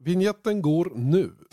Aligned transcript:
Vignetten 0.00 0.62
går 0.62 0.92
nu. 0.94 1.47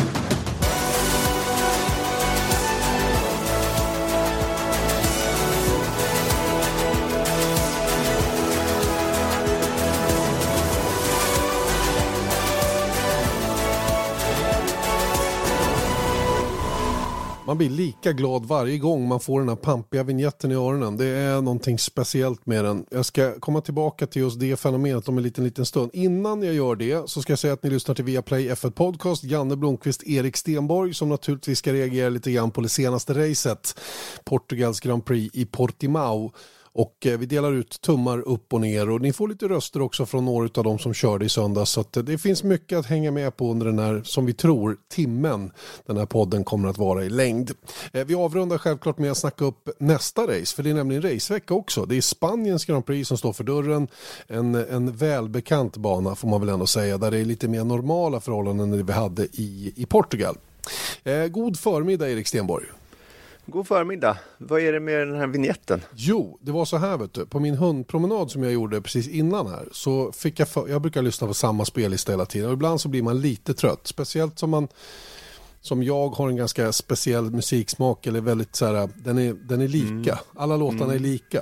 Man 17.48 17.58
blir 17.58 17.70
lika 17.70 18.12
glad 18.12 18.46
varje 18.46 18.78
gång 18.78 19.08
man 19.08 19.20
får 19.20 19.40
den 19.40 19.50
här 19.50 19.56
pampiga 19.56 20.04
vignetten 20.04 20.52
i 20.52 20.56
öronen. 20.56 20.98
Det 20.98 21.06
är 21.06 21.42
någonting 21.42 21.80
speciellt 21.80 22.46
med 22.46 22.66
den. 22.66 22.86
Jag 22.92 23.06
ska 23.06 23.40
komma 23.40 23.62
tillbaka 23.62 24.08
till 24.08 24.22
just 24.22 24.40
det 24.40 24.60
fenomenet 24.60 25.10
om 25.10 25.18
en 25.18 25.24
liten, 25.24 25.44
liten 25.44 25.66
stund. 25.66 25.92
Innan 25.94 26.44
jag 26.44 26.54
gör 26.54 26.76
det 26.76 27.10
så 27.10 27.22
ska 27.22 27.32
jag 27.32 27.40
säga 27.40 27.54
att 27.54 27.64
ni 27.64 27.70
lyssnar 27.70 27.96
till 27.96 28.06
Viaplay 28.06 28.50
F1 28.50 28.72
Podcast. 28.72 29.24
Janne 29.24 29.56
Blomqvist, 29.56 30.04
Erik 30.04 30.38
Stenborg 30.38 30.94
som 30.94 31.10
naturligtvis 31.10 31.60
ska 31.60 31.74
reagera 31.74 32.10
lite 32.10 32.32
grann 32.32 32.52
på 32.52 32.62
det 32.62 32.70
senaste 32.70 33.14
racet. 33.14 33.80
Portugals 34.24 34.80
Grand 34.80 35.06
Prix 35.06 35.36
i 35.36 35.46
Portimao. 35.46 36.34
Och 36.78 37.06
eh, 37.06 37.18
vi 37.18 37.26
delar 37.26 37.54
ut 37.54 37.82
tummar 37.82 38.20
upp 38.20 38.54
och 38.54 38.62
ner 38.62 38.90
och 38.90 39.02
ni 39.02 39.14
får 39.14 39.28
lite 39.28 39.48
röster 39.48 39.82
också 39.82 40.06
från 40.06 40.26
några 40.26 40.50
av 40.56 40.64
de 40.64 40.80
som 40.80 40.94
körde 40.94 41.26
i 41.26 41.30
söndags. 41.30 41.72
Så 41.72 41.82
att 41.82 41.98
eh, 41.98 42.04
det 42.04 42.18
finns 42.18 42.44
mycket 42.44 42.80
att 42.80 42.86
hänga 42.86 43.12
med 43.12 43.38
på 43.38 43.52
under 43.52 43.66
den 43.66 43.80
här, 43.80 44.02
som 44.04 44.26
vi 44.26 44.34
tror, 44.34 44.78
timmen 44.90 45.52
den 45.86 45.98
här 45.98 46.06
podden 46.06 46.44
kommer 46.44 46.70
att 46.70 46.78
vara 46.78 47.04
i 47.04 47.10
längd. 47.10 47.52
Eh, 47.94 48.06
vi 48.06 48.16
avrundar 48.16 48.58
självklart 48.58 48.98
med 48.98 49.12
att 49.12 49.18
snacka 49.18 49.46
upp 49.46 49.70
nästa 49.80 50.22
race, 50.22 50.56
för 50.56 50.64
det 50.64 50.70
är 50.70 50.74
nämligen 50.74 51.02
racevecka 51.02 51.54
också. 51.54 51.86
Det 51.86 51.98
är 51.98 52.02
Spaniens 52.02 52.66
Grand 52.66 52.86
Prix 52.86 53.08
som 53.08 53.18
står 53.18 53.34
för 53.34 53.44
dörren. 53.44 53.88
En, 54.28 54.56
en 54.56 54.96
välbekant 54.96 55.78
bana 55.78 56.16
får 56.16 56.28
man 56.28 56.40
väl 56.40 56.50
ändå 56.50 56.68
säga, 56.68 56.98
där 56.98 57.12
det 57.12 57.18
är 57.18 57.26
lite 57.26 57.48
mer 57.48 57.64
normala 57.64 58.20
förhållanden 58.20 58.72
än 58.72 58.78
det 58.78 58.84
vi 58.84 58.94
hade 58.94 59.24
i, 59.24 59.74
i 59.76 59.86
Portugal. 59.86 60.38
Eh, 61.04 61.28
god 61.28 61.60
förmiddag 61.60 62.10
Erik 62.10 62.28
Stenborg. 62.28 62.66
God 63.48 63.68
förmiddag. 63.68 64.18
Vad 64.38 64.62
är 64.62 64.74
det 64.74 64.80
med 64.80 65.08
den 65.08 65.16
här 65.16 65.28
vignetten? 65.28 65.82
Jo, 65.94 66.40
det 66.42 66.52
var 66.52 66.66
så 66.66 66.78
här 66.78 66.98
vet 66.98 67.14
du. 67.14 67.26
På 67.26 67.40
min 67.40 67.56
hundpromenad 67.56 68.32
som 68.32 68.44
jag 68.44 68.54
gjorde 68.54 68.82
precis 68.82 69.08
innan 69.08 69.48
här 69.48 69.68
så 69.72 70.12
fick 70.12 70.40
jag, 70.40 70.50
för, 70.50 70.68
jag 70.68 70.82
brukar 70.82 71.02
lyssna 71.02 71.28
på 71.28 71.34
samma 71.34 71.66
spellista 71.66 72.12
hela 72.12 72.26
tiden 72.26 72.48
och 72.48 72.54
ibland 72.54 72.82
så 72.82 72.90
blir 72.90 73.04
man 73.04 73.22
lite 73.22 73.54
trött. 73.54 73.88
Speciellt 73.88 74.40
som 74.40 74.50
man 74.50 74.68
som 75.62 75.84
jag 75.84 76.10
har 76.10 76.30
en 76.30 76.36
ganska 76.36 76.72
speciell 76.72 77.32
musiksmak 77.32 78.08
eller 78.08 78.22
väldigt 78.22 78.56
så 78.56 78.66
här, 78.66 78.90
den 78.96 79.18
är, 79.18 79.34
den 79.34 79.62
är 79.62 79.68
lika. 79.68 80.12
Mm. 80.12 80.24
Alla 80.36 80.58
låtarna 80.58 80.84
mm. 80.84 80.96
är 80.96 81.00
lika. 81.00 81.42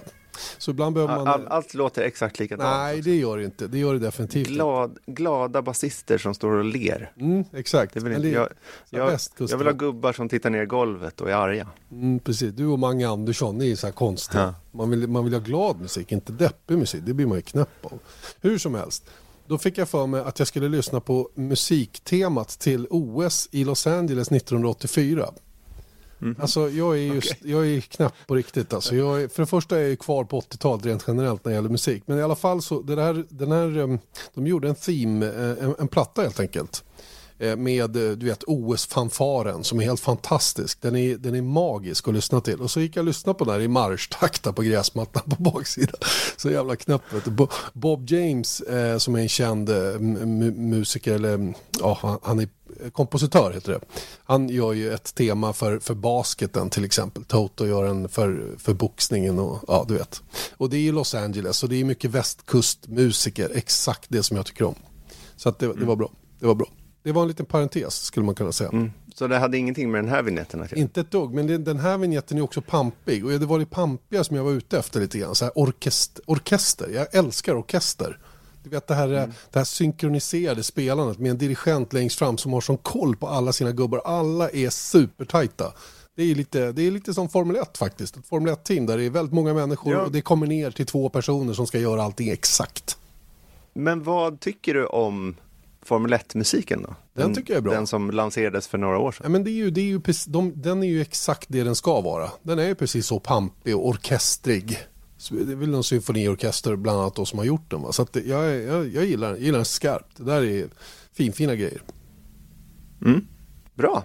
Så 0.57 0.71
ibland 0.71 0.95
behöver 0.95 1.15
man... 1.15 1.27
All, 1.27 1.47
allt 1.47 1.73
låter 1.73 2.01
exakt 2.01 2.39
likadant. 2.39 2.77
Nej, 2.77 3.01
det 3.01 3.15
gör 3.15 3.37
det 3.37 3.43
inte. 3.45 3.67
Det 3.67 3.77
gör 3.77 3.93
det 3.93 3.99
definitivt 3.99 4.47
Glad, 4.47 4.97
Glada 5.05 5.61
basister 5.61 6.17
som 6.17 6.33
står 6.33 6.51
och 6.51 6.65
ler. 6.65 7.11
Mm, 7.19 7.43
exakt. 7.53 7.93
Det 7.93 7.99
vill 7.99 8.13
inte, 8.13 8.27
jag, 8.27 8.49
jag, 8.89 9.19
jag, 9.37 9.57
vill 9.57 9.67
ha 9.67 9.73
gubbar 9.73 10.13
som 10.13 10.29
tittar 10.29 10.49
ner 10.49 10.63
i 10.63 10.65
golvet 10.65 11.21
och 11.21 11.29
är 11.29 11.35
arga. 11.35 11.67
Mm, 11.91 12.19
precis. 12.19 12.53
Du 12.53 12.65
och 12.65 12.79
Mange 12.79 13.07
Andersson, 13.07 13.57
ni 13.57 13.71
är 13.71 13.75
så 13.75 13.87
här 13.87 13.93
konstiga. 13.93 14.43
Ja. 14.43 14.53
Man, 14.71 14.89
vill, 14.89 15.07
man 15.07 15.23
vill 15.23 15.33
ha 15.33 15.41
glad 15.41 15.81
musik, 15.81 16.11
inte 16.11 16.31
deppig 16.31 16.77
musik. 16.77 17.03
Det 17.05 17.13
blir 17.13 17.27
man 17.27 17.37
ju 17.37 17.41
knäpp 17.41 17.85
av. 17.85 17.99
Hur 18.41 18.57
som 18.57 18.75
helst. 18.75 19.03
Då 19.47 19.57
fick 19.57 19.77
jag 19.77 19.89
för 19.89 20.07
mig 20.07 20.21
att 20.21 20.39
jag 20.39 20.47
skulle 20.47 20.69
lyssna 20.69 20.99
på 20.99 21.29
musiktemat 21.35 22.49
till 22.49 22.87
OS 22.89 23.49
i 23.51 23.63
Los 23.63 23.87
Angeles 23.87 24.31
1984. 24.31 25.29
Mm. 26.21 26.35
Alltså 26.39 26.69
jag 26.69 26.93
är 26.97 27.01
ju 27.01 27.17
okay. 27.17 27.37
jag 27.41 27.67
är 27.67 27.81
knappt 27.81 28.27
på 28.27 28.35
riktigt 28.35 28.73
alltså. 28.73 28.95
Jag 28.95 29.21
är, 29.21 29.27
för 29.27 29.41
det 29.41 29.47
första 29.47 29.79
är 29.79 29.89
jag 29.89 29.99
kvar 29.99 30.23
på 30.23 30.39
80-talet 30.39 30.85
rent 30.85 31.03
generellt 31.07 31.45
när 31.45 31.51
det 31.51 31.55
gäller 31.55 31.69
musik. 31.69 32.03
Men 32.05 32.19
i 32.19 32.21
alla 32.21 32.35
fall 32.35 32.61
så, 32.61 32.81
det 32.81 33.01
här, 33.01 33.25
den 33.29 33.51
här, 33.51 33.77
um, 33.77 33.99
de 34.33 34.47
gjorde 34.47 34.69
en 34.69 34.75
theme, 34.75 35.25
eh, 35.25 35.65
en, 35.65 35.75
en 35.79 35.87
platta 35.87 36.21
helt 36.21 36.39
enkelt. 36.39 36.83
Eh, 37.43 37.55
med 37.55 37.95
eh, 37.95 38.11
du 38.11 38.25
vet 38.25 38.43
OS-fanfaren 38.47 39.63
som 39.63 39.79
är 39.79 39.83
helt 39.83 39.99
fantastisk. 39.99 40.81
Den 40.81 40.95
är, 40.95 41.17
den 41.17 41.35
är 41.35 41.41
magisk 41.41 42.07
att 42.07 42.13
lyssna 42.13 42.41
till. 42.41 42.61
Och 42.61 42.71
så 42.71 42.79
gick 42.79 42.95
jag 42.95 43.01
och 43.01 43.07
lyssnade 43.07 43.39
på 43.39 43.45
den 43.45 43.53
här 43.53 43.61
i 43.61 43.67
marschtakta 43.67 44.53
på 44.53 44.61
gräsmattan 44.61 45.23
på 45.29 45.43
baksidan. 45.43 45.95
Så 46.37 46.49
jävla 46.49 46.75
knäpp. 46.75 47.01
Bob 47.73 48.09
James 48.09 48.61
eh, 48.61 48.97
som 48.97 49.15
är 49.15 49.19
en 49.19 49.29
känd 49.29 49.69
eh, 49.69 49.99
musiker, 50.55 51.15
eller 51.15 51.53
ja, 51.79 52.19
han 52.23 52.39
är 52.39 52.47
kompositör 52.91 53.51
heter 53.53 53.71
det. 53.71 53.79
Han 54.23 54.49
gör 54.49 54.73
ju 54.73 54.93
ett 54.93 55.15
tema 55.15 55.53
för, 55.53 55.79
för 55.79 55.93
basketen 55.93 56.69
till 56.69 56.85
exempel. 56.85 57.23
Toto 57.23 57.65
gör 57.65 57.83
en 57.83 58.09
för, 58.09 58.55
för 58.57 58.73
boxningen 58.73 59.39
och 59.39 59.63
ja 59.67 59.85
du 59.87 59.93
vet. 59.93 60.21
Och 60.57 60.69
det 60.69 60.77
är 60.77 60.81
ju 60.81 60.91
Los 60.91 61.15
Angeles 61.15 61.63
och 61.63 61.69
det 61.69 61.75
är 61.75 61.83
mycket 61.83 62.11
västkustmusiker. 62.11 63.51
Exakt 63.53 64.05
det 64.09 64.23
som 64.23 64.37
jag 64.37 64.45
tycker 64.45 64.65
om. 64.65 64.75
Så 65.35 65.49
att 65.49 65.59
det, 65.59 65.73
det 65.73 65.85
var 65.85 65.95
bra. 65.95 66.11
Det 66.39 66.45
var 66.45 66.55
bra. 66.55 66.67
Det 67.03 67.11
var 67.11 67.21
en 67.21 67.27
liten 67.27 67.45
parentes 67.45 67.95
skulle 67.95 68.25
man 68.25 68.35
kunna 68.35 68.51
säga. 68.51 68.69
Mm. 68.69 68.91
Så 69.15 69.27
det 69.27 69.37
hade 69.37 69.57
ingenting 69.57 69.91
med 69.91 70.03
den 70.03 70.11
här 70.11 70.23
vignetten 70.23 70.61
att 70.61 70.71
göra? 70.71 70.81
Inte 70.81 71.01
ett 71.01 71.11
dugg, 71.11 71.33
men 71.33 71.63
den 71.63 71.79
här 71.79 71.97
vignetten 71.97 72.37
är 72.37 72.41
också 72.41 72.61
pampig. 72.61 73.25
Och 73.25 73.31
det 73.31 73.45
var 73.45 73.59
det 73.59 73.65
pampiga 73.65 74.23
som 74.23 74.35
jag 74.35 74.43
var 74.43 74.51
ute 74.51 74.79
efter 74.79 74.99
lite 74.99 75.17
grann. 75.17 75.35
Så 75.35 75.45
här 75.45 75.51
orkester, 75.55 76.23
orkester. 76.27 76.89
Jag 76.89 77.15
älskar 77.15 77.55
orkester. 77.55 78.17
Du 78.63 78.69
vet 78.69 78.87
det 78.87 78.95
här, 78.95 79.07
mm. 79.07 79.31
det 79.51 79.59
här 79.59 79.65
synkroniserade 79.65 80.63
spelandet 80.63 81.19
med 81.19 81.31
en 81.31 81.37
dirigent 81.37 81.93
längst 81.93 82.19
fram 82.19 82.37
som 82.37 82.53
har 82.53 82.61
sån 82.61 82.77
koll 82.77 83.15
på 83.15 83.27
alla 83.27 83.53
sina 83.53 83.71
gubbar. 83.71 84.01
Alla 84.05 84.49
är 84.49 84.69
supertajta. 84.69 85.73
Det 86.15 86.23
är, 86.23 86.35
lite, 86.35 86.71
det 86.71 86.87
är 86.87 86.91
lite 86.91 87.13
som 87.13 87.29
Formel 87.29 87.55
1 87.55 87.77
faktiskt. 87.77 88.17
Ett 88.17 88.27
Formel 88.27 88.53
1-team 88.53 88.85
där 88.85 88.97
det 88.97 89.03
är 89.03 89.09
väldigt 89.09 89.33
många 89.33 89.53
människor 89.53 89.93
ja. 89.93 90.01
och 90.01 90.11
det 90.11 90.21
kommer 90.21 90.47
ner 90.47 90.71
till 90.71 90.85
två 90.85 91.09
personer 91.09 91.53
som 91.53 91.67
ska 91.67 91.79
göra 91.79 92.03
allting 92.03 92.29
exakt. 92.29 92.97
Men 93.73 94.03
vad 94.03 94.39
tycker 94.39 94.73
du 94.73 94.85
om 94.85 95.35
Formel 95.85 96.13
1-musiken 96.13 96.81
då? 96.81 96.87
Den, 96.87 96.95
den, 97.25 97.35
tycker 97.35 97.53
jag 97.53 97.57
är 97.57 97.61
bra. 97.61 97.73
Den 97.73 97.87
som 97.87 98.11
lanserades 98.11 98.67
för 98.67 98.77
några 98.77 98.97
år 98.97 99.11
sedan. 99.11 99.21
Ja, 99.23 99.29
men 99.29 99.43
det 99.43 99.49
är 99.49 99.53
ju, 99.53 99.71
det 99.71 99.81
är 99.81 99.85
ju, 99.85 100.01
de, 100.27 100.61
den 100.61 100.83
är 100.83 100.87
ju 100.87 101.01
exakt 101.01 101.45
det 101.49 101.63
den 101.63 101.75
ska 101.75 102.01
vara. 102.01 102.29
Den 102.43 102.59
är 102.59 102.67
ju 102.67 102.75
precis 102.75 103.05
så 103.05 103.19
pampig 103.19 103.75
och 103.75 103.87
orkestrig. 103.87 104.79
Det 105.29 105.51
är 105.51 105.55
väl 105.55 105.69
någon 105.69 105.83
symfoniorkester 105.83 106.75
bland 106.75 106.99
annat 106.99 107.15
då 107.15 107.25
som 107.25 107.39
har 107.39 107.45
gjort 107.45 107.71
den. 107.71 107.81
Va? 107.81 107.91
Så 107.91 108.01
att 108.01 108.15
jag, 108.15 108.55
jag, 108.61 108.87
jag, 108.87 109.05
gillar, 109.05 109.29
jag 109.29 109.39
gillar 109.39 109.57
den 109.57 109.65
skarpt. 109.65 110.17
Det 110.17 110.23
där 110.23 110.43
är 110.43 110.67
finfina 111.13 111.55
grejer. 111.55 111.81
Mm. 113.05 113.27
Bra. 113.75 114.03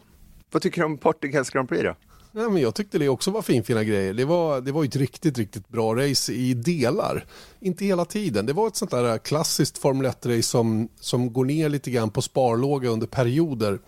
Vad 0.51 0.63
tycker 0.63 0.81
du 0.81 0.85
om 0.85 0.99
Portugals 0.99 1.51
Grand 1.51 1.69
Prix 1.69 1.83
då? 1.83 1.95
Nej, 2.39 2.51
men 2.51 2.63
jag 2.63 2.75
tyckte 2.75 2.99
det 2.99 3.09
också 3.09 3.31
var 3.31 3.43
finfina 3.43 3.85
grejer. 3.85 4.15
Det 4.15 4.25
var, 4.25 4.61
det 4.61 4.73
var 4.73 4.85
ett 4.85 4.97
riktigt, 4.97 5.39
riktigt 5.39 5.69
bra 5.69 5.97
race 5.97 6.33
i 6.33 6.55
delar. 6.55 7.25
Inte 7.61 7.85
hela 7.85 8.05
tiden. 8.05 8.47
Det 8.47 8.53
var 8.53 8.67
ett 8.69 8.77
sånt 8.77 8.91
där 8.91 9.13
äh, 9.13 9.19
klassiskt 9.19 9.79
Formel 9.79 10.07
1-race 10.07 10.43
som, 10.43 10.89
som 11.01 11.33
går 11.33 11.45
ner 11.45 11.69
lite 11.69 11.91
grann 11.91 12.11
på 12.11 12.23
sparlåga 12.23 12.89
under 12.89 13.07
perioder. 13.07 13.79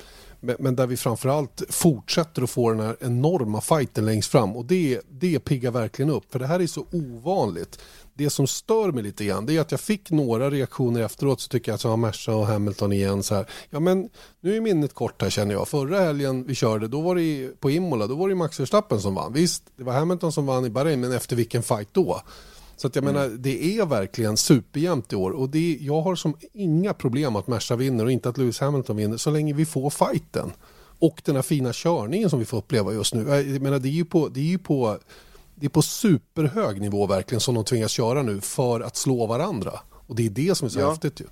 Men, 0.40 0.56
men, 0.58 0.76
där 0.76 0.86
vi 0.86 0.96
framförallt 0.96 1.62
fortsätter 1.68 2.42
att 2.42 2.50
få 2.50 2.70
den 2.70 2.80
här 2.80 2.96
enorma 3.00 3.60
fighten 3.60 4.06
längst 4.06 4.30
fram. 4.30 4.56
Och 4.56 4.64
det, 4.64 5.00
det 5.10 5.38
piggar 5.38 5.70
verkligen 5.70 6.10
upp. 6.10 6.32
För 6.32 6.38
det 6.38 6.46
här 6.46 6.60
är 6.60 6.66
så 6.66 6.86
ovanligt 6.92 7.78
det 8.14 8.30
som 8.30 8.46
stör 8.46 8.92
mig 8.92 9.02
lite 9.02 9.24
grann 9.24 9.46
det 9.46 9.56
är 9.56 9.60
att 9.60 9.70
jag 9.70 9.80
fick 9.80 10.10
några 10.10 10.50
reaktioner 10.50 11.00
efteråt 11.02 11.40
så 11.40 11.48
tycker 11.48 11.72
jag 11.72 11.74
att 11.74 11.80
så 11.80 11.88
har 11.88 11.96
Merca 11.96 12.34
och 12.34 12.46
Hamilton 12.46 12.92
igen 12.92 13.22
så 13.22 13.34
här. 13.34 13.46
Ja 13.70 13.80
men 13.80 14.08
nu 14.40 14.56
är 14.56 14.60
minnet 14.60 14.94
kort 14.94 15.22
här 15.22 15.30
känner 15.30 15.54
jag. 15.54 15.68
Förra 15.68 16.00
helgen 16.00 16.44
vi 16.44 16.54
körde 16.54 16.88
då 16.88 17.00
var 17.00 17.14
det 17.14 17.60
på 17.60 17.70
Imola 17.70 18.06
då 18.06 18.14
var 18.14 18.28
det 18.28 18.34
Max 18.34 18.60
Verstappen 18.60 19.00
som 19.00 19.14
vann. 19.14 19.32
Visst 19.32 19.62
det 19.76 19.84
var 19.84 19.92
Hamilton 19.92 20.32
som 20.32 20.46
vann 20.46 20.64
i 20.64 20.70
Bahrain 20.70 21.00
men 21.00 21.12
efter 21.12 21.36
vilken 21.36 21.62
fight 21.62 21.88
då? 21.92 22.20
Så 22.80 22.86
att 22.86 22.96
jag 22.96 23.04
mm. 23.04 23.14
menar 23.14 23.28
det 23.28 23.78
är 23.78 23.86
verkligen 23.86 24.36
superjämnt 24.36 25.12
i 25.12 25.16
år 25.16 25.30
och 25.30 25.48
det, 25.48 25.78
jag 25.80 26.00
har 26.00 26.14
som 26.14 26.36
inga 26.52 26.94
problem 26.94 27.36
att 27.36 27.46
Merca 27.46 27.76
vinner 27.76 28.04
och 28.04 28.12
inte 28.12 28.28
att 28.28 28.38
Lewis 28.38 28.60
Hamilton 28.60 28.96
vinner 28.96 29.16
så 29.16 29.30
länge 29.30 29.54
vi 29.54 29.66
får 29.66 29.90
fighten. 29.90 30.52
Och 30.98 31.22
den 31.24 31.34
här 31.34 31.42
fina 31.42 31.70
körningen 31.72 32.30
som 32.30 32.38
vi 32.38 32.44
får 32.44 32.58
uppleva 32.58 32.92
just 32.92 33.14
nu. 33.14 33.28
Jag 33.28 33.62
menar 33.62 33.78
det 33.78 33.88
är 33.88 33.90
ju 33.90 34.04
på, 34.04 34.28
det 34.28 34.40
är 34.40 34.44
ju 34.44 34.58
på 34.58 34.98
det 35.54 35.66
är 35.66 35.70
på 35.70 35.82
superhög 35.82 36.80
nivå 36.80 37.06
verkligen 37.06 37.40
som 37.40 37.54
de 37.54 37.64
tvingas 37.64 37.90
köra 37.90 38.22
nu 38.22 38.40
för 38.40 38.80
att 38.80 38.96
slå 38.96 39.26
varandra. 39.26 39.80
Och 39.90 40.16
det 40.16 40.26
är 40.26 40.30
det 40.30 40.54
som 40.54 40.66
är 40.66 40.70
så 40.70 40.80
ja. 40.80 40.90
häftigt 40.90 41.20
ju. 41.20 41.24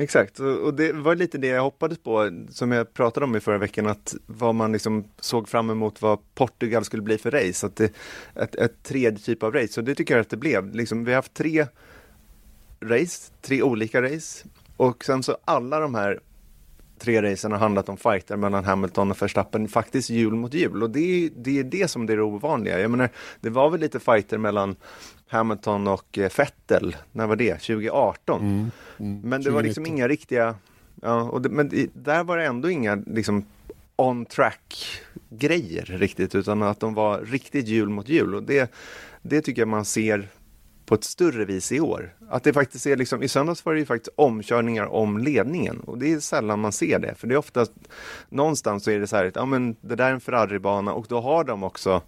Exakt, 0.00 0.40
och 0.40 0.74
det 0.74 0.92
var 0.92 1.14
lite 1.14 1.38
det 1.38 1.46
jag 1.46 1.62
hoppades 1.62 1.98
på, 1.98 2.30
som 2.50 2.72
jag 2.72 2.94
pratade 2.94 3.24
om 3.24 3.36
i 3.36 3.40
förra 3.40 3.58
veckan, 3.58 3.86
att 3.86 4.14
vad 4.26 4.54
man 4.54 4.72
liksom 4.72 5.04
såg 5.20 5.48
fram 5.48 5.70
emot 5.70 6.02
vad 6.02 6.18
Portugal 6.34 6.84
skulle 6.84 7.02
bli 7.02 7.18
för 7.18 7.30
race, 7.30 7.66
att 7.66 7.76
det, 7.76 7.92
ett, 8.34 8.54
ett 8.54 8.82
tredje 8.82 9.18
typ 9.18 9.42
av 9.42 9.52
race, 9.52 9.80
och 9.80 9.84
det 9.84 9.94
tycker 9.94 10.14
jag 10.14 10.20
att 10.20 10.30
det 10.30 10.36
blev. 10.36 10.74
Liksom, 10.74 11.04
vi 11.04 11.10
har 11.10 11.16
haft 11.16 11.34
tre 11.34 11.66
race, 12.80 13.32
tre 13.42 13.62
olika 13.62 14.02
race, 14.02 14.48
och 14.76 15.04
sen 15.04 15.22
så 15.22 15.36
alla 15.44 15.80
de 15.80 15.94
här 15.94 16.20
tre 16.98 17.22
racen 17.22 17.52
har 17.52 17.58
handlat 17.58 17.88
om 17.88 17.96
fighter 17.96 18.36
mellan 18.36 18.64
Hamilton 18.64 19.10
och 19.10 19.22
Verstappen 19.22 19.68
faktiskt 19.68 20.10
jul 20.10 20.34
mot 20.34 20.54
jul 20.54 20.82
och 20.82 20.90
det, 20.90 21.30
det 21.36 21.58
är 21.58 21.64
det 21.64 21.88
som 21.88 22.06
det 22.06 22.12
är 22.12 22.16
det 22.16 22.22
ovanliga. 22.22 22.80
Jag 22.80 22.90
menar, 22.90 23.08
det 23.40 23.50
var 23.50 23.70
väl 23.70 23.80
lite 23.80 24.00
fighter 24.00 24.38
mellan 24.38 24.76
Hamilton 25.28 25.88
och 25.88 26.18
eh, 26.18 26.30
Vettel, 26.36 26.96
när 27.12 27.26
var 27.26 27.36
det? 27.36 27.54
2018? 27.54 28.40
Mm, 28.40 28.70
mm, 28.98 29.20
men 29.20 29.42
det 29.42 29.50
var 29.50 29.62
liksom 29.62 29.86
inga 29.86 30.08
riktiga, 30.08 30.54
ja, 31.02 31.22
och 31.22 31.42
det, 31.42 31.48
men 31.48 31.88
där 31.92 32.24
var 32.24 32.36
det 32.36 32.44
ändå 32.44 32.70
inga 32.70 32.94
liksom 33.06 33.44
on 33.96 34.24
track 34.24 35.00
grejer 35.30 35.84
riktigt 35.84 36.34
utan 36.34 36.62
att 36.62 36.80
de 36.80 36.94
var 36.94 37.20
riktigt 37.20 37.68
jul 37.68 37.88
mot 37.88 38.08
jul 38.08 38.34
och 38.34 38.42
det, 38.42 38.72
det 39.22 39.40
tycker 39.40 39.62
jag 39.62 39.68
man 39.68 39.84
ser 39.84 40.28
på 40.88 40.94
ett 40.94 41.04
större 41.04 41.44
vis 41.44 41.72
i 41.72 41.80
år. 41.80 42.14
Att 42.28 42.44
det 42.44 42.52
faktiskt 42.52 42.86
är 42.86 42.96
liksom, 42.96 43.22
i 43.22 43.28
söndags 43.28 43.64
var 43.64 43.72
det 43.72 43.78
ju 43.78 43.86
faktiskt 43.86 44.14
omkörningar 44.16 44.86
om 44.86 45.18
ledningen 45.18 45.80
och 45.80 45.98
det 45.98 46.12
är 46.12 46.20
sällan 46.20 46.60
man 46.60 46.72
ser 46.72 46.98
det. 46.98 47.14
För 47.14 47.26
det 47.26 47.34
är 47.34 47.38
ofta 47.38 47.66
någonstans 48.28 48.84
så 48.84 48.90
är 48.90 48.98
det 48.98 49.06
så 49.06 49.16
här, 49.16 49.32
ja 49.34 49.44
men 49.44 49.76
det 49.80 49.94
där 49.94 50.08
är 50.08 50.12
en 50.12 50.20
Ferrari-bana 50.20 50.92
och 50.92 51.06
då 51.08 51.20
har 51.20 51.44
de 51.44 51.62
också 51.62 52.02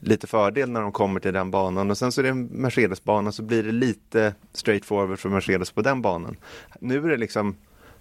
lite 0.00 0.26
fördel 0.26 0.70
när 0.70 0.80
de 0.80 0.92
kommer 0.92 1.20
till 1.20 1.32
den 1.32 1.50
banan 1.50 1.90
och 1.90 1.98
sen 1.98 2.12
så 2.12 2.20
är 2.20 2.22
det 2.22 2.28
en 2.28 2.46
Mercedes-bana 2.46 3.32
så 3.32 3.42
blir 3.42 3.62
det 3.62 3.72
lite 3.72 4.34
straight 4.52 4.84
forward 4.84 5.18
för 5.18 5.28
Mercedes 5.28 5.70
på 5.70 5.82
den 5.82 6.02
banan. 6.02 6.36
Nu 6.80 7.04
är 7.04 7.08
det 7.08 7.16
liksom 7.16 7.56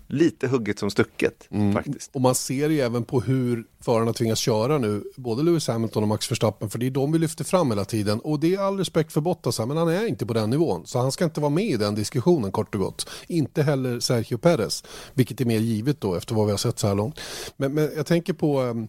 lite 0.07 0.47
hugget 0.47 0.79
som 0.79 0.91
stucket 0.91 1.47
mm. 1.51 1.73
faktiskt. 1.73 2.15
Och 2.15 2.21
man 2.21 2.35
ser 2.35 2.69
ju 2.69 2.79
även 2.79 3.03
på 3.03 3.21
hur 3.21 3.65
förarna 3.81 4.13
tvingas 4.13 4.39
köra 4.39 4.77
nu, 4.77 5.03
både 5.15 5.43
Lewis 5.43 5.67
Hamilton 5.67 6.03
och 6.03 6.09
Max 6.09 6.31
Verstappen, 6.31 6.69
för 6.69 6.79
det 6.79 6.85
är 6.85 6.91
de 6.91 7.11
vi 7.11 7.19
lyfter 7.19 7.43
fram 7.43 7.71
hela 7.71 7.85
tiden. 7.85 8.19
Och 8.19 8.39
det 8.39 8.55
är 8.55 8.59
all 8.59 8.77
respekt 8.77 9.13
för 9.13 9.21
Bottas, 9.21 9.59
men 9.59 9.77
han 9.77 9.87
är 9.87 10.07
inte 10.07 10.25
på 10.25 10.33
den 10.33 10.49
nivån. 10.49 10.85
Så 10.85 10.99
han 10.99 11.11
ska 11.11 11.23
inte 11.23 11.41
vara 11.41 11.49
med 11.49 11.65
i 11.65 11.77
den 11.77 11.95
diskussionen 11.95 12.51
kort 12.51 12.75
och 12.75 12.81
gott. 12.81 13.09
Inte 13.27 13.63
heller 13.63 13.99
Sergio 13.99 14.37
Perez, 14.37 14.83
vilket 15.13 15.41
är 15.41 15.45
mer 15.45 15.59
givet 15.59 16.01
då 16.01 16.15
efter 16.15 16.35
vad 16.35 16.45
vi 16.45 16.51
har 16.51 16.57
sett 16.57 16.79
så 16.79 16.87
här 16.87 16.95
långt. 16.95 17.19
Men, 17.57 17.73
men 17.73 17.91
jag 17.95 18.05
tänker 18.05 18.33
på 18.33 18.61
um, 18.61 18.87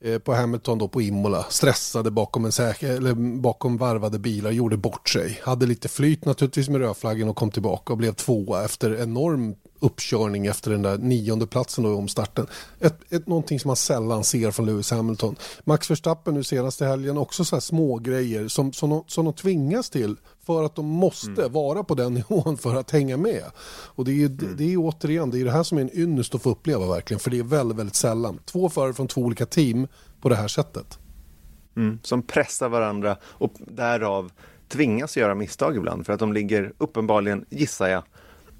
Eh, 0.00 0.18
på 0.18 0.34
Hamilton 0.34 0.78
då 0.78 0.88
på 0.88 1.02
Imola. 1.02 1.46
Stressade 1.50 2.10
bakom, 2.10 2.44
en 2.44 2.52
säker, 2.52 2.90
eller 2.90 3.14
bakom 3.40 3.76
varvade 3.76 4.18
bilar, 4.18 4.50
gjorde 4.50 4.76
bort 4.76 5.08
sig. 5.08 5.40
Hade 5.42 5.66
lite 5.66 5.88
flyt 5.88 6.24
naturligtvis 6.24 6.68
med 6.68 6.80
rödflaggen 6.80 7.28
och 7.28 7.36
kom 7.36 7.50
tillbaka 7.50 7.92
och 7.92 7.96
blev 7.96 8.12
tvåa 8.12 8.64
efter 8.64 9.02
enorm 9.02 9.54
uppkörning 9.80 10.46
efter 10.46 10.70
den 10.70 10.82
där 10.82 10.98
nionde 10.98 11.46
platsen 11.46 11.84
då 11.84 11.90
i 11.90 11.94
omstarten. 11.94 12.46
Ett, 12.80 13.12
ett, 13.12 13.26
någonting 13.26 13.60
som 13.60 13.68
man 13.68 13.76
sällan 13.76 14.24
ser 14.24 14.50
från 14.50 14.66
Lewis 14.66 14.90
Hamilton. 14.90 15.36
Max 15.64 15.90
Verstappen 15.90 16.34
nu 16.34 16.44
senaste 16.44 16.86
helgen 16.86 17.18
också 17.18 17.44
så 17.44 17.56
här 17.56 17.60
små 17.60 17.98
grejer 17.98 18.48
som, 18.48 18.72
som, 18.72 18.90
de, 18.90 19.04
som 19.06 19.24
de 19.24 19.34
tvingas 19.34 19.90
till 19.90 20.16
för 20.46 20.64
att 20.64 20.74
de 20.74 20.86
måste 20.86 21.40
mm. 21.40 21.52
vara 21.52 21.84
på 21.84 21.94
den 21.94 22.14
nivån 22.30 22.58
för 22.58 22.74
att 22.74 22.90
hänga 22.90 23.16
med. 23.16 23.44
Och 23.68 24.04
det 24.04 24.10
är, 24.10 24.14
ju, 24.14 24.26
mm. 24.26 24.56
det 24.56 24.72
är 24.72 24.76
återigen, 24.76 25.30
det 25.30 25.40
är 25.40 25.44
det 25.44 25.52
här 25.52 25.62
som 25.62 25.78
är 25.78 25.82
en 25.82 25.98
ynnest 25.98 26.34
att 26.34 26.42
få 26.42 26.50
uppleva 26.50 26.86
verkligen, 26.86 27.20
för 27.20 27.30
det 27.30 27.38
är 27.38 27.42
väldigt, 27.42 27.78
väldigt 27.78 27.96
sällan. 27.96 28.38
Två 28.44 28.68
förare 28.68 28.92
från 28.92 29.08
två 29.08 29.20
olika 29.20 29.46
team 29.46 29.88
på 30.20 30.28
det 30.28 30.36
här 30.36 30.48
sättet. 30.48 30.98
Mm. 31.76 31.98
Som 32.02 32.22
pressar 32.22 32.68
varandra 32.68 33.16
och 33.22 33.52
därav 33.58 34.32
tvingas 34.68 35.16
göra 35.16 35.34
misstag 35.34 35.76
ibland 35.76 36.06
för 36.06 36.12
att 36.12 36.20
de 36.20 36.32
ligger 36.32 36.72
uppenbarligen, 36.78 37.44
gissar 37.50 37.88
jag, 37.88 38.02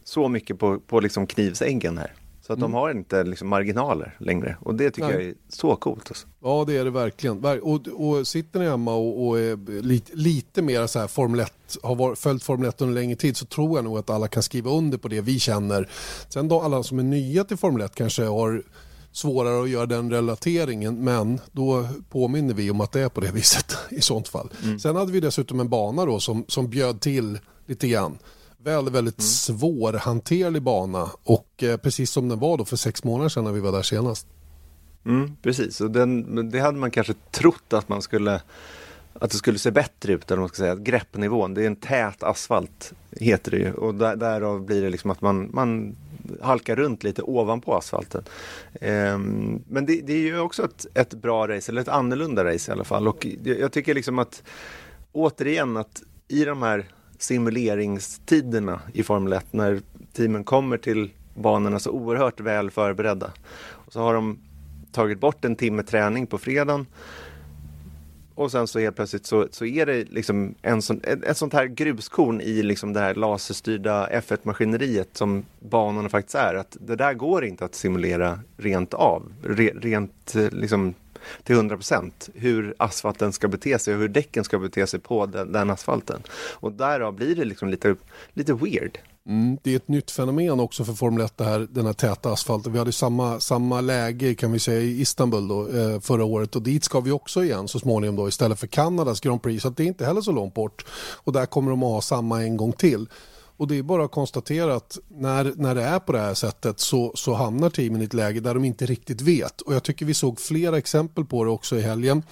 så 0.08 0.28
mycket 0.28 0.58
på, 0.58 0.80
på 0.80 1.00
liksom 1.00 1.26
knivsäggen 1.26 1.98
här. 1.98 2.12
Så 2.46 2.52
att 2.52 2.58
mm. 2.58 2.70
de 2.70 2.76
har 2.76 2.90
inte 2.90 3.24
liksom 3.24 3.48
marginaler 3.48 4.16
längre 4.18 4.56
och 4.60 4.74
det 4.74 4.90
tycker 4.90 5.08
Nej. 5.08 5.16
jag 5.16 5.24
är 5.24 5.34
så 5.48 5.76
coolt. 5.76 6.04
Alltså. 6.08 6.26
Ja 6.42 6.64
det 6.66 6.76
är 6.76 6.84
det 6.84 6.90
verkligen. 6.90 7.44
Och, 7.44 7.88
och 7.88 8.26
sitter 8.26 8.60
ni 8.60 8.66
hemma 8.66 8.94
och, 8.94 9.26
och 9.26 9.38
är 9.38 9.82
lite, 9.82 10.16
lite 10.16 10.62
mer 10.62 10.86
så 10.86 10.98
här 10.98 11.06
Formel 11.06 11.40
1, 11.40 11.52
har 11.82 11.94
var, 11.94 12.14
följt 12.14 12.42
Formel 12.42 12.68
1 12.68 12.80
under 12.80 12.94
längre 12.94 13.16
tid 13.16 13.36
så 13.36 13.46
tror 13.46 13.78
jag 13.78 13.84
nog 13.84 13.98
att 13.98 14.10
alla 14.10 14.28
kan 14.28 14.42
skriva 14.42 14.70
under 14.70 14.98
på 14.98 15.08
det 15.08 15.20
vi 15.20 15.38
känner. 15.38 15.88
Sen 16.28 16.48
då 16.48 16.60
alla 16.60 16.82
som 16.82 16.98
är 16.98 17.02
nya 17.02 17.44
till 17.44 17.56
Formel 17.56 17.82
1 17.82 17.94
kanske 17.94 18.24
har 18.24 18.62
svårare 19.12 19.62
att 19.62 19.70
göra 19.70 19.86
den 19.86 20.10
relateringen 20.10 21.04
men 21.04 21.40
då 21.52 21.88
påminner 22.10 22.54
vi 22.54 22.70
om 22.70 22.80
att 22.80 22.92
det 22.92 23.00
är 23.00 23.08
på 23.08 23.20
det 23.20 23.30
viset 23.34 23.76
i 23.90 24.00
sånt 24.00 24.28
fall. 24.28 24.50
Mm. 24.64 24.78
Sen 24.78 24.96
hade 24.96 25.12
vi 25.12 25.20
dessutom 25.20 25.60
en 25.60 25.68
bana 25.68 26.04
då 26.04 26.20
som, 26.20 26.44
som 26.48 26.70
bjöd 26.70 27.00
till 27.00 27.38
lite 27.66 27.88
grann 27.88 28.18
väldigt, 28.58 28.94
väldigt 28.94 29.18
mm. 29.18 29.26
svårhanterlig 29.26 30.62
bana 30.62 31.10
och 31.22 31.62
eh, 31.62 31.76
precis 31.76 32.10
som 32.10 32.28
den 32.28 32.38
var 32.38 32.58
då 32.58 32.64
för 32.64 32.76
sex 32.76 33.04
månader 33.04 33.28
sedan 33.28 33.44
när 33.44 33.52
vi 33.52 33.60
var 33.60 33.72
där 33.72 33.82
senast. 33.82 34.26
Mm, 35.04 35.36
precis, 35.42 35.80
och 35.80 35.90
den, 35.90 36.50
det 36.50 36.60
hade 36.60 36.78
man 36.78 36.90
kanske 36.90 37.14
trott 37.30 37.72
att 37.72 37.88
man 37.88 38.02
skulle 38.02 38.40
att 39.20 39.30
det 39.30 39.36
skulle 39.36 39.58
se 39.58 39.70
bättre 39.70 40.12
ut, 40.12 40.30
eller 40.30 40.40
man 40.40 40.48
ska 40.48 40.56
säga, 40.56 40.74
greppnivån. 40.74 41.54
Det 41.54 41.62
är 41.62 41.66
en 41.66 41.76
tät 41.76 42.22
asfalt, 42.22 42.92
heter 43.10 43.50
det 43.50 43.56
ju. 43.56 43.72
Och 43.72 43.94
där, 43.94 44.16
därav 44.16 44.64
blir 44.64 44.82
det 44.82 44.90
liksom 44.90 45.10
att 45.10 45.20
man, 45.20 45.50
man 45.52 45.96
halkar 46.40 46.76
runt 46.76 47.04
lite 47.04 47.22
ovanpå 47.22 47.74
asfalten. 47.74 48.24
Ehm, 48.80 49.62
men 49.68 49.86
det, 49.86 50.00
det, 50.00 50.12
är 50.12 50.18
ju 50.18 50.38
också 50.38 50.64
ett, 50.64 50.86
ett 50.94 51.14
bra 51.14 51.48
race, 51.48 51.72
eller 51.72 51.80
ett 51.80 51.88
annorlunda 51.88 52.44
race 52.44 52.70
i 52.70 52.72
alla 52.72 52.84
fall. 52.84 53.08
Och 53.08 53.26
jag 53.44 53.72
tycker 53.72 53.94
liksom 53.94 54.18
att, 54.18 54.42
återigen, 55.12 55.76
att 55.76 56.02
i 56.28 56.44
de 56.44 56.62
här 56.62 56.88
simuleringstiderna 57.18 58.80
i 58.92 59.02
Formel 59.02 59.32
1 59.32 59.46
när 59.50 59.80
teamen 60.12 60.44
kommer 60.44 60.76
till 60.76 61.10
banorna 61.34 61.78
så 61.78 61.90
oerhört 61.90 62.40
väl 62.40 62.70
förberedda. 62.70 63.30
Och 63.68 63.92
så 63.92 64.00
har 64.00 64.14
de 64.14 64.38
tagit 64.92 65.20
bort 65.20 65.44
en 65.44 65.56
timme 65.56 65.82
träning 65.82 66.26
på 66.26 66.38
fredagen 66.38 66.86
och 68.36 68.50
sen 68.50 68.66
så 68.66 68.78
helt 68.78 68.96
plötsligt 68.96 69.26
så, 69.26 69.48
så 69.50 69.64
är 69.64 69.86
det 69.86 70.04
liksom 70.04 70.54
en 70.62 70.82
sån, 70.82 71.00
ett, 71.04 71.24
ett 71.24 71.36
sånt 71.36 71.52
här 71.52 71.66
gruskorn 71.66 72.40
i 72.40 72.62
liksom 72.62 72.92
det 72.92 73.00
här 73.00 73.14
laserstyrda 73.14 74.08
F1-maskineriet 74.08 75.08
som 75.12 75.44
banorna 75.60 76.08
faktiskt 76.08 76.34
är. 76.34 76.54
Att 76.54 76.76
det 76.80 76.96
där 76.96 77.14
går 77.14 77.44
inte 77.44 77.64
att 77.64 77.74
simulera 77.74 78.40
rent 78.56 78.94
av, 78.94 79.32
re, 79.42 79.72
rent 79.74 80.34
eh, 80.34 80.50
liksom 80.50 80.94
till 81.42 81.54
100 81.54 81.76
procent 81.76 82.28
hur 82.34 82.74
asfalten 82.78 83.32
ska 83.32 83.48
bete 83.48 83.78
sig 83.78 83.94
och 83.94 84.00
hur 84.00 84.08
däcken 84.08 84.44
ska 84.44 84.58
bete 84.58 84.86
sig 84.86 85.00
på 85.00 85.26
den, 85.26 85.52
den 85.52 85.70
asfalten. 85.70 86.22
Och 86.52 86.72
därav 86.72 87.14
blir 87.14 87.34
det 87.34 87.44
liksom 87.44 87.68
lite, 87.68 87.96
lite 88.32 88.54
weird. 88.54 88.98
Mm, 89.28 89.58
det 89.62 89.72
är 89.72 89.76
ett 89.76 89.88
nytt 89.88 90.10
fenomen 90.10 90.60
också 90.60 90.84
för 90.84 90.92
Formel 90.92 91.24
1, 91.24 91.36
det 91.36 91.44
här, 91.44 91.66
den 91.70 91.86
här 91.86 91.92
täta 91.92 92.32
asfalten. 92.32 92.72
Vi 92.72 92.78
hade 92.78 92.92
samma, 92.92 93.40
samma 93.40 93.80
läge 93.80 94.34
kan 94.34 94.52
vi 94.52 94.58
säga 94.58 94.80
i 94.80 95.00
Istanbul 95.00 95.48
då, 95.48 95.68
eh, 95.68 96.00
förra 96.00 96.24
året 96.24 96.56
och 96.56 96.62
dit 96.62 96.84
ska 96.84 97.00
vi 97.00 97.10
också 97.10 97.44
igen 97.44 97.68
så 97.68 97.78
småningom 97.78 98.16
då, 98.16 98.28
istället 98.28 98.60
för 98.60 98.66
Kanadas 98.66 99.20
Grand 99.20 99.42
Prix. 99.42 99.62
Så 99.62 99.70
det 99.70 99.82
är 99.82 99.86
inte 99.86 100.06
heller 100.06 100.20
så 100.20 100.32
långt 100.32 100.54
bort. 100.54 100.86
Och 101.14 101.32
där 101.32 101.46
kommer 101.46 101.70
de 101.70 101.82
att 101.82 101.90
ha 101.90 102.00
samma 102.00 102.42
en 102.42 102.56
gång 102.56 102.72
till. 102.72 103.06
Och 103.56 103.68
det 103.68 103.78
är 103.78 103.82
bara 103.82 104.04
att 104.04 104.10
konstatera 104.10 104.74
att 104.74 104.98
när, 105.08 105.52
när 105.56 105.74
det 105.74 105.82
är 105.82 105.98
på 105.98 106.12
det 106.12 106.18
här 106.18 106.34
sättet 106.34 106.80
så, 106.80 107.12
så 107.14 107.34
hamnar 107.34 107.70
teamen 107.70 108.02
i 108.02 108.04
ett 108.04 108.14
läge 108.14 108.40
där 108.40 108.54
de 108.54 108.64
inte 108.64 108.86
riktigt 108.86 109.20
vet. 109.20 109.60
Och 109.60 109.74
jag 109.74 109.82
tycker 109.82 110.06
vi 110.06 110.14
såg 110.14 110.40
flera 110.40 110.78
exempel 110.78 111.24
på 111.24 111.44
det 111.44 111.50
också 111.50 111.76
i 111.76 111.80
helgen. 111.80 112.22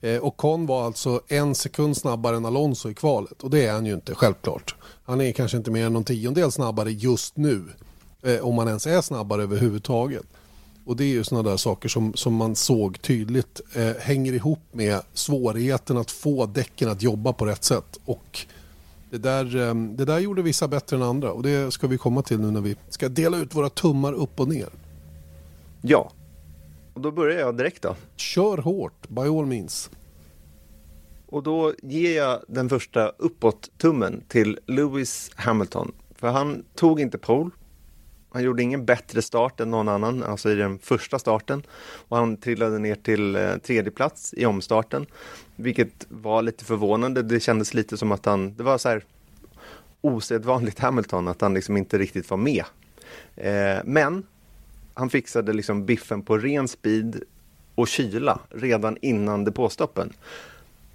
Eh, 0.00 0.18
och 0.18 0.36
Con 0.36 0.66
var 0.66 0.86
alltså 0.86 1.20
en 1.28 1.54
sekund 1.54 1.96
snabbare 1.96 2.36
än 2.36 2.44
Alonso 2.44 2.90
i 2.90 2.94
kvalet. 2.94 3.42
Och 3.42 3.50
det 3.50 3.66
är 3.66 3.72
han 3.72 3.86
ju 3.86 3.94
inte, 3.94 4.14
självklart. 4.14 4.74
Han 5.04 5.20
är 5.20 5.32
kanske 5.32 5.56
inte 5.56 5.70
mer 5.70 5.86
än 5.86 5.92
någon 5.92 6.04
tiondel 6.04 6.52
snabbare 6.52 6.92
just 6.92 7.36
nu. 7.36 7.64
Eh, 8.22 8.40
om 8.40 8.54
man 8.54 8.68
ens 8.68 8.86
är 8.86 9.00
snabbare 9.00 9.42
överhuvudtaget. 9.42 10.26
Och 10.86 10.96
det 10.96 11.04
är 11.04 11.08
ju 11.08 11.24
sådana 11.24 11.50
där 11.50 11.56
saker 11.56 11.88
som, 11.88 12.14
som 12.14 12.34
man 12.34 12.56
såg 12.56 13.02
tydligt 13.02 13.60
eh, 13.74 13.92
hänger 14.00 14.32
ihop 14.32 14.60
med 14.72 15.00
svårigheten 15.14 15.96
att 15.96 16.10
få 16.10 16.46
däcken 16.46 16.88
att 16.88 17.02
jobba 17.02 17.32
på 17.32 17.46
rätt 17.46 17.64
sätt. 17.64 18.00
Och 18.04 18.46
det 19.14 19.18
där, 19.18 19.56
ehm, 19.56 19.96
det 19.96 20.04
där 20.04 20.18
gjorde 20.18 20.42
vissa 20.42 20.68
bättre 20.68 20.96
än 20.96 21.02
andra 21.02 21.32
och 21.32 21.42
det 21.42 21.70
ska 21.70 21.86
vi 21.86 21.98
komma 21.98 22.22
till 22.22 22.40
nu 22.40 22.50
när 22.50 22.60
vi 22.60 22.76
ska 22.88 23.08
dela 23.08 23.36
ut 23.36 23.54
våra 23.54 23.68
tummar 23.68 24.12
upp 24.12 24.40
och 24.40 24.48
ner. 24.48 24.68
Ja, 25.82 26.12
och 26.94 27.00
då 27.00 27.10
börjar 27.10 27.40
jag 27.40 27.56
direkt 27.56 27.82
då. 27.82 27.96
Kör 28.16 28.58
hårt, 28.58 29.08
by 29.08 29.20
all 29.20 29.46
means. 29.46 29.90
Och 31.26 31.42
då 31.42 31.72
ger 31.82 32.16
jag 32.16 32.40
den 32.48 32.68
första 32.68 33.08
uppåt-tummen 33.08 34.22
till 34.28 34.58
Lewis 34.66 35.30
Hamilton. 35.34 35.92
För 36.14 36.28
han 36.28 36.64
tog 36.74 37.00
inte 37.00 37.18
pole. 37.18 37.50
Han 38.30 38.42
gjorde 38.42 38.62
ingen 38.62 38.84
bättre 38.84 39.22
start 39.22 39.60
än 39.60 39.70
någon 39.70 39.88
annan, 39.88 40.22
alltså 40.22 40.50
i 40.50 40.54
den 40.54 40.78
första 40.78 41.18
starten. 41.18 41.62
Och 42.08 42.16
han 42.16 42.36
trillade 42.36 42.78
ner 42.78 42.94
till 42.94 43.36
eh, 43.36 43.56
tredje 43.56 43.90
plats 43.90 44.34
i 44.36 44.46
omstarten. 44.46 45.06
Vilket 45.56 46.06
var 46.08 46.42
lite 46.42 46.64
förvånande. 46.64 47.22
Det 47.22 47.40
kändes 47.40 47.74
lite 47.74 47.96
som 47.96 48.12
att 48.12 48.26
han, 48.26 48.54
det 48.54 48.62
var 48.62 48.78
så 48.78 48.88
här 48.88 49.04
osedvanligt 50.00 50.78
Hamilton, 50.78 51.28
att 51.28 51.40
han 51.40 51.54
liksom 51.54 51.76
inte 51.76 51.98
riktigt 51.98 52.30
var 52.30 52.36
med. 52.36 52.64
Eh, 53.36 53.78
men 53.84 54.26
han 54.94 55.10
fixade 55.10 55.52
liksom 55.52 55.86
biffen 55.86 56.22
på 56.22 56.38
ren 56.38 56.68
speed 56.68 57.22
och 57.74 57.88
kyla 57.88 58.38
redan 58.50 58.96
innan 59.02 59.44
depåstoppen. 59.44 60.12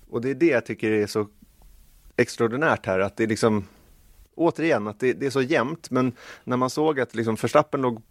Och 0.09 0.21
det 0.21 0.29
är 0.29 0.35
det 0.35 0.45
jag 0.45 0.65
tycker 0.65 0.91
är 0.91 1.07
så 1.07 1.27
extraordinärt 2.17 2.85
här, 2.85 2.99
att 2.99 3.17
det 3.17 3.23
är 3.23 3.27
liksom 3.27 3.65
återigen 4.35 4.87
att 4.87 4.99
det, 4.99 5.13
det 5.13 5.25
är 5.25 5.29
så 5.29 5.41
jämnt, 5.41 5.91
men 5.91 6.11
när 6.43 6.57
man 6.57 6.69
såg 6.69 6.99
att 6.99 7.15
liksom 7.15 7.35
Verstappen 7.35 7.81
låg 7.81 8.01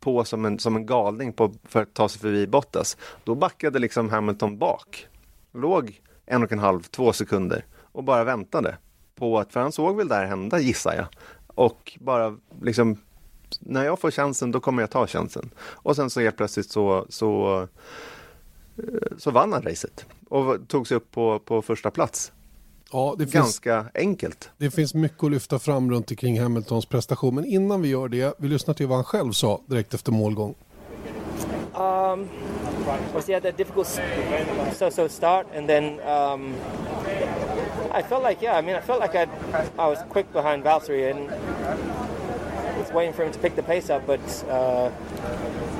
på 0.00 0.24
som 0.24 0.44
en, 0.44 0.58
som 0.58 0.76
en 0.76 0.86
galning 0.86 1.32
på, 1.32 1.54
för 1.64 1.82
att 1.82 1.94
ta 1.94 2.08
sig 2.08 2.20
förbi 2.20 2.46
Bottas, 2.46 2.96
då 3.24 3.34
backade 3.34 3.78
liksom 3.78 4.10
Hamilton 4.10 4.58
bak 4.58 5.06
låg 5.52 6.00
en 6.26 6.42
och 6.42 6.52
en 6.52 6.58
halv, 6.58 6.82
två 6.82 7.12
sekunder 7.12 7.64
och 7.92 8.04
bara 8.04 8.24
väntade 8.24 8.76
på 9.14 9.38
att, 9.38 9.52
för 9.52 9.60
han 9.60 9.72
såg 9.72 9.96
väl 9.96 10.08
där 10.08 10.26
hända 10.26 10.60
gissar 10.60 10.94
jag. 10.94 11.06
Och 11.46 11.98
bara 12.00 12.36
liksom, 12.62 12.96
när 13.60 13.84
jag 13.84 13.98
får 13.98 14.10
chansen 14.10 14.50
då 14.50 14.60
kommer 14.60 14.82
jag 14.82 14.90
ta 14.90 15.06
chansen. 15.06 15.50
Och 15.58 15.96
sen 15.96 16.10
så 16.10 16.20
helt 16.20 16.36
plötsligt 16.36 16.70
så, 16.70 17.06
så, 17.08 17.60
eh, 18.76 19.16
så 19.18 19.30
vann 19.30 19.52
han 19.52 19.62
racet 19.62 20.06
och 20.28 20.68
tog 20.68 20.88
sig 20.88 20.96
upp 20.96 21.10
på, 21.10 21.38
på 21.38 21.62
första 21.62 21.90
plats. 21.90 22.32
Ja, 22.92 23.14
det 23.18 23.32
Ganska 23.32 23.82
finns, 23.82 23.94
enkelt. 23.94 24.50
Det 24.56 24.70
finns 24.70 24.94
mycket 24.94 25.24
att 25.24 25.30
lyfta 25.30 25.58
fram 25.58 25.90
runt 25.90 26.10
omkring 26.10 26.40
Hamiltons 26.40 26.86
prestation. 26.86 27.34
Men 27.34 27.44
innan 27.44 27.82
vi 27.82 27.88
gör 27.88 28.08
det, 28.08 28.34
vi 28.38 28.48
lyssnar 28.48 28.74
till 28.74 28.86
vad 28.86 28.96
han 28.96 29.04
själv 29.04 29.32
sa 29.32 29.60
direkt 29.66 29.94
efter 29.94 30.12
målgång. 30.12 30.54
Um, 31.74 32.28
was 33.14 33.26
he 33.26 33.32
had 33.32 33.42
that 33.42 33.56
difficult 33.56 33.86
so-so 33.86 35.08
start, 35.08 35.46
and 35.52 35.68
then 35.68 36.00
um, 36.06 36.54
I 37.92 38.02
felt 38.02 38.22
like 38.22 38.40
yeah. 38.42 38.56
I 38.56 38.60
mean, 38.60 38.76
I 38.76 38.80
felt 38.80 39.00
like 39.00 39.14
I 39.14 39.26
I 39.78 39.86
was 39.86 39.98
quick 40.08 40.32
behind 40.32 40.64
Valtteri 40.64 41.10
and 41.10 41.30
was 42.78 42.92
waiting 42.92 43.12
for 43.12 43.24
him 43.24 43.32
to 43.32 43.38
pick 43.38 43.56
the 43.56 43.62
pace 43.62 43.90
up, 43.90 44.06
but 44.06 44.20
uh, 44.48 44.90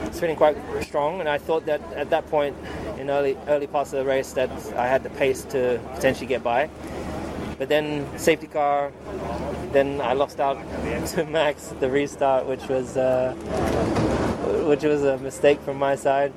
it's 0.04 0.20
feeling 0.20 0.36
quite 0.36 0.56
strong. 0.82 1.20
And 1.20 1.28
I 1.28 1.38
thought 1.38 1.66
that 1.66 1.80
at 1.94 2.10
that 2.10 2.26
point 2.28 2.56
in 2.98 3.10
early 3.10 3.36
early 3.48 3.66
parts 3.66 3.92
of 3.92 4.00
the 4.00 4.04
race 4.04 4.32
that 4.32 4.50
I 4.76 4.86
had 4.86 5.02
the 5.02 5.10
pace 5.10 5.42
to 5.46 5.80
potentially 5.94 6.26
get 6.26 6.42
by. 6.42 6.68
But 7.58 7.68
then 7.68 8.06
safety 8.18 8.46
car, 8.46 8.90
then 9.72 10.00
I 10.00 10.14
lost 10.14 10.40
out 10.40 10.56
to 11.14 11.24
Max 11.24 11.68
the 11.80 11.90
restart, 11.90 12.46
which 12.46 12.66
was 12.68 12.96
uh, 12.96 13.34
which 14.66 14.82
was 14.82 15.04
a 15.04 15.18
mistake 15.18 15.60
from 15.60 15.78
my 15.78 15.94
side. 15.96 16.32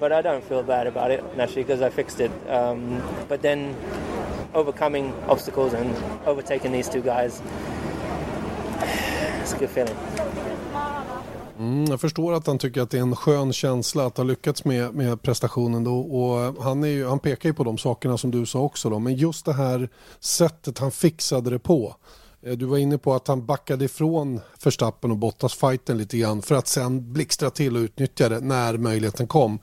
But 0.00 0.12
I 0.12 0.22
don't 0.22 0.42
feel 0.42 0.62
bad 0.62 0.86
about 0.86 1.10
it 1.10 1.36
naturally 1.36 1.64
because 1.64 1.86
I 1.86 1.90
fixed 1.90 2.20
it. 2.20 2.30
Um, 2.50 3.02
but 3.28 3.42
then 3.42 3.74
overcoming 4.54 5.12
obstacles 5.28 5.74
and 5.74 5.94
overtaking 6.26 6.72
these 6.72 6.90
two 6.90 7.02
guys, 7.02 7.42
it's 9.42 9.54
a 9.54 9.58
good 9.58 9.70
feeling. 9.70 9.96
Mm, 11.58 11.84
jag 11.84 12.00
förstår 12.00 12.32
att 12.32 12.46
han 12.46 12.58
tycker 12.58 12.82
att 12.82 12.90
det 12.90 12.98
är 12.98 13.02
en 13.02 13.16
skön 13.16 13.52
känsla 13.52 14.06
att 14.06 14.16
ha 14.16 14.24
lyckats 14.24 14.64
med, 14.64 14.94
med 14.94 15.22
prestationen. 15.22 15.84
Då. 15.84 15.98
Och 15.98 16.64
han, 16.64 16.84
är 16.84 16.88
ju, 16.88 17.06
han 17.06 17.18
pekar 17.18 17.48
ju 17.48 17.54
på 17.54 17.64
de 17.64 17.78
sakerna 17.78 18.18
som 18.18 18.30
du 18.30 18.46
sa 18.46 18.60
också. 18.60 18.90
Då. 18.90 18.98
Men 18.98 19.14
just 19.14 19.44
det 19.44 19.52
här 19.52 19.88
sättet 20.20 20.78
han 20.78 20.90
fixade 20.90 21.50
det 21.50 21.58
på. 21.58 21.96
Eh, 22.42 22.52
du 22.52 22.66
var 22.66 22.78
inne 22.78 22.98
på 22.98 23.14
att 23.14 23.28
han 23.28 23.46
backade 23.46 23.84
ifrån 23.84 24.40
Förstappen 24.58 25.10
och 25.10 25.16
Bottas 25.16 25.54
fighten 25.54 25.98
lite 25.98 26.18
grann 26.18 26.42
för 26.42 26.54
att 26.54 26.68
sen 26.68 27.12
blixtra 27.12 27.50
till 27.50 27.76
och 27.76 27.80
utnyttja 27.80 28.28
det 28.28 28.40
när 28.40 28.78
möjligheten 28.78 29.26
kom. 29.26 29.58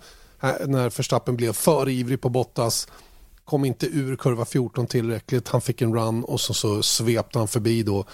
När 0.66 0.90
Förstappen 0.90 1.36
blev 1.36 1.54
för 1.54 1.90
ivrig 1.90 2.22
på 2.22 2.30
Bottas 2.30 2.88
kom 3.46 3.66
inte 3.66 3.86
ur 3.86 4.16
kurva 4.16 4.46
14 4.46 4.88
tillräckligt. 4.88 5.48
Han 5.48 5.62
fick 5.62 5.82
en 5.82 5.94
run 5.94 6.24
och 6.24 6.42
så, 6.42 6.54
så 6.54 6.84
svepte 6.84 7.40
han 7.40 7.48
förbi 7.48 7.84
då 7.84 8.06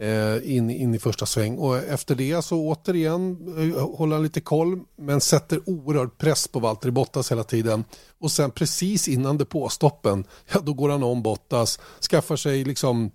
Eh, 0.00 0.56
in, 0.56 0.70
in 0.70 0.94
i 0.94 0.98
första 0.98 1.26
sväng. 1.26 1.58
Och 1.58 1.76
efter 1.76 2.14
det 2.14 2.42
så 2.42 2.68
återigen 2.68 3.36
eh, 3.58 3.96
håller 3.96 4.16
han 4.16 4.22
lite 4.22 4.40
koll 4.40 4.80
men 4.96 5.20
sätter 5.20 5.60
oerhörd 5.66 6.18
press 6.18 6.48
på 6.48 6.60
Valtteri 6.60 6.90
Bottas 6.90 7.32
hela 7.32 7.44
tiden. 7.44 7.84
Och 8.18 8.32
sen 8.32 8.50
precis 8.50 9.08
innan 9.08 9.38
depåstoppen, 9.38 10.24
ja 10.52 10.60
då 10.60 10.72
går 10.72 10.88
han 10.88 11.02
om 11.02 11.22
Bottas, 11.22 11.80
skaffar 12.10 12.36
sig 12.36 12.64
liksom 12.64 13.10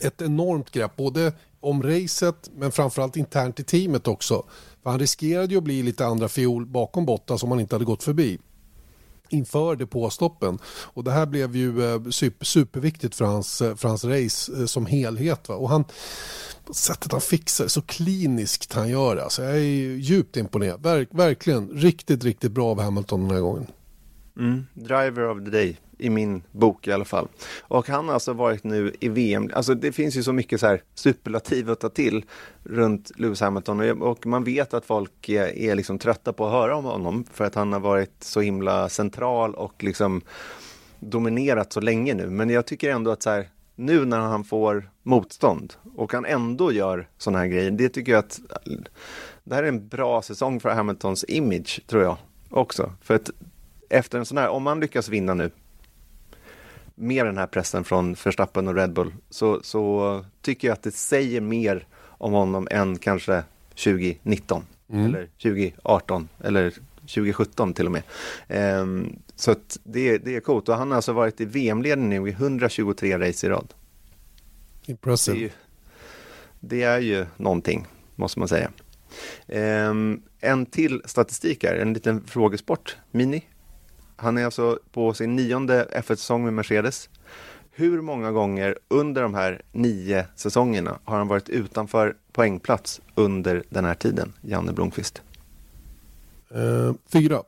ett 0.00 0.22
enormt 0.22 0.70
grepp 0.70 0.96
både 0.96 1.32
om 1.60 1.82
racet 1.82 2.50
men 2.56 2.72
framförallt 2.72 3.16
internt 3.16 3.60
i 3.60 3.64
teamet 3.64 4.08
också. 4.08 4.44
För 4.82 4.90
han 4.90 4.98
riskerade 4.98 5.52
ju 5.52 5.58
att 5.58 5.64
bli 5.64 5.82
lite 5.82 6.06
andra 6.06 6.28
fiol 6.28 6.66
bakom 6.66 7.06
Bottas 7.06 7.42
om 7.42 7.50
han 7.50 7.60
inte 7.60 7.74
hade 7.74 7.84
gått 7.84 8.02
förbi 8.02 8.38
inför 9.32 9.76
depåstoppen. 9.76 10.58
Och 10.66 11.04
det 11.04 11.10
här 11.10 11.26
blev 11.26 11.56
ju 11.56 11.92
eh, 11.94 12.02
super, 12.10 12.46
superviktigt 12.46 13.14
för 13.14 13.24
hans, 13.24 13.60
eh, 13.60 13.76
för 13.76 13.88
hans 13.88 14.04
race 14.04 14.52
eh, 14.52 14.66
som 14.66 14.86
helhet. 14.86 15.48
Va? 15.48 15.54
Och 15.54 15.68
han, 15.68 15.84
sättet 16.70 17.12
han 17.12 17.20
fixar 17.20 17.68
så 17.68 17.82
kliniskt 17.82 18.72
han 18.72 18.88
gör 18.88 19.16
det. 19.16 19.24
Alltså 19.24 19.42
jag 19.42 19.56
är 19.56 19.96
djupt 19.96 20.36
imponerad. 20.36 20.82
Verk, 20.82 21.08
verkligen 21.12 21.68
riktigt, 21.68 22.24
riktigt 22.24 22.52
bra 22.52 22.70
av 22.70 22.80
Hamilton 22.80 23.20
den 23.20 23.30
här 23.30 23.40
gången. 23.40 23.66
Mm. 24.38 24.66
Driver 24.74 25.30
of 25.30 25.44
the 25.44 25.50
day 25.50 25.76
i 26.00 26.10
min 26.10 26.42
bok 26.52 26.88
i 26.88 26.92
alla 26.92 27.04
fall. 27.04 27.28
Och 27.60 27.88
han 27.88 28.06
har 28.06 28.14
alltså 28.14 28.32
varit 28.32 28.64
nu 28.64 28.94
i 29.00 29.08
VM, 29.08 29.50
alltså 29.54 29.74
det 29.74 29.92
finns 29.92 30.16
ju 30.16 30.22
så 30.22 30.32
mycket 30.32 30.60
så 30.60 30.66
här 30.66 30.82
superlativ 30.94 31.70
att 31.70 31.80
ta 31.80 31.88
till 31.88 32.24
runt 32.64 33.12
Lewis 33.16 33.40
Hamilton 33.40 34.02
och 34.02 34.26
man 34.26 34.44
vet 34.44 34.74
att 34.74 34.84
folk 34.84 35.28
är, 35.28 35.58
är 35.58 35.74
liksom 35.74 35.98
trötta 35.98 36.32
på 36.32 36.46
att 36.46 36.52
höra 36.52 36.76
om 36.76 36.84
honom 36.84 37.24
för 37.32 37.44
att 37.44 37.54
han 37.54 37.72
har 37.72 37.80
varit 37.80 38.24
så 38.24 38.40
himla 38.40 38.88
central 38.88 39.54
och 39.54 39.84
liksom 39.84 40.22
dominerat 41.00 41.72
så 41.72 41.80
länge 41.80 42.14
nu. 42.14 42.30
Men 42.30 42.50
jag 42.50 42.66
tycker 42.66 42.90
ändå 42.90 43.10
att 43.10 43.22
så 43.22 43.30
här, 43.30 43.48
nu 43.74 44.04
när 44.04 44.18
han 44.18 44.44
får 44.44 44.90
motstånd 45.02 45.74
och 45.96 46.12
han 46.12 46.24
ändå 46.24 46.72
gör 46.72 47.08
sådana 47.18 47.38
här 47.38 47.46
grejer, 47.46 47.70
det 47.70 47.88
tycker 47.88 48.12
jag 48.12 48.18
att 48.18 48.40
det 49.44 49.54
här 49.54 49.62
är 49.62 49.68
en 49.68 49.88
bra 49.88 50.22
säsong 50.22 50.60
för 50.60 50.68
Hamiltons 50.68 51.24
image, 51.28 51.80
tror 51.86 52.02
jag 52.02 52.16
också. 52.50 52.92
För 53.02 53.14
att 53.14 53.30
efter 53.88 54.18
en 54.18 54.26
sån 54.26 54.38
här, 54.38 54.48
om 54.48 54.62
man 54.62 54.80
lyckas 54.80 55.08
vinna 55.08 55.34
nu 55.34 55.50
med 57.00 57.26
den 57.26 57.38
här 57.38 57.46
pressen 57.46 57.84
från 57.84 58.16
Verstappen 58.24 58.68
och 58.68 58.74
Red 58.74 58.92
Bull 58.92 59.12
så, 59.30 59.60
så 59.62 60.24
tycker 60.42 60.68
jag 60.68 60.72
att 60.72 60.82
det 60.82 60.94
säger 60.94 61.40
mer 61.40 61.86
om 62.02 62.32
honom 62.32 62.68
än 62.70 62.98
kanske 62.98 63.42
2019 63.68 64.64
mm. 64.92 65.06
eller 65.06 65.26
2018 65.26 66.28
eller 66.44 66.70
2017 67.00 67.74
till 67.74 67.86
och 67.86 67.92
med. 67.92 68.02
Um, 68.80 69.18
så 69.36 69.54
det, 69.84 70.18
det 70.18 70.36
är 70.36 70.40
coolt 70.40 70.68
och 70.68 70.76
han 70.76 70.88
har 70.88 70.96
alltså 70.96 71.12
varit 71.12 71.40
i 71.40 71.44
VM-ledning 71.44 72.08
nu 72.08 72.28
i 72.28 72.32
123 72.32 73.18
race 73.18 73.46
i 73.46 73.50
rad. 73.50 73.74
Impressive. 74.86 75.38
Det 75.38 75.42
är 75.42 75.42
ju, 75.42 75.50
det 76.60 76.82
är 76.82 76.98
ju 76.98 77.26
någonting, 77.36 77.86
måste 78.16 78.38
man 78.38 78.48
säga. 78.48 78.70
Um, 79.46 80.22
en 80.40 80.66
till 80.66 81.02
statistik 81.04 81.64
här, 81.64 81.74
en 81.74 81.92
liten 81.92 82.24
frågesport, 82.26 82.96
Mini. 83.10 83.44
Han 84.22 84.38
är 84.38 84.44
alltså 84.44 84.78
på 84.92 85.14
sin 85.14 85.36
nionde 85.36 85.88
F1-säsong 85.92 86.44
med 86.44 86.52
Mercedes. 86.52 87.08
Hur 87.70 88.00
många 88.00 88.32
gånger 88.32 88.78
under 88.88 89.22
de 89.22 89.34
här 89.34 89.62
nio 89.72 90.26
säsongerna 90.36 90.98
har 91.04 91.18
han 91.18 91.28
varit 91.28 91.48
utanför 91.48 92.16
poängplats 92.32 93.00
under 93.14 93.64
den 93.68 93.84
här 93.84 93.94
tiden, 93.94 94.32
Janne 94.40 94.72
Blomqvist? 94.72 95.22
Uh, 96.56 96.94
fyra. 97.12 97.42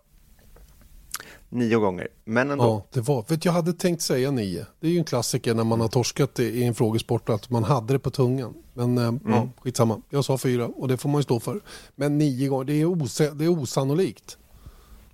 Nio 1.49 1.79
gånger, 1.79 2.09
men 2.25 2.50
ändå. 2.50 2.64
Ja, 2.64 2.87
det 2.93 3.00
var, 3.00 3.25
vet, 3.29 3.45
jag 3.45 3.52
hade 3.52 3.73
tänkt 3.73 4.02
säga 4.02 4.31
nio. 4.31 4.67
Det 4.81 4.87
är 4.87 4.91
ju 4.91 4.99
en 4.99 5.05
klassiker 5.05 5.55
när 5.55 5.64
man 5.64 5.81
har 5.81 5.88
torskat 5.88 6.41
i 6.41 6.64
en 6.64 6.75
frågesport 6.75 7.29
att 7.29 7.50
man 7.50 7.64
hade 7.64 7.93
det 7.93 7.99
på 7.99 8.11
tungan. 8.11 8.55
Men 8.75 8.99
uh, 8.99 9.05
mm. 9.05 9.21
ja, 9.26 9.49
skitsamma. 9.61 10.02
Jag 10.11 10.25
sa 10.25 10.38
fyra 10.38 10.67
och 10.67 10.88
det 10.88 10.97
får 10.97 11.09
man 11.09 11.19
ju 11.19 11.23
stå 11.23 11.41
för. 11.41 11.61
Men 11.95 12.19
nio 12.19 12.49
gånger, 12.49 12.64
det 12.64 12.81
är, 12.81 13.02
os 13.02 13.17
det 13.17 13.45
är 13.45 13.49
osannolikt. 13.49 14.38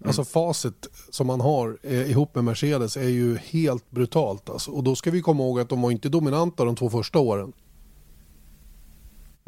Mm. 0.00 0.08
Alltså 0.08 0.24
facit 0.24 0.86
som 1.10 1.26
man 1.26 1.40
har 1.40 1.78
eh, 1.82 2.10
ihop 2.10 2.34
med 2.34 2.44
Mercedes 2.44 2.96
är 2.96 3.08
ju 3.08 3.36
helt 3.36 3.90
brutalt. 3.90 4.50
Alltså. 4.50 4.70
Och 4.70 4.84
då 4.84 4.94
ska 4.94 5.10
vi 5.10 5.22
komma 5.22 5.42
ihåg 5.42 5.60
att 5.60 5.68
de 5.68 5.82
var 5.82 5.90
inte 5.90 6.08
dominanta 6.08 6.64
de 6.64 6.76
två 6.76 6.90
första 6.90 7.18
åren. 7.18 7.52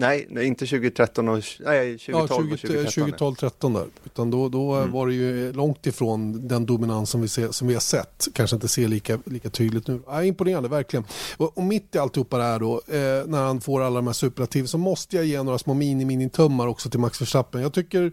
Nej, 0.00 0.46
inte 0.46 0.66
2013 0.66 1.28
och 1.28 1.42
nej, 1.60 1.98
2012 1.98 2.50
ja, 2.50 2.56
20, 2.56 2.78
och 2.78 2.92
2013. 2.92 2.92
2012 2.92 3.34
13 3.34 3.72
där. 3.72 3.86
Utan 4.04 4.30
då, 4.30 4.48
då 4.48 4.74
mm. 4.74 4.92
var 4.92 5.06
det 5.06 5.14
ju 5.14 5.52
långt 5.52 5.86
ifrån 5.86 6.48
den 6.48 6.66
dominans 6.66 7.10
som 7.10 7.22
vi, 7.22 7.28
ser, 7.28 7.50
som 7.50 7.68
vi 7.68 7.74
har 7.74 7.80
sett. 7.80 8.28
Kanske 8.32 8.56
inte 8.56 8.68
ser 8.68 8.88
lika, 8.88 9.18
lika 9.24 9.50
tydligt 9.50 9.86
nu. 9.86 10.00
Ja, 10.06 10.24
imponerande, 10.24 10.68
verkligen. 10.68 11.04
Och, 11.36 11.58
och 11.58 11.64
mitt 11.64 11.94
i 11.94 11.98
alltihopa 11.98 12.38
det 12.38 12.44
här 12.44 12.58
då, 12.58 12.74
eh, 12.74 13.26
när 13.26 13.42
han 13.42 13.60
får 13.60 13.80
alla 13.82 13.96
de 13.96 14.06
här 14.06 14.14
superlativ 14.14 14.66
så 14.66 14.78
måste 14.78 15.16
jag 15.16 15.24
ge 15.24 15.42
några 15.42 15.58
små 15.58 15.74
mini-mini-tummar 15.74 16.66
också 16.66 16.90
till 16.90 17.00
Max 17.00 17.20
Verstappen. 17.20 17.62
Jag 17.62 17.72
tycker 17.72 18.12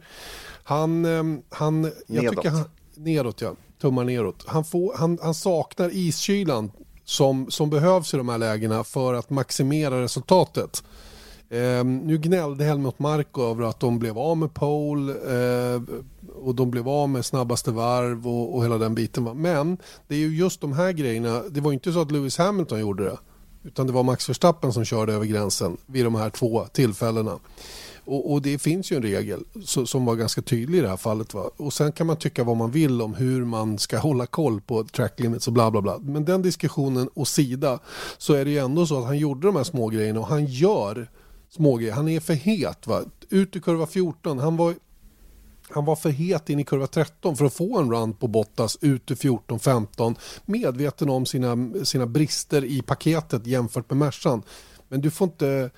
han, 0.68 1.06
ehm, 1.06 1.42
han, 1.50 1.84
jag 1.84 2.24
neråt. 2.24 2.36
tycker 2.36 2.50
han, 2.50 2.66
neråt 2.96 3.42
ja, 3.42 3.56
tummar 3.82 4.04
neråt. 4.04 4.44
Han, 4.48 4.66
får, 4.66 4.94
han, 4.98 5.18
han 5.22 5.34
saknar 5.34 5.90
iskylan 5.94 6.72
som, 7.04 7.52
som 7.52 7.70
behövs 7.70 8.14
i 8.14 8.18
de 8.18 8.30
här 8.30 8.38
lägena 8.38 8.84
för 8.84 9.14
att 9.14 9.30
maximera 9.30 10.02
resultatet. 10.02 10.84
Eh, 11.50 11.84
nu 11.84 12.18
gnällde 12.18 12.64
Helmut 12.64 13.00
Marko 13.00 13.42
över 13.42 13.64
att 13.64 13.80
de 13.80 14.00
blev 14.00 14.18
av 14.18 14.38
med 14.38 14.54
pole 14.54 15.14
eh, 15.14 15.82
och 16.44 16.56
de 16.56 16.72
blev 16.72 16.90
av 16.90 17.10
med 17.10 17.26
snabbaste 17.26 17.72
varv 17.72 18.28
och, 18.28 18.56
och 18.56 18.64
hela 18.64 18.78
den 18.78 18.96
biten. 18.96 19.24
Men 19.24 19.78
det 20.08 20.16
är 20.16 20.20
ju 20.20 20.38
just 20.38 20.62
de 20.62 20.74
här 20.74 20.92
grejerna, 20.92 21.44
det 21.50 21.62
var 21.62 21.72
inte 21.72 21.94
så 21.94 22.02
att 22.02 22.12
Lewis 22.12 22.38
Hamilton 22.38 22.80
gjorde 22.80 23.04
det 23.04 23.18
utan 23.64 23.88
det 23.88 23.94
var 23.94 24.04
Max 24.04 24.30
Verstappen 24.30 24.74
som 24.74 24.86
körde 24.86 25.14
över 25.14 25.26
gränsen 25.26 25.78
vid 25.86 26.06
de 26.06 26.16
här 26.16 26.30
två 26.30 26.66
tillfällena. 26.66 27.40
Och, 28.08 28.32
och, 28.34 28.42
det 28.42 28.60
finns 28.60 28.92
ju 28.92 28.96
en 28.96 29.02
regel 29.02 29.44
så, 29.66 29.86
som 29.86 30.06
var 30.06 30.16
ganska 30.16 30.42
tydlig 30.42 30.80
i 30.80 30.82
det 30.82 30.90
här 30.90 30.98
fallet. 30.98 31.34
Va? 31.34 31.50
Och 31.58 31.74
sen 31.74 31.92
kan 31.92 32.08
man 32.08 32.18
tycka 32.18 32.44
vad 32.44 32.58
man 32.58 32.72
vill 32.72 33.02
om 33.02 33.14
hur 33.14 33.46
man 33.46 33.78
ska 33.78 33.98
hålla 33.98 34.26
koll 34.26 34.62
på 34.62 34.84
track 34.84 35.20
limits 35.20 35.48
och 35.48 35.54
bla 35.54 35.72
bla 35.72 35.82
bla. 35.82 35.98
Men 35.98 36.26
den 36.26 36.42
diskussionen 36.42 37.10
åsida 37.14 37.80
så 38.18 38.34
är 38.34 38.46
det 38.46 38.52
ju 38.52 38.58
ändå 38.58 38.88
så 38.88 39.00
att 39.00 39.06
han 39.06 39.18
gjorde 39.18 39.48
de 39.48 39.56
här 39.56 39.64
små 39.64 39.88
grejerna 39.88 40.20
och 40.20 40.28
han 40.28 40.46
gör 40.46 41.10
små 41.50 41.78
grejer. 41.78 41.94
Han 41.94 42.08
är 42.08 42.20
för 42.20 42.34
het. 42.34 42.88
Va? 42.88 43.02
Ut 43.30 43.56
i 43.56 43.60
kurva 43.60 43.86
14. 43.86 44.40
Han 44.40 44.58
var, 44.58 44.76
han 45.70 45.86
var 45.86 45.96
för 45.96 46.10
het 46.10 46.50
in 46.50 46.60
i 46.60 46.64
kurva 46.64 46.88
13 46.88 47.38
för 47.38 47.46
att 47.46 47.54
få 47.54 47.80
en 47.80 47.92
run 47.92 48.14
på 48.14 48.28
Bottas 48.28 48.78
ut 48.82 49.12
i 49.12 49.14
14-15. 49.14 50.16
Medveten 50.46 51.10
om 51.10 51.26
sina, 51.26 51.86
sina 51.86 52.06
brister 52.06 52.66
i 52.66 52.82
paketet 52.82 53.48
jämfört 53.48 53.90
med 53.90 53.98
Mercan. 53.98 54.44
Men 54.90 55.02
du 55.02 55.12
får 55.12 55.26
inte 55.26 55.70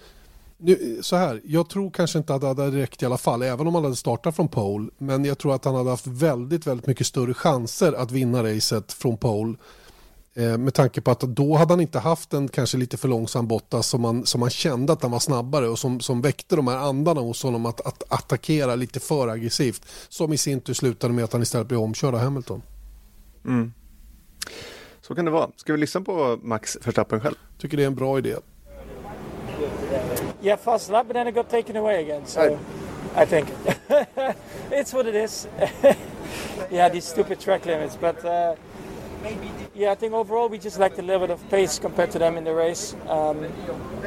nu, 0.61 0.99
så 1.01 1.15
här, 1.15 1.41
jag 1.45 1.69
tror 1.69 1.91
kanske 1.91 2.17
inte 2.17 2.35
att 2.35 2.41
det 2.41 2.47
hade 2.47 2.71
räckt 2.71 3.03
i 3.03 3.05
alla 3.05 3.17
fall, 3.17 3.41
även 3.41 3.67
om 3.67 3.75
han 3.75 3.83
hade 3.83 3.95
startat 3.95 4.35
från 4.35 4.47
pole. 4.47 4.89
Men 4.97 5.25
jag 5.25 5.37
tror 5.37 5.55
att 5.55 5.65
han 5.65 5.75
hade 5.75 5.89
haft 5.89 6.07
väldigt, 6.07 6.67
väldigt 6.67 6.87
mycket 6.87 7.07
större 7.07 7.33
chanser 7.33 7.93
att 7.93 8.11
vinna 8.11 8.43
racet 8.43 8.93
från 8.93 9.17
pole. 9.17 9.55
Eh, 10.33 10.57
med 10.57 10.73
tanke 10.73 11.01
på 11.01 11.11
att 11.11 11.19
då 11.19 11.55
hade 11.55 11.73
han 11.73 11.81
inte 11.81 11.99
haft 11.99 12.33
en 12.33 12.47
kanske 12.47 12.77
lite 12.77 12.97
för 12.97 13.07
långsam 13.07 13.47
Bottas 13.47 13.87
som 13.87 14.01
man, 14.01 14.25
som 14.25 14.39
man 14.39 14.49
kände 14.49 14.93
att 14.93 15.01
han 15.01 15.11
var 15.11 15.19
snabbare 15.19 15.67
och 15.67 15.79
som, 15.79 15.99
som 15.99 16.21
väckte 16.21 16.55
de 16.55 16.67
här 16.67 16.77
andarna 16.77 17.21
hos 17.21 17.43
honom 17.43 17.65
att, 17.65 17.81
att 17.81 18.03
attackera 18.13 18.75
lite 18.75 18.99
för 18.99 19.27
aggressivt. 19.27 19.85
Som 20.09 20.33
i 20.33 20.37
sin 20.37 20.61
tur 20.61 20.73
slutade 20.73 21.13
med 21.13 21.23
att 21.23 21.33
han 21.33 21.41
istället 21.41 21.67
blev 21.67 21.79
omkörd 21.79 22.13
av 22.13 22.19
Hamilton. 22.19 22.61
Mm. 23.45 23.73
Så 25.01 25.15
kan 25.15 25.25
det 25.25 25.31
vara. 25.31 25.49
Ska 25.55 25.73
vi 25.73 25.79
lyssna 25.79 26.01
på 26.01 26.39
Max 26.43 26.77
Verstappen 26.83 27.21
själv? 27.21 27.35
Tycker 27.59 27.77
det 27.77 27.83
är 27.83 27.87
en 27.87 27.95
bra 27.95 28.17
idé. 28.17 28.35
Yeah, 30.41 30.55
fast 30.55 30.89
lap, 30.89 31.05
but 31.07 31.13
then 31.13 31.27
it 31.27 31.33
got 31.33 31.49
taken 31.49 31.75
away 31.75 32.03
again. 32.03 32.25
So 32.25 32.41
Right. 32.41 32.59
I 33.15 33.25
think 33.25 33.49
it's 34.71 34.93
what 34.93 35.05
it 35.07 35.15
is. 35.15 35.47
yeah, 36.71 36.87
these 36.89 37.05
stupid 37.05 37.39
track 37.39 37.65
limits. 37.65 37.95
But 37.95 38.23
uh, 38.23 38.55
yeah, 39.75 39.91
I 39.91 39.95
think 39.95 40.13
overall 40.13 40.47
we 40.47 40.57
just 40.57 40.79
lacked 40.79 40.99
a 40.99 41.01
little 41.01 41.27
bit 41.27 41.31
of 41.31 41.49
pace 41.49 41.79
compared 41.79 42.11
to 42.11 42.19
them 42.19 42.37
in 42.37 42.43
the 42.43 42.53
race. 42.53 42.95
Um, 43.07 43.47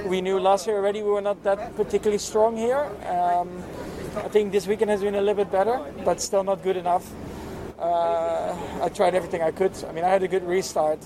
we 0.07 0.21
knew 0.21 0.39
last 0.39 0.67
year 0.67 0.77
already 0.77 1.03
we 1.03 1.11
were 1.11 1.21
not 1.21 1.43
that 1.43 1.77
particularly 1.77 2.19
strong 2.19 2.57
here. 2.57 2.91
Um, 3.07 3.63
I 4.17 4.29
think 4.29 4.53
this 4.53 4.67
weekend 4.67 4.91
has 4.91 5.03
been 5.03 5.15
a 5.15 5.21
little 5.21 5.45
bit 5.45 5.51
better, 5.51 5.81
but 6.05 6.21
still 6.21 6.45
not 6.45 6.63
good 6.63 6.77
enough. 6.77 7.11
Uh, 7.79 8.55
I 8.81 8.89
tried 8.89 9.15
everything 9.15 9.43
I 9.43 9.51
could. 9.51 9.73
I 9.85 9.93
mean, 9.93 10.05
I 10.05 10.09
had 10.09 10.23
a 10.23 10.29
good 10.29 10.47
restart. 10.47 11.01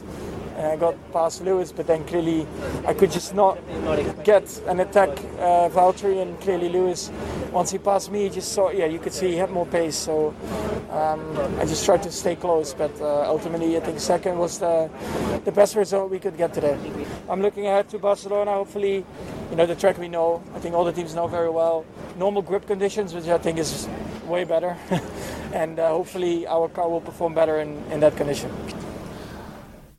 And 0.56 0.66
I 0.66 0.76
got 0.76 0.94
past 1.12 1.42
Lewis, 1.42 1.70
but 1.70 1.86
then 1.86 2.04
clearly 2.04 2.46
I 2.86 2.94
could 2.94 3.10
just 3.10 3.34
not 3.34 3.58
get 4.24 4.60
an 4.66 4.80
attack 4.80 5.10
uh, 5.38 5.68
Valtteri, 5.68 6.22
and 6.22 6.40
clearly 6.40 6.70
Lewis, 6.70 7.10
once 7.52 7.70
he 7.70 7.78
passed 7.78 8.10
me, 8.10 8.22
he 8.24 8.30
just 8.30 8.52
saw, 8.52 8.70
yeah, 8.70 8.86
you 8.86 8.98
could 8.98 9.12
see 9.12 9.28
he 9.28 9.36
had 9.36 9.50
more 9.50 9.66
pace. 9.66 9.96
So 9.96 10.34
um, 10.90 11.20
I 11.60 11.66
just 11.66 11.84
tried 11.84 12.02
to 12.04 12.10
stay 12.10 12.36
close, 12.36 12.72
but 12.72 12.98
uh, 13.00 13.28
ultimately 13.28 13.76
I 13.76 13.80
think 13.80 14.00
second 14.00 14.38
was 14.38 14.58
the, 14.58 14.88
the 15.44 15.52
best 15.52 15.76
result 15.76 16.10
we 16.10 16.18
could 16.18 16.38
get 16.38 16.54
today. 16.54 16.78
I'm 17.28 17.42
looking 17.42 17.66
ahead 17.66 17.90
to 17.90 17.98
Barcelona. 17.98 18.52
Hopefully, 18.52 19.04
you 19.50 19.56
know 19.56 19.66
the 19.66 19.74
track 19.74 19.98
we 19.98 20.08
know. 20.08 20.42
I 20.54 20.58
think 20.58 20.74
all 20.74 20.84
the 20.84 20.92
teams 20.92 21.14
know 21.14 21.26
very 21.26 21.50
well. 21.50 21.84
Normal 22.16 22.40
grip 22.40 22.66
conditions, 22.66 23.12
which 23.12 23.26
I 23.26 23.36
think 23.36 23.58
is 23.58 23.88
way 24.24 24.44
better, 24.44 24.76
and 25.52 25.78
uh, 25.78 25.88
hopefully 25.90 26.46
our 26.46 26.68
car 26.68 26.88
will 26.88 27.02
perform 27.02 27.34
better 27.34 27.60
in, 27.60 27.82
in 27.90 28.00
that 28.00 28.16
condition. 28.16 28.50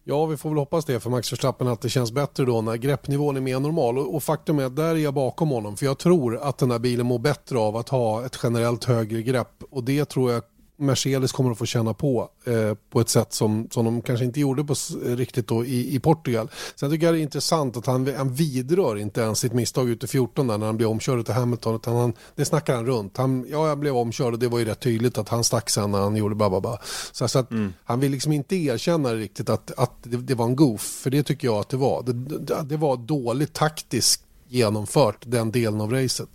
Ja, 0.10 0.26
vi 0.26 0.38
får 0.38 0.50
väl 0.50 0.58
hoppas 0.58 0.86
det 0.86 1.00
för 1.00 1.10
Max 1.10 1.32
Verstappen 1.34 1.68
att 1.68 1.82
det 1.82 1.90
känns 1.90 2.12
bättre 2.12 2.46
då 2.46 2.62
när 2.62 2.76
greppnivån 2.76 3.38
är 3.38 3.42
mer 3.42 3.60
normal. 3.60 3.98
Och, 3.98 4.16
och 4.16 4.24
faktum 4.24 4.60
är 4.60 4.66
att 4.66 4.76
där 4.76 4.96
är 4.96 4.96
jag 4.96 5.14
bakom 5.14 5.50
honom 5.50 5.78
för 5.78 5.86
jag 5.86 5.98
tror 5.98 6.38
att 6.38 6.58
den 6.58 6.72
här 6.72 6.80
bilen 6.80 7.06
mår 7.06 7.20
bättre 7.20 7.58
av 7.58 7.76
att 7.76 7.90
ha 7.90 8.26
ett 8.26 8.40
generellt 8.44 8.84
högre 8.84 9.22
grepp 9.22 9.64
och 9.70 9.84
det 9.84 10.06
tror 10.06 10.32
jag 10.32 10.44
Mercedes 10.80 11.32
kommer 11.32 11.52
att 11.52 11.58
få 11.58 11.66
känna 11.66 11.94
på 11.94 12.30
eh, 12.46 12.74
på 12.90 13.00
ett 13.02 13.10
sätt 13.10 13.34
som, 13.34 13.68
som 13.72 13.86
de 13.86 14.02
kanske 14.02 14.26
inte 14.26 14.40
gjorde 14.40 14.64
på, 14.64 14.74
s- 14.74 14.96
riktigt 15.06 15.48
då 15.48 15.66
i, 15.66 15.96
i 15.96 16.00
Portugal. 16.00 16.50
Sen 16.76 16.92
tycker 16.92 17.06
jag 17.06 17.16
det 17.16 17.20
är 17.20 17.24
intressant 17.24 17.78
att 17.78 17.86
han, 17.86 18.14
han 18.18 18.34
vidrör 18.34 18.98
inte 18.98 19.22
ens 19.22 19.40
sitt 19.40 19.54
misstag 19.54 19.90
ute 19.90 20.06
i 20.06 20.10
14 20.10 20.48
där 20.48 20.58
när 20.58 20.66
han 20.66 20.78
blev 20.78 20.90
omkörd 20.90 21.26
till 21.26 21.34
Hamilton. 21.34 21.76
Utan 21.76 21.96
han, 21.96 22.14
det 22.36 22.46
snackar 22.46 22.76
han 22.76 22.86
runt. 22.86 23.18
Han, 23.18 23.46
ja, 23.50 23.68
jag 23.68 23.80
blev 23.80 23.98
omkörd 23.98 24.34
och 24.34 24.40
det 24.40 24.48
var 24.48 24.60
ju 24.60 24.66
rätt 24.66 24.80
tydligt 24.80 25.18
att 25.18 25.30
han 25.30 25.44
stack 25.44 25.70
sen 25.70 25.92
när 25.92 26.00
han 26.00 26.16
gjorde 26.16 26.36
bababa. 26.36 26.80
Så, 27.12 27.28
så 27.28 27.40
att 27.40 27.50
han 27.84 28.00
vill 28.00 28.12
liksom 28.12 28.32
inte 28.32 28.56
erkänna 28.56 29.14
riktigt 29.16 29.50
att, 29.50 29.72
att 29.80 29.92
det, 30.04 30.18
det 30.18 30.36
var 30.36 30.46
en 30.46 30.56
goof. 30.56 30.82
För 30.82 31.10
det 31.10 31.24
tycker 31.24 31.48
jag 31.48 31.58
att 31.58 31.70
det 31.70 31.78
var. 31.78 32.04
Det, 32.04 32.14
det, 32.14 32.64
det 32.66 32.78
var 32.78 32.98
dåligt 32.98 33.54
taktiskt 33.54 34.24
genomfört 34.48 35.24
den 35.26 35.52
delen 35.52 35.82
av 35.82 35.92
racet. 35.92 36.30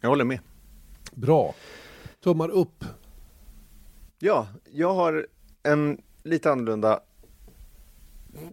Jag 0.00 0.08
håller 0.08 0.24
med. 0.24 0.38
Bra. 1.14 1.54
Tummar 2.24 2.48
upp. 2.48 2.84
Ja, 4.18 4.48
jag 4.72 4.94
har 4.94 5.26
en 5.62 6.00
lite 6.22 6.52
annorlunda. 6.52 7.00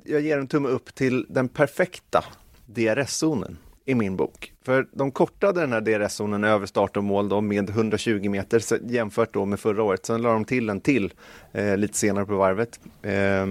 Jag 0.04 0.22
ger 0.22 0.38
en 0.38 0.48
tumme 0.48 0.70
upp 0.70 0.96
till 0.96 1.26
den 1.30 1.50
perfekta 1.50 2.24
DRS-zonen 2.66 3.58
i 3.86 3.96
min 3.96 4.16
bok. 4.16 4.54
För 4.62 4.88
de 4.92 5.12
kortade 5.12 5.62
den 5.62 5.74
här 5.74 5.82
DRS-zonen 5.82 6.44
över 6.44 6.66
start 6.66 6.98
och 6.98 7.04
mål 7.04 7.30
då 7.30 7.42
med 7.42 7.70
120 7.70 8.30
meter 8.30 8.92
jämfört 8.92 9.34
då 9.34 9.46
med 9.46 9.60
förra 9.60 9.84
året. 9.84 10.06
Sen 10.06 10.22
la 10.22 10.34
de 10.34 10.46
till 10.46 10.70
en 10.70 10.82
till 10.82 11.14
eh, 11.52 11.78
lite 11.78 11.98
senare 11.98 12.26
på 12.26 12.36
varvet 12.36 12.80
eh, 13.02 13.46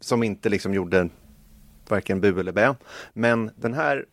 som 0.00 0.22
inte 0.22 0.48
liksom 0.48 0.74
gjorde 0.74 1.08
varken 1.88 2.20
bu 2.20 2.40
eller 2.40 2.52
bä. 2.52 2.74
Men 3.12 3.50
den 3.56 3.74
här 3.74 4.06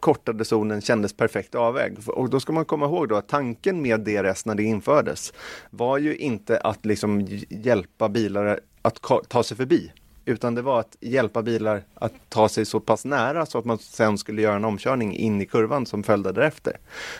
kortade 0.00 0.44
zonen 0.44 0.80
kändes 0.80 1.12
perfekt 1.12 1.54
avvägd. 1.54 2.08
Och 2.08 2.30
då 2.30 2.40
ska 2.40 2.52
man 2.52 2.64
komma 2.64 2.86
ihåg 2.86 3.08
då 3.08 3.16
att 3.16 3.28
tanken 3.28 3.82
med 3.82 4.00
DRS 4.00 4.46
när 4.46 4.54
det 4.54 4.62
infördes 4.62 5.32
var 5.70 5.98
ju 5.98 6.16
inte 6.16 6.58
att 6.58 6.84
liksom 6.86 7.26
hjälpa 7.48 8.08
bilar 8.08 8.60
att 8.82 9.00
ta 9.28 9.42
sig 9.42 9.56
förbi. 9.56 9.92
Utan 10.24 10.54
det 10.54 10.62
var 10.62 10.80
att 10.80 10.96
hjälpa 11.00 11.42
bilar 11.42 11.82
att 11.94 12.12
ta 12.28 12.48
sig 12.48 12.64
så 12.64 12.80
pass 12.80 13.04
nära 13.04 13.46
så 13.46 13.58
att 13.58 13.64
man 13.64 13.78
sen 13.78 14.18
skulle 14.18 14.42
göra 14.42 14.56
en 14.56 14.64
omkörning 14.64 15.16
in 15.16 15.40
i 15.40 15.46
kurvan 15.46 15.86
som 15.86 16.02
följde 16.02 16.32
därefter. 16.32 16.78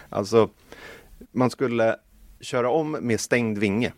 Alltså, 0.09 0.49
man 1.33 1.51
skulle 1.51 1.97
köra 2.41 2.71
om 2.71 2.91
med 2.91 3.21
stängd 3.21 3.59
vinge. 3.59 3.93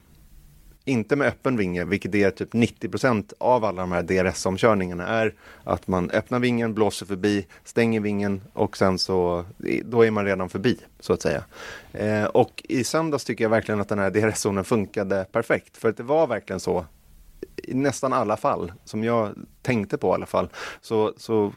Inte 0.88 1.16
med 1.16 1.28
öppen 1.28 1.56
vinge, 1.56 1.84
vilket 1.84 2.14
är 2.14 2.30
typ 2.30 2.52
90% 2.52 3.32
av 3.38 3.64
alla 3.64 3.80
de 3.80 3.92
här 3.92 4.02
DRS-omkörningarna 4.02 5.06
är 5.06 5.34
att 5.64 5.88
man 5.88 6.10
öppnar 6.10 6.38
vingen, 6.38 6.74
blåser 6.74 7.06
förbi, 7.06 7.46
stänger 7.64 8.00
vingen 8.00 8.40
och 8.52 8.76
sen 8.76 8.98
så 8.98 9.44
då 9.84 10.04
är 10.04 10.10
man 10.10 10.24
redan 10.24 10.48
förbi 10.48 10.78
så 11.00 11.12
att 11.12 11.22
säga. 11.22 11.44
Eh, 11.92 12.24
och 12.24 12.62
i 12.68 12.84
söndags 12.84 13.24
tycker 13.24 13.44
jag 13.44 13.50
verkligen 13.50 13.80
att 13.80 13.88
den 13.88 13.98
här 13.98 14.10
DRS-zonen 14.10 14.64
funkade 14.64 15.26
perfekt 15.32 15.76
för 15.76 15.88
att 15.88 15.96
det 15.96 16.02
var 16.02 16.26
verkligen 16.26 16.60
så 16.60 16.84
i 17.56 17.74
nästan 17.74 18.12
alla 18.12 18.36
fall 18.36 18.72
som 18.84 19.04
jag 19.04 19.34
tänkte 19.62 19.98
på 19.98 20.08
i 20.08 20.14
alla 20.14 20.26
fall 20.26 20.48
så, 20.80 21.12
så 21.16 21.52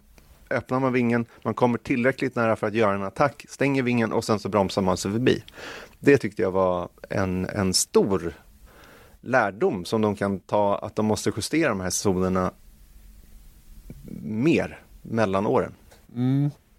öppnar 0.50 0.80
man 0.80 0.94
vingen, 0.94 1.26
man 1.44 1.54
kommer 1.54 1.78
tillräckligt 1.78 2.36
nära 2.36 2.56
för 2.56 2.68
att 2.68 2.74
göra 2.74 2.96
en 2.96 3.04
attack, 3.04 3.46
stänger 3.50 3.84
vingen 3.84 4.12
och 4.12 4.24
sen 4.24 4.40
så 4.40 4.50
bromsar 4.50 4.82
man 4.82 4.98
sig 4.98 5.12
förbi. 5.12 5.44
Det 6.00 6.18
tyckte 6.18 6.42
jag 6.42 6.52
var 6.52 6.90
en, 7.10 7.46
en 7.46 7.74
stor 7.74 8.34
lärdom 9.22 9.86
som 9.86 10.02
de 10.02 10.16
kan 10.16 10.40
ta 10.40 10.76
att 10.78 10.96
de 10.96 11.06
måste 11.06 11.32
justera 11.36 11.70
de 11.70 11.80
här 11.80 11.90
zonerna 12.08 12.52
mer 14.24 14.80
mellan 15.02 15.48
åren. 15.48 15.74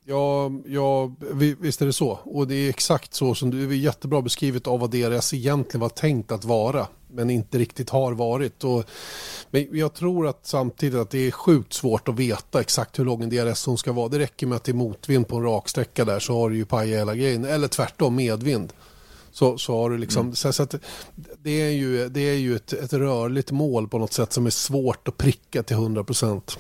Ja, 0.05 0.51
ja, 0.67 1.13
vi- 1.33 1.57
visst 1.61 1.83
är 1.83 1.87
det 1.87 1.93
så. 1.93 2.19
Och 2.25 2.49
det 2.49 2.55
är 2.55 2.69
exakt 2.71 3.15
så 3.15 3.35
som 3.35 3.51
du, 3.51 3.65
är 3.71 3.75
jättebra 3.75 4.23
beskrivet 4.23 4.67
av 4.67 4.81
vad 4.81 4.91
DRS 4.91 5.35
egentligen 5.35 5.81
var 5.81 5.89
tänkt 5.89 6.33
att 6.33 6.45
vara. 6.45 6.87
Men 7.15 7.31
inte 7.31 7.59
riktigt 7.59 7.91
har 7.91 8.13
varit. 8.13 8.65
Och, 8.65 8.85
men 9.51 9.67
jag 9.73 9.95
tror 9.95 10.27
att 10.29 10.47
samtidigt 10.47 11.01
att 11.01 11.11
det 11.11 11.19
är 11.27 11.31
sjukt 11.31 11.73
svårt 11.73 12.09
att 12.09 12.15
veta 12.19 12.61
exakt 12.61 12.99
hur 12.99 13.05
lång 13.05 13.23
en 13.23 13.31
DRS-zon 13.31 13.77
ska 13.79 13.93
vara. 13.93 14.09
Det 14.09 14.19
räcker 14.19 14.47
med 14.47 14.57
att 14.57 14.65
det 14.65 14.73
är 14.73 14.75
motvind 14.75 15.29
på 15.29 15.37
en 15.37 15.43
raksträcka 15.43 16.05
där 16.05 16.19
så 16.21 16.39
har 16.41 16.51
du 16.51 16.57
ju 16.57 16.65
pajat 16.65 16.99
hela 17.01 17.15
grejen. 17.15 17.45
Eller 17.45 17.69
tvärtom, 17.69 18.17
medvind. 18.17 18.73
Så, 19.33 19.59
så 19.59 19.77
har 19.77 19.91
du 19.91 19.99
liksom, 19.99 20.35
så, 20.35 20.53
så 20.53 20.63
att 20.63 20.75
det 21.43 21.63
är 21.63 21.71
ju, 21.71 22.09
det 22.09 22.21
är 22.21 22.37
ju 22.37 22.57
ett, 22.57 22.73
ett 22.73 22.93
rörligt 22.93 23.51
mål 23.51 23.89
på 23.89 23.99
något 23.99 24.13
sätt 24.13 24.33
som 24.33 24.47
är 24.47 24.51
svårt 24.51 25.09
att 25.09 25.17
pricka 25.17 25.63
till 25.63 25.77
100 25.77 26.05
procent. 26.05 26.59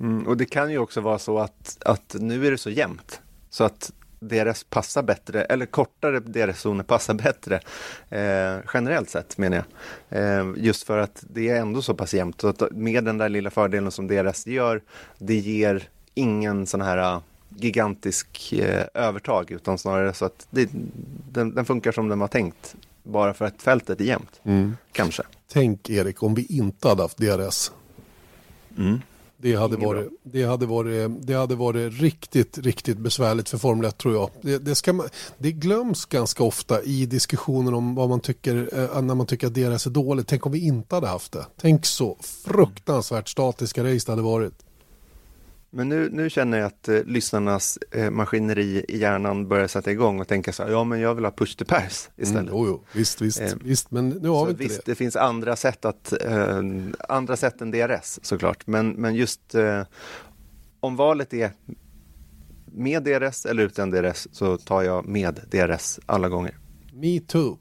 Mm, 0.00 0.26
och 0.26 0.36
det 0.36 0.44
kan 0.44 0.70
ju 0.70 0.78
också 0.78 1.00
vara 1.00 1.18
så 1.18 1.38
att, 1.38 1.78
att 1.84 2.14
nu 2.18 2.46
är 2.46 2.50
det 2.50 2.58
så 2.58 2.70
jämnt 2.70 3.20
så 3.50 3.64
att 3.64 3.92
DRS 4.20 4.64
passar 4.64 5.02
bättre, 5.02 5.44
eller 5.44 5.66
kortare 5.66 6.20
DRS-zoner 6.20 6.84
passar 6.84 7.14
bättre 7.14 7.60
eh, 8.08 8.58
generellt 8.74 9.10
sett 9.10 9.38
menar 9.38 9.64
jag. 10.08 10.20
Eh, 10.20 10.46
just 10.56 10.82
för 10.82 10.98
att 10.98 11.24
det 11.30 11.48
är 11.48 11.56
ändå 11.56 11.82
så 11.82 11.94
pass 11.94 12.14
jämnt. 12.14 12.40
Så 12.40 12.48
att 12.48 12.62
med 12.70 13.04
den 13.04 13.18
där 13.18 13.28
lilla 13.28 13.50
fördelen 13.50 13.90
som 13.90 14.06
DRS 14.06 14.46
gör, 14.46 14.82
det 15.18 15.34
ger 15.34 15.88
ingen 16.14 16.66
sån 16.66 16.80
här 16.80 17.20
gigantisk 17.56 18.52
eh, 18.52 18.84
övertag 18.94 19.50
utan 19.50 19.78
snarare 19.78 20.14
så 20.14 20.24
att 20.24 20.46
det, 20.50 20.70
den, 21.32 21.54
den 21.54 21.64
funkar 21.64 21.92
som 21.92 22.08
den 22.08 22.18
var 22.18 22.28
tänkt. 22.28 22.74
Bara 23.02 23.34
för 23.34 23.44
att 23.44 23.62
fältet 23.62 24.00
är 24.00 24.04
jämnt, 24.04 24.40
kanske. 24.92 25.22
Tänk 25.52 25.90
Erik 25.90 26.22
om 26.22 26.34
vi 26.34 26.46
inte 26.48 26.88
hade 26.88 27.02
haft 27.02 27.18
DRS. 27.18 27.72
Det 29.42 29.54
hade, 29.54 29.76
varit, 29.76 30.08
det, 30.22 30.44
hade 30.44 30.66
varit, 30.66 31.26
det 31.26 31.34
hade 31.34 31.54
varit 31.54 32.00
riktigt, 32.00 32.58
riktigt 32.58 32.98
besvärligt 32.98 33.48
för 33.48 33.58
Formel 33.58 33.84
1 33.84 33.98
tror 33.98 34.14
jag. 34.14 34.30
Det, 34.42 34.58
det, 34.58 34.74
ska 34.74 34.92
man, 34.92 35.08
det 35.38 35.52
glöms 35.52 36.04
ganska 36.04 36.44
ofta 36.44 36.82
i 36.82 37.06
diskussionen 37.06 37.74
om 37.74 37.94
vad 37.94 38.08
man 38.08 38.20
tycker, 38.20 38.68
eh, 38.72 39.02
när 39.02 39.14
man 39.14 39.26
tycker 39.26 39.46
att 39.46 39.54
DRS 39.54 39.86
är 39.86 39.90
dåligt. 39.90 40.26
Tänk 40.26 40.46
om 40.46 40.52
vi 40.52 40.66
inte 40.66 40.94
hade 40.94 41.06
haft 41.06 41.32
det. 41.32 41.46
Tänk 41.60 41.86
så 41.86 42.16
fruktansvärt 42.20 43.28
statiska 43.28 43.84
race 43.84 44.06
det 44.06 44.12
hade 44.12 44.22
varit. 44.22 44.54
Men 45.74 45.88
nu, 45.88 46.08
nu 46.12 46.30
känner 46.30 46.58
jag 46.58 46.66
att 46.66 46.88
eh, 46.88 47.04
lyssnarnas 47.04 47.78
eh, 47.90 48.10
maskineri 48.10 48.84
i 48.88 48.98
hjärnan 48.98 49.48
börjar 49.48 49.66
sätta 49.66 49.90
igång 49.90 50.20
och 50.20 50.28
tänka 50.28 50.52
så 50.52 50.62
här, 50.62 50.70
ja 50.70 50.84
men 50.84 51.00
jag 51.00 51.14
vill 51.14 51.24
ha 51.24 51.32
push 51.32 51.56
to 51.56 51.64
pass 51.64 52.10
istället. 52.16 52.42
Mm, 52.42 52.52
jo, 52.52 52.66
jo, 52.66 52.84
visst, 52.92 53.20
visst, 53.20 53.40
Eh, 53.40 53.52
visst, 53.60 53.90
men 53.90 54.08
nu 54.08 54.28
har 54.28 54.44
vi 54.44 54.50
inte 54.50 54.62
visst, 54.62 54.84
det. 54.84 54.92
det 54.92 54.96
finns 54.96 55.16
andra 55.16 55.56
sätt, 55.56 55.84
att, 55.84 56.12
eh, 56.22 56.62
andra 57.08 57.36
sätt 57.36 57.60
än 57.60 57.70
DRS 57.70 58.18
såklart. 58.22 58.66
Men, 58.66 58.90
men 58.90 59.14
just 59.14 59.54
eh, 59.54 59.82
om 60.80 60.96
valet 60.96 61.34
är 61.34 61.52
med 62.66 63.02
DRS 63.02 63.46
eller 63.46 63.62
utan 63.62 63.90
DRS 63.90 64.28
så 64.32 64.56
tar 64.56 64.82
jag 64.82 65.08
med 65.08 65.40
DRS 65.50 66.00
alla 66.06 66.28
gånger. 66.28 66.58
Me 66.92 67.20
too. 67.20 67.58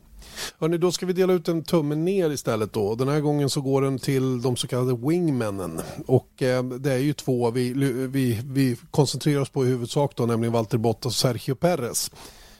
Hörrni, 0.59 0.77
då 0.77 0.91
ska 0.91 1.05
vi 1.05 1.13
dela 1.13 1.33
ut 1.33 1.47
en 1.47 1.63
tumme 1.63 1.95
ner 1.95 2.29
istället 2.29 2.73
då. 2.73 2.95
Den 2.95 3.07
här 3.07 3.19
gången 3.19 3.49
så 3.49 3.61
går 3.61 3.81
den 3.81 3.99
till 3.99 4.41
de 4.41 4.55
så 4.55 4.67
kallade 4.67 5.07
wingmännen. 5.07 5.81
Och 6.07 6.41
eh, 6.41 6.63
det 6.63 6.93
är 6.93 6.97
ju 6.97 7.13
två 7.13 7.51
vi, 7.51 7.73
vi, 8.07 8.41
vi 8.45 8.77
koncentrerar 8.91 9.41
oss 9.41 9.49
på 9.49 9.65
i 9.65 9.67
huvudsak 9.67 10.15
då, 10.15 10.25
nämligen 10.25 10.53
Walter 10.53 10.77
Bottas 10.77 11.05
och 11.05 11.13
Sergio 11.13 11.55
Perez. 11.55 12.11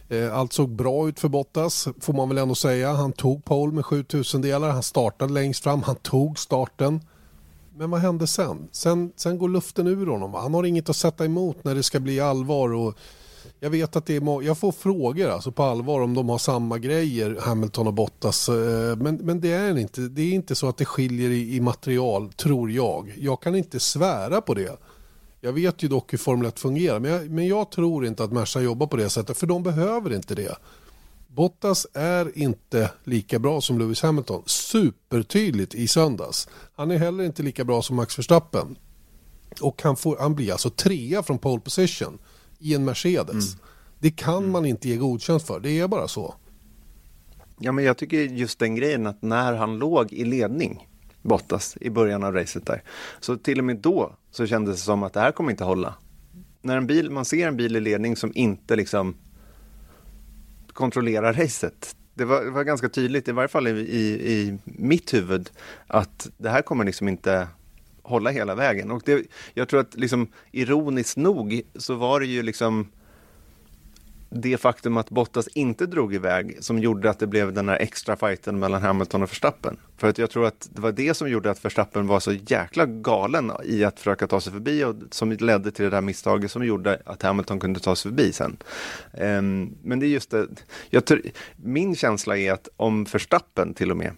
Eh, 0.09 0.37
allt 0.37 0.53
såg 0.53 0.69
bra 0.69 1.09
ut 1.09 1.19
för 1.19 1.29
Bottas 1.29 1.87
får 1.99 2.13
man 2.13 2.29
väl 2.29 2.37
ändå 2.37 2.55
säga. 2.55 2.93
Han 2.93 3.11
tog 3.11 3.45
pole 3.45 3.73
med 3.73 3.85
7000 3.85 4.41
delar, 4.41 4.69
han 4.69 4.83
startade 4.83 5.33
längst 5.33 5.63
fram, 5.63 5.83
han 5.83 5.95
tog 5.95 6.39
starten. 6.39 7.01
Men 7.77 7.91
vad 7.91 8.01
hände 8.01 8.27
sen? 8.27 8.67
sen? 8.71 9.11
Sen 9.15 9.37
går 9.37 9.49
luften 9.49 9.87
ur 9.87 10.07
honom. 10.07 10.33
Han 10.33 10.53
har 10.53 10.63
inget 10.63 10.89
att 10.89 10.95
sätta 10.95 11.25
emot 11.25 11.63
när 11.63 11.75
det 11.75 11.83
ska 11.83 11.99
bli 11.99 12.19
allvar. 12.19 12.73
Och 12.73 12.97
jag 13.59 13.69
vet 13.69 13.95
att 13.95 14.05
det 14.05 14.15
är 14.15 14.43
jag 14.43 14.57
får 14.57 14.71
frågor 14.71 15.29
alltså 15.29 15.51
på 15.51 15.63
allvar 15.63 16.01
om 16.01 16.13
de 16.13 16.29
har 16.29 16.37
samma 16.37 16.77
grejer, 16.77 17.37
Hamilton 17.41 17.87
och 17.87 17.93
Bottas. 17.93 18.49
Eh, 18.49 18.95
men, 18.95 19.15
men 19.15 19.41
det 19.41 19.51
är 19.51 19.77
inte. 19.77 20.01
Det 20.01 20.21
är 20.21 20.33
inte 20.33 20.55
så 20.55 20.69
att 20.69 20.77
det 20.77 20.85
skiljer 20.85 21.29
i, 21.29 21.55
i 21.55 21.59
material, 21.59 22.33
tror 22.33 22.71
jag. 22.71 23.13
Jag 23.17 23.41
kan 23.41 23.55
inte 23.55 23.79
svära 23.79 24.41
på 24.41 24.53
det. 24.53 24.79
Jag 25.41 25.53
vet 25.53 25.83
ju 25.83 25.87
dock 25.87 26.13
hur 26.13 26.17
Formel 26.17 26.47
1 26.47 26.59
fungerar, 26.59 26.99
men 26.99 27.11
jag, 27.11 27.29
men 27.29 27.47
jag 27.47 27.71
tror 27.71 28.05
inte 28.05 28.23
att 28.23 28.31
Merca 28.31 28.61
jobbar 28.61 28.87
på 28.87 28.97
det 28.97 29.09
sättet, 29.09 29.37
för 29.37 29.47
de 29.47 29.63
behöver 29.63 30.13
inte 30.13 30.35
det. 30.35 30.55
Bottas 31.27 31.87
är 31.93 32.37
inte 32.37 32.91
lika 33.03 33.39
bra 33.39 33.61
som 33.61 33.79
Lewis 33.79 34.01
Hamilton. 34.01 34.43
Supertydligt 34.45 35.75
i 35.75 35.87
söndags. 35.87 36.47
Han 36.75 36.91
är 36.91 36.97
heller 36.97 37.23
inte 37.23 37.43
lika 37.43 37.63
bra 37.63 37.81
som 37.81 37.95
Max 37.95 38.19
Verstappen. 38.19 38.77
Och 39.61 39.81
han, 39.83 39.95
får, 39.95 40.17
han 40.19 40.35
blir 40.35 40.51
alltså 40.51 40.69
trea 40.69 41.23
från 41.23 41.37
pole 41.37 41.61
position 41.61 42.19
i 42.61 42.75
en 42.75 42.85
Mercedes. 42.85 43.53
Mm. 43.53 43.65
Det 43.99 44.11
kan 44.11 44.37
mm. 44.37 44.51
man 44.51 44.65
inte 44.65 44.89
ge 44.89 44.97
godkänt 44.97 45.43
för, 45.43 45.59
det 45.59 45.79
är 45.79 45.87
bara 45.87 46.07
så. 46.07 46.35
Ja, 47.59 47.71
men 47.71 47.85
jag 47.85 47.97
tycker 47.97 48.17
just 48.17 48.59
den 48.59 48.75
grejen 48.75 49.07
att 49.07 49.21
när 49.21 49.53
han 49.53 49.77
låg 49.77 50.13
i 50.13 50.25
ledning, 50.25 50.87
Bottas, 51.21 51.77
i 51.81 51.89
början 51.89 52.23
av 52.23 52.33
racet 52.33 52.65
där, 52.65 52.83
så 53.19 53.37
till 53.37 53.59
och 53.59 53.65
med 53.65 53.77
då 53.77 54.15
så 54.31 54.47
kändes 54.47 54.75
det 54.75 54.81
som 54.81 55.03
att 55.03 55.13
det 55.13 55.19
här 55.19 55.31
kommer 55.31 55.51
inte 55.51 55.63
hålla. 55.63 55.93
När 56.61 56.77
en 56.77 56.87
bil, 56.87 57.11
man 57.11 57.25
ser 57.25 57.47
en 57.47 57.57
bil 57.57 57.75
i 57.75 57.79
ledning 57.79 58.15
som 58.15 58.31
inte 58.35 58.75
liksom 58.75 59.15
kontrollerar 60.73 61.33
racet. 61.33 61.95
Det 62.13 62.25
var, 62.25 62.43
det 62.43 62.51
var 62.51 62.63
ganska 62.63 62.89
tydligt, 62.89 63.27
i 63.27 63.31
varje 63.31 63.47
fall 63.47 63.67
i, 63.67 63.71
i, 63.71 64.31
i, 64.31 64.57
mitt 64.65 65.13
huvud, 65.13 65.49
att 65.87 66.29
det 66.37 66.49
här 66.49 66.61
kommer 66.61 66.85
liksom 66.85 67.07
inte 67.07 67.47
hålla 68.03 68.29
hela 68.29 68.55
vägen. 68.55 68.91
Och 68.91 69.01
det, 69.05 69.25
jag 69.53 69.67
tror 69.67 69.79
att 69.79 69.95
liksom, 69.95 70.27
ironiskt 70.51 71.17
nog 71.17 71.61
så 71.75 71.95
var 71.95 72.19
det 72.19 72.25
ju 72.25 72.43
liksom 72.43 72.87
det 74.33 74.57
faktum 74.57 74.97
att 74.97 75.09
Bottas 75.09 75.47
inte 75.47 75.85
drog 75.85 76.15
iväg 76.15 76.57
som 76.59 76.79
gjorde 76.79 77.09
att 77.09 77.19
det 77.19 77.27
blev 77.27 77.53
den 77.53 77.69
här 77.69 77.77
extra 77.77 78.15
fighten 78.15 78.59
mellan 78.59 78.81
Hamilton 78.81 79.23
och 79.23 79.29
Verstappen. 79.29 79.77
För 79.97 80.09
att 80.09 80.17
jag 80.17 80.29
tror 80.29 80.45
att 80.45 80.69
det 80.71 80.81
var 80.81 80.91
det 80.91 81.13
som 81.13 81.29
gjorde 81.29 81.51
att 81.51 81.65
Verstappen 81.65 82.07
var 82.07 82.19
så 82.19 82.31
jäkla 82.31 82.85
galen 82.85 83.51
i 83.63 83.83
att 83.83 83.99
försöka 83.99 84.27
ta 84.27 84.41
sig 84.41 84.53
förbi 84.53 84.83
och 84.83 84.95
som 85.11 85.31
ledde 85.31 85.71
till 85.71 85.85
det 85.85 85.91
där 85.91 86.01
misstaget 86.01 86.51
som 86.51 86.65
gjorde 86.65 87.01
att 87.05 87.21
Hamilton 87.21 87.59
kunde 87.59 87.79
ta 87.79 87.95
sig 87.95 88.11
förbi 88.11 88.33
sen. 88.33 88.57
Um, 89.13 89.77
men 89.83 89.99
det 89.99 90.05
är 90.05 90.09
just 90.09 90.31
det, 90.31 90.47
jag 90.89 91.05
tror, 91.05 91.21
min 91.55 91.95
känsla 91.95 92.37
är 92.37 92.51
att 92.51 92.69
om 92.77 93.03
Verstappen 93.03 93.73
till 93.73 93.91
och 93.91 93.97
med, 93.97 94.13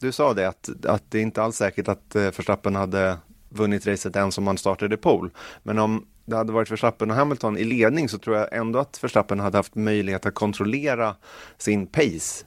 du 0.00 0.12
sa 0.12 0.34
det 0.34 0.48
att, 0.48 0.70
att 0.86 1.02
det 1.08 1.18
är 1.18 1.22
inte 1.22 1.42
alls 1.42 1.56
säkert 1.56 1.88
att 1.88 2.16
uh, 2.16 2.22
Verstappen 2.22 2.76
hade 2.76 3.16
vunnit 3.48 3.86
racet 3.86 4.16
än 4.16 4.32
som 4.32 4.44
man 4.44 4.58
startade 4.58 4.96
pole. 4.96 5.30
Men 5.62 5.78
om 5.78 6.06
det 6.24 6.36
hade 6.36 6.52
varit 6.52 6.70
Verstappen 6.70 7.10
och 7.10 7.16
Hamilton 7.16 7.58
i 7.58 7.64
ledning 7.64 8.08
så 8.08 8.18
tror 8.18 8.36
jag 8.36 8.56
ändå 8.56 8.78
att 8.78 9.04
Verstappen 9.04 9.40
hade 9.40 9.56
haft 9.56 9.74
möjlighet 9.74 10.26
att 10.26 10.34
kontrollera 10.34 11.16
sin 11.58 11.86
pace 11.86 12.44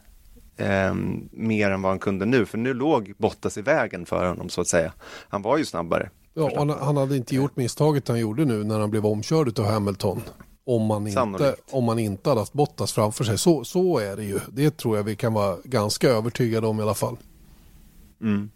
eh, 0.57 0.93
mer 1.31 1.71
än 1.71 1.81
vad 1.81 1.91
han 1.91 1.99
kunde 1.99 2.25
nu. 2.25 2.45
För 2.45 2.57
nu 2.57 2.73
låg 2.73 3.13
Bottas 3.17 3.57
i 3.57 3.61
vägen 3.61 4.05
för 4.05 4.27
honom 4.27 4.49
så 4.49 4.61
att 4.61 4.67
säga. 4.67 4.93
Han 5.29 5.41
var 5.41 5.57
ju 5.57 5.65
snabbare. 5.65 6.09
Ja, 6.33 6.51
han, 6.57 6.69
han, 6.69 6.97
hade 6.97 7.17
inte 7.17 7.35
gjort 7.35 7.55
misstaget 7.55 8.07
han 8.07 8.19
gjorde 8.19 8.45
nu 8.45 8.63
när 8.63 8.79
han 8.79 8.91
blev 8.91 9.05
omkörd 9.05 9.59
av 9.59 9.65
Hamilton. 9.65 10.21
Om 10.65 10.85
man, 10.85 11.07
inte, 11.07 11.55
om 11.71 11.83
man 11.83 11.99
inte 11.99 12.29
hade 12.29 12.41
haft 12.41 12.53
Bottas 12.53 12.93
framför 12.93 13.23
sig. 13.23 13.37
Så, 13.37 13.63
så 13.63 13.99
är 13.99 14.15
det 14.15 14.23
ju. 14.23 14.39
Det 14.51 14.77
tror 14.77 14.97
jag 14.97 15.03
vi 15.03 15.15
kan 15.15 15.33
vara 15.33 15.57
ganska 15.63 16.09
övertygade 16.09 16.67
om 16.67 16.79
i 16.79 16.83
alla 16.83 16.93
fall. 16.93 17.17
Mm. 18.23 18.49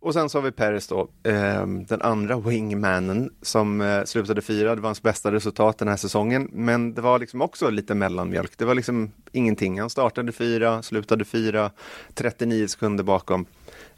Och 0.00 0.12
sen 0.12 0.28
så 0.28 0.38
har 0.38 0.42
vi 0.42 0.52
Peres 0.52 0.88
då, 0.88 1.08
eh, 1.22 1.66
den 1.66 2.02
andra 2.02 2.38
wingmanen 2.40 3.30
som 3.42 3.80
eh, 3.80 4.04
slutade 4.04 4.42
fyra. 4.42 4.74
Det 4.74 4.80
var 4.80 4.88
hans 4.88 5.02
bästa 5.02 5.32
resultat 5.32 5.78
den 5.78 5.88
här 5.88 5.96
säsongen. 5.96 6.48
Men 6.52 6.94
det 6.94 7.00
var 7.00 7.18
liksom 7.18 7.42
också 7.42 7.70
lite 7.70 7.94
mellanmjölk. 7.94 8.58
Det 8.58 8.64
var 8.64 8.74
liksom 8.74 9.12
ingenting. 9.32 9.80
Han 9.80 9.90
startade 9.90 10.32
fyra, 10.32 10.82
slutade 10.82 11.24
fyra, 11.24 11.70
39 12.14 12.68
sekunder 12.68 13.04
bakom. 13.04 13.46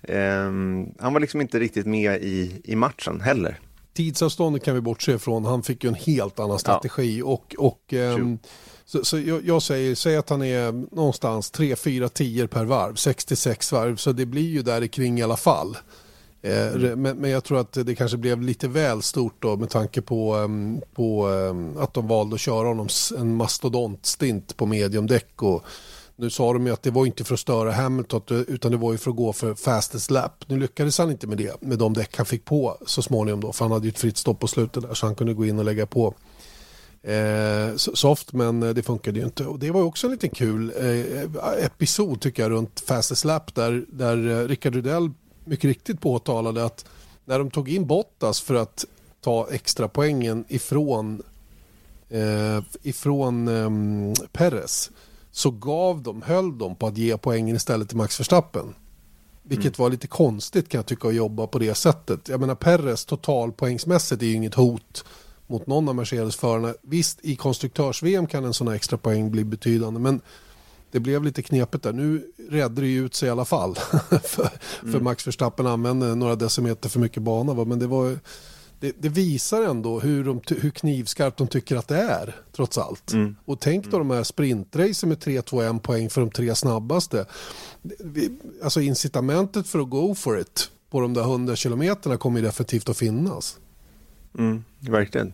Eh, 0.02 0.18
han 0.98 1.12
var 1.12 1.20
liksom 1.20 1.40
inte 1.40 1.58
riktigt 1.58 1.86
med 1.86 2.22
i, 2.22 2.60
i 2.64 2.76
matchen 2.76 3.20
heller. 3.20 3.58
Tidsavståndet 3.92 4.64
kan 4.64 4.74
vi 4.74 4.80
bortse 4.80 5.12
ifrån. 5.12 5.44
Han 5.44 5.62
fick 5.62 5.84
ju 5.84 5.88
en 5.88 5.94
helt 5.94 6.38
annan 6.38 6.58
strategi. 6.58 7.18
Ja. 7.18 7.24
Och, 7.24 7.54
och 7.58 7.92
ehm, 7.92 8.38
så, 8.90 9.04
så 9.04 9.18
jag, 9.18 9.46
jag, 9.46 9.62
säger, 9.62 9.94
säg 9.94 10.16
att 10.16 10.30
han 10.30 10.42
är 10.42 10.72
någonstans 10.94 11.50
3, 11.50 11.76
4, 11.76 12.08
10 12.08 12.48
per 12.48 12.64
varv, 12.64 12.94
66 12.94 13.72
varv, 13.72 13.96
så 13.96 14.12
det 14.12 14.26
blir 14.26 14.48
ju 14.48 14.62
där 14.62 14.86
kring 14.86 15.18
i 15.18 15.22
alla 15.22 15.36
fall. 15.36 15.76
Eh, 16.42 16.68
mm. 16.68 17.02
Men, 17.02 17.16
men, 17.16 17.30
jag 17.30 17.44
tror 17.44 17.60
att 17.60 17.72
det 17.72 17.94
kanske 17.94 18.16
blev 18.16 18.42
lite 18.42 18.68
väl 18.68 19.02
stort 19.02 19.42
då 19.42 19.56
med 19.56 19.70
tanke 19.70 20.02
på, 20.02 20.36
um, 20.36 20.80
på 20.94 21.26
um, 21.28 21.76
att 21.78 21.94
de 21.94 22.08
valde 22.08 22.34
att 22.34 22.40
köra 22.40 22.68
honom 22.68 22.88
en 23.18 23.36
mastodontstint 23.36 24.56
på 24.56 24.66
mediumdäck. 24.66 25.42
Och 25.42 25.64
nu 26.16 26.30
sa 26.30 26.52
de 26.52 26.66
ju 26.66 26.72
att 26.72 26.82
det 26.82 26.90
var 26.90 27.06
inte 27.06 27.24
för 27.24 27.34
att 27.34 27.40
störa 27.40 27.72
Hamilton 27.72 28.22
utan 28.28 28.72
det 28.72 28.78
var 28.78 28.92
ju 28.92 28.98
för 28.98 29.10
att 29.10 29.16
gå 29.16 29.32
för 29.32 29.54
fastest 29.54 30.10
lap. 30.10 30.44
Nu 30.46 30.58
lyckades 30.58 30.98
han 30.98 31.10
inte 31.10 31.26
med 31.26 31.38
det 31.38 31.62
med 31.62 31.78
de 31.78 31.94
däck 31.94 32.16
han 32.16 32.26
fick 32.26 32.44
på 32.44 32.78
så 32.86 33.02
småningom 33.02 33.40
då 33.40 33.52
för 33.52 33.64
han 33.64 33.72
hade 33.72 33.86
ju 33.86 33.90
ett 33.90 33.98
fritt 33.98 34.16
stopp 34.16 34.40
på 34.40 34.46
slutet 34.46 34.82
där 34.82 34.94
så 34.94 35.06
han 35.06 35.14
kunde 35.14 35.34
gå 35.34 35.46
in 35.46 35.58
och 35.58 35.64
lägga 35.64 35.86
på 35.86 36.14
eh, 37.08 37.76
soft 37.76 38.32
men 38.32 38.60
det 38.60 38.82
funkade 38.82 39.18
ju 39.18 39.24
inte. 39.24 39.46
Och 39.46 39.58
det 39.58 39.70
var 39.70 39.82
också 39.82 40.06
en 40.06 40.10
liten 40.10 40.30
kul 40.30 40.72
eh, 40.76 41.64
episod 41.64 42.20
tycker 42.20 42.42
jag 42.42 42.50
runt 42.50 42.80
fastest 42.80 43.24
lap 43.24 43.54
där, 43.54 43.84
där 43.88 44.30
eh, 44.30 44.48
Rickard 44.48 44.74
Rydell 44.74 45.10
mycket 45.44 45.64
riktigt 45.64 46.00
påtalade 46.00 46.64
att 46.64 46.84
när 47.24 47.38
de 47.38 47.50
tog 47.50 47.68
in 47.68 47.86
Bottas 47.86 48.40
för 48.40 48.54
att 48.54 48.84
ta 49.20 49.48
extra 49.50 49.88
poängen 49.88 50.44
ifrån, 50.48 51.22
eh, 52.08 52.62
ifrån 52.82 53.48
eh, 53.48 54.26
Perez 54.32 54.90
så 55.30 55.50
gav 55.50 56.02
de, 56.02 56.22
höll 56.22 56.58
de 56.58 56.74
på 56.74 56.86
att 56.86 56.98
ge 56.98 57.16
poängen 57.16 57.56
istället 57.56 57.88
till 57.88 57.96
Max 57.96 58.20
Verstappen. 58.20 58.74
Vilket 59.42 59.78
mm. 59.78 59.84
var 59.84 59.90
lite 59.90 60.06
konstigt 60.06 60.68
kan 60.68 60.78
jag 60.78 60.86
tycka 60.86 61.08
att 61.08 61.14
jobba 61.14 61.46
på 61.46 61.58
det 61.58 61.74
sättet. 61.74 62.28
Jag 62.28 62.40
menar 62.40 62.54
Perez 62.54 63.04
totalpoängsmässigt 63.04 64.22
är 64.22 64.26
ju 64.26 64.34
inget 64.34 64.54
hot 64.54 65.04
mot 65.48 65.66
någon 65.66 65.88
av 65.88 65.94
Mercedes-förarna. 65.94 66.74
Visst, 66.82 67.18
i 67.22 67.36
konstruktörs-VM 67.36 68.26
kan 68.26 68.44
en 68.44 68.54
sån 68.54 68.68
här 68.68 68.74
extra 68.74 68.98
poäng 68.98 69.30
bli 69.30 69.44
betydande, 69.44 70.00
men 70.00 70.20
det 70.90 71.00
blev 71.00 71.24
lite 71.24 71.42
knepigt 71.42 71.84
där. 71.84 71.92
Nu 71.92 72.32
räddade 72.50 72.80
det 72.80 72.86
ju 72.86 73.06
ut 73.06 73.14
sig 73.14 73.26
i 73.26 73.30
alla 73.30 73.44
fall. 73.44 73.74
för, 74.22 74.50
mm. 74.82 74.92
för 74.92 75.00
Max 75.00 75.26
Verstappen 75.26 75.66
använde 75.66 76.14
några 76.14 76.36
decimeter 76.36 76.88
för 76.88 77.00
mycket 77.00 77.22
bana. 77.22 77.54
Va? 77.54 77.64
Men 77.64 77.78
det, 77.78 77.86
var, 77.86 78.18
det, 78.80 78.92
det, 78.98 79.08
visar 79.08 79.62
ändå 79.62 80.00
hur, 80.00 80.24
de, 80.24 80.40
hur 80.60 80.70
knivskarpt 80.70 81.38
de 81.38 81.48
tycker 81.48 81.76
att 81.76 81.88
det 81.88 81.98
är, 81.98 82.36
trots 82.52 82.78
allt. 82.78 83.12
Mm. 83.12 83.36
Och 83.44 83.60
tänk 83.60 83.84
då 83.90 83.96
mm. 83.96 84.08
de 84.08 84.14
här 84.14 84.24
sprintracen 84.24 85.08
med 85.08 85.18
3-2-1 85.18 85.78
poäng 85.78 86.10
för 86.10 86.20
de 86.20 86.30
tre 86.30 86.54
snabbaste. 86.54 87.26
Alltså 88.62 88.80
incitamentet 88.80 89.66
för 89.66 89.78
att 89.78 89.90
go 89.90 90.14
for 90.14 90.40
it 90.40 90.70
på 90.90 91.00
de 91.00 91.14
där 91.14 91.22
100 91.22 91.56
kilometerna 91.56 92.16
kommer 92.16 92.42
definitivt 92.42 92.88
att 92.88 92.96
finnas. 92.96 93.58
Mm, 94.38 94.64
verkligen. 94.78 95.32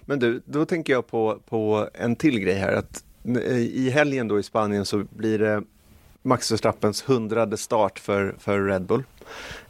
Men 0.00 0.18
du, 0.18 0.42
då 0.44 0.64
tänker 0.64 0.92
jag 0.92 1.06
på, 1.06 1.38
på 1.48 1.88
en 1.94 2.16
till 2.16 2.38
grej 2.38 2.54
här. 2.54 2.72
att 2.72 3.04
i 3.48 3.90
helgen 3.90 4.28
då 4.28 4.38
i 4.38 4.42
Spanien 4.42 4.84
så 4.84 5.04
blir 5.10 5.38
det 5.38 5.62
Max 6.22 6.52
Verstappens 6.52 7.08
hundrade 7.08 7.56
start 7.56 7.98
för, 7.98 8.34
för 8.38 8.64
Red 8.64 8.82
Bull. 8.82 9.02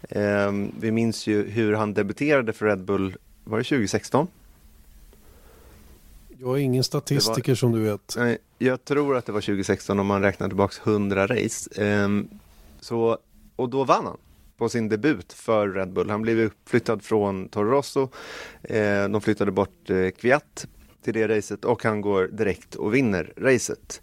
Eh, 0.08 0.52
vi 0.80 0.90
minns 0.90 1.26
ju 1.26 1.48
hur 1.48 1.72
han 1.72 1.94
debuterade 1.94 2.52
för 2.52 2.66
Red 2.66 2.84
Bull, 2.84 3.16
var 3.44 3.58
det 3.58 3.64
2016? 3.64 4.26
Jag 6.38 6.58
är 6.58 6.62
ingen 6.62 6.84
statistiker 6.84 7.52
var, 7.52 7.56
som 7.56 7.72
du 7.72 7.80
vet. 7.80 8.14
Nej, 8.16 8.38
jag 8.58 8.84
tror 8.84 9.16
att 9.16 9.26
det 9.26 9.32
var 9.32 9.40
2016 9.40 10.00
om 10.00 10.06
man 10.06 10.22
räknar 10.22 10.48
tillbaka 10.48 10.90
100 10.90 11.26
race. 11.26 11.84
Eh, 11.84 12.08
så, 12.80 13.18
och 13.56 13.68
då 13.68 13.84
vann 13.84 14.06
han 14.06 14.16
på 14.60 14.68
sin 14.68 14.88
debut 14.88 15.32
för 15.32 15.68
Red 15.68 15.92
Bull. 15.92 16.10
Han 16.10 16.22
blev 16.22 16.50
flyttad 16.66 17.02
från 17.02 17.48
Toro 17.48 17.70
Rosso. 17.70 18.08
Eh, 18.62 19.08
de 19.08 19.20
flyttade 19.20 19.50
bort 19.50 19.90
eh, 19.90 20.10
Kviat 20.10 20.66
till 21.04 21.14
det 21.14 21.28
racet 21.28 21.64
och 21.64 21.84
han 21.84 22.00
går 22.00 22.28
direkt 22.28 22.74
och 22.74 22.94
vinner 22.94 23.32
racet. 23.36 24.02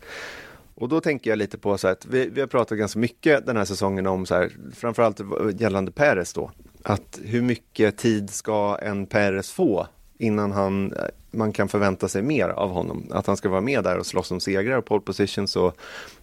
Och 0.76 0.90
då 0.90 1.02
tänker 1.02 1.30
jag 1.30 1.38
lite 1.38 1.58
på 1.58 1.78
så 1.78 1.88
att 1.88 2.06
vi, 2.06 2.30
vi 2.30 2.42
har 2.42 2.48
pratat 2.48 2.78
ganska 2.78 3.00
mycket 3.00 3.46
den 3.46 3.58
här 3.58 3.66
säsongen 3.66 4.08
om 4.08 4.26
så 4.26 4.36
här, 4.36 4.52
framförallt 4.76 5.22
gällande 5.60 5.92
Peres 5.92 6.34
då, 6.34 6.52
att 6.84 7.20
hur 7.24 7.42
mycket 7.42 7.98
tid 7.98 8.30
ska 8.30 8.78
en 8.82 9.06
Peres 9.06 9.52
få 9.52 9.88
innan 10.18 10.52
han, 10.52 10.94
eh, 10.94 11.06
man 11.32 11.54
kan 11.54 11.68
förvänta 11.68 12.08
sig 12.08 12.22
mer 12.22 12.50
av 12.50 12.70
honom? 12.70 13.08
Att 13.12 13.28
han 13.28 13.38
ska 13.38 13.50
vara 13.50 13.62
med 13.62 13.84
där 13.84 13.98
och 13.98 14.06
slåss 14.06 14.32
om 14.32 14.40
segrar 14.40 14.78
och 14.78 14.86
pole 14.86 15.02
positions 15.02 15.56
och 15.56 15.78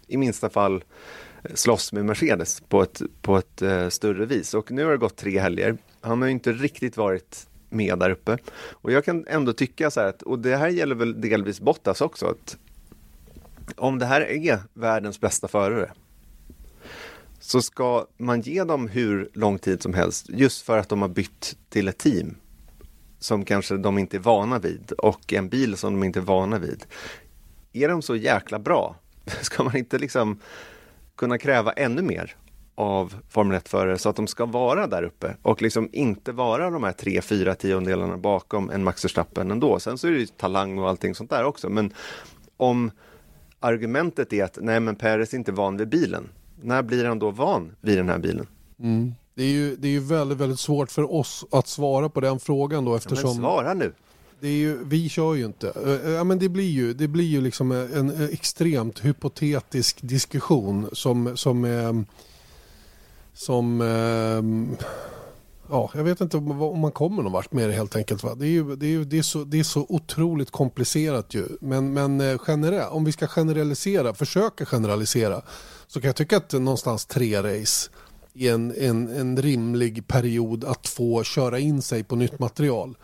i 0.06 0.16
minsta 0.16 0.50
fall 0.50 0.84
slåss 1.54 1.92
med 1.92 2.04
Mercedes 2.04 2.60
på 2.60 2.82
ett, 2.82 3.02
på 3.22 3.36
ett 3.36 3.62
eh, 3.62 3.88
större 3.88 4.26
vis. 4.26 4.54
Och 4.54 4.70
nu 4.70 4.84
har 4.84 4.92
det 4.92 4.98
gått 4.98 5.16
tre 5.16 5.38
helger. 5.38 5.76
Han 6.00 6.22
har 6.22 6.28
inte 6.28 6.52
riktigt 6.52 6.96
varit 6.96 7.46
med 7.70 7.98
där 7.98 8.10
uppe. 8.10 8.38
Och 8.70 8.92
jag 8.92 9.04
kan 9.04 9.26
ändå 9.28 9.52
tycka 9.52 9.90
så 9.90 10.00
här 10.00 10.08
att, 10.08 10.22
och 10.22 10.38
det 10.38 10.56
här 10.56 10.68
gäller 10.68 10.94
väl 10.94 11.20
delvis 11.20 11.60
Bottas 11.60 12.00
också, 12.00 12.26
att 12.26 12.56
om 13.76 13.98
det 13.98 14.06
här 14.06 14.20
är 14.20 14.60
världens 14.74 15.20
bästa 15.20 15.48
förare 15.48 15.92
så 17.40 17.62
ska 17.62 18.06
man 18.16 18.40
ge 18.40 18.64
dem 18.64 18.88
hur 18.88 19.30
lång 19.32 19.58
tid 19.58 19.82
som 19.82 19.94
helst 19.94 20.26
just 20.28 20.62
för 20.62 20.78
att 20.78 20.88
de 20.88 21.02
har 21.02 21.08
bytt 21.08 21.56
till 21.68 21.88
ett 21.88 21.98
team 21.98 22.36
som 23.18 23.44
kanske 23.44 23.76
de 23.76 23.98
inte 23.98 24.16
är 24.16 24.20
vana 24.20 24.58
vid 24.58 24.92
och 24.92 25.32
en 25.32 25.48
bil 25.48 25.76
som 25.76 25.92
de 25.92 26.04
inte 26.04 26.18
är 26.18 26.22
vana 26.22 26.58
vid. 26.58 26.84
Är 27.72 27.88
de 27.88 28.02
så 28.02 28.16
jäkla 28.16 28.58
bra? 28.58 28.96
Ska 29.42 29.64
man 29.64 29.76
inte 29.76 29.98
liksom 29.98 30.38
kunna 31.16 31.38
kräva 31.38 31.72
ännu 31.72 32.02
mer 32.02 32.36
av 32.74 33.14
Formel 33.28 33.58
1-förare 33.58 33.98
så 33.98 34.08
att 34.08 34.16
de 34.16 34.26
ska 34.26 34.46
vara 34.46 34.86
där 34.86 35.02
uppe 35.02 35.36
och 35.42 35.62
liksom 35.62 35.88
inte 35.92 36.32
vara 36.32 36.70
de 36.70 36.84
här 36.84 36.92
tre, 36.92 37.20
fyra 37.20 37.54
tiondelarna 37.54 38.16
bakom 38.16 38.70
en 38.70 38.84
Max 38.84 39.04
Verstappen 39.04 39.50
ändå. 39.50 39.80
Sen 39.80 39.98
så 39.98 40.06
är 40.06 40.10
det 40.10 40.18
ju 40.18 40.26
talang 40.26 40.78
och 40.78 40.88
allting 40.88 41.14
sånt 41.14 41.30
där 41.30 41.44
också. 41.44 41.68
Men 41.68 41.92
om 42.56 42.90
argumentet 43.60 44.32
är 44.32 44.44
att 44.44 44.58
nej 44.60 44.80
men 44.80 44.96
Perez 44.96 45.32
är 45.32 45.38
inte 45.38 45.52
van 45.52 45.76
vid 45.76 45.88
bilen. 45.88 46.28
När 46.62 46.82
blir 46.82 47.04
han 47.04 47.18
då 47.18 47.30
van 47.30 47.76
vid 47.80 47.96
den 47.98 48.08
här 48.08 48.18
bilen? 48.18 48.46
Mm. 48.78 49.14
Det 49.34 49.42
är 49.42 49.50
ju, 49.50 49.76
det 49.76 49.88
är 49.88 49.92
ju 49.92 50.00
väldigt, 50.00 50.38
väldigt 50.38 50.60
svårt 50.60 50.90
för 50.90 51.14
oss 51.14 51.44
att 51.50 51.68
svara 51.68 52.08
på 52.08 52.20
den 52.20 52.40
frågan 52.40 52.84
då 52.84 52.94
eftersom... 52.94 53.28
Ja, 53.30 53.34
men 53.34 53.42
svara 53.42 53.74
nu! 53.74 53.92
Det 54.44 54.50
är 54.50 54.56
ju, 54.56 54.84
vi 54.84 55.08
kör 55.08 55.34
ju 55.34 55.44
inte. 55.44 55.72
Ja, 56.16 56.24
men 56.24 56.38
det 56.38 56.48
blir 56.48 56.70
ju, 56.70 56.92
det 56.92 57.08
blir 57.08 57.24
ju 57.24 57.40
liksom 57.40 57.72
en 57.72 58.28
extremt 58.32 59.04
hypotetisk 59.04 59.98
diskussion 60.02 60.88
som, 60.92 61.36
som 61.36 61.64
är 61.64 62.04
som 63.34 63.80
ehm, 63.80 64.76
ja, 65.68 65.90
jag 65.94 66.04
vet 66.04 66.20
inte 66.20 66.36
om 66.36 66.80
man 66.80 66.92
kommer 66.92 67.22
någon 67.22 67.32
vart 67.32 67.52
med 67.52 67.68
det 67.68 67.74
helt 67.74 67.96
enkelt. 67.96 68.22
Va? 68.22 68.34
Det, 68.34 68.46
är 68.46 68.50
ju, 68.50 68.76
det, 68.76 68.86
är 68.86 68.90
ju, 68.90 69.04
det, 69.04 69.18
är 69.18 69.22
så, 69.22 69.44
det 69.44 69.58
är 69.58 69.64
så 69.64 69.86
otroligt 69.88 70.50
komplicerat 70.50 71.34
ju. 71.34 71.48
Men, 71.60 71.92
men 71.92 72.20
eh, 72.20 72.38
generell, 72.38 72.88
om 72.88 73.04
vi 73.04 73.12
ska 73.12 73.26
generalisera, 73.26 74.14
försöka 74.14 74.66
generalisera, 74.66 75.42
så 75.86 76.00
kan 76.00 76.08
jag 76.08 76.16
tycka 76.16 76.36
att 76.36 76.52
någonstans 76.52 77.06
tre 77.06 77.42
race 77.42 77.90
är 78.34 78.54
en, 78.54 78.74
en, 78.78 79.08
en 79.08 79.42
rimlig 79.42 80.06
period 80.06 80.64
att 80.64 80.88
få 80.88 81.22
köra 81.22 81.58
in 81.58 81.82
sig 81.82 82.04
på 82.04 82.16
nytt 82.16 82.38
material. 82.38 82.96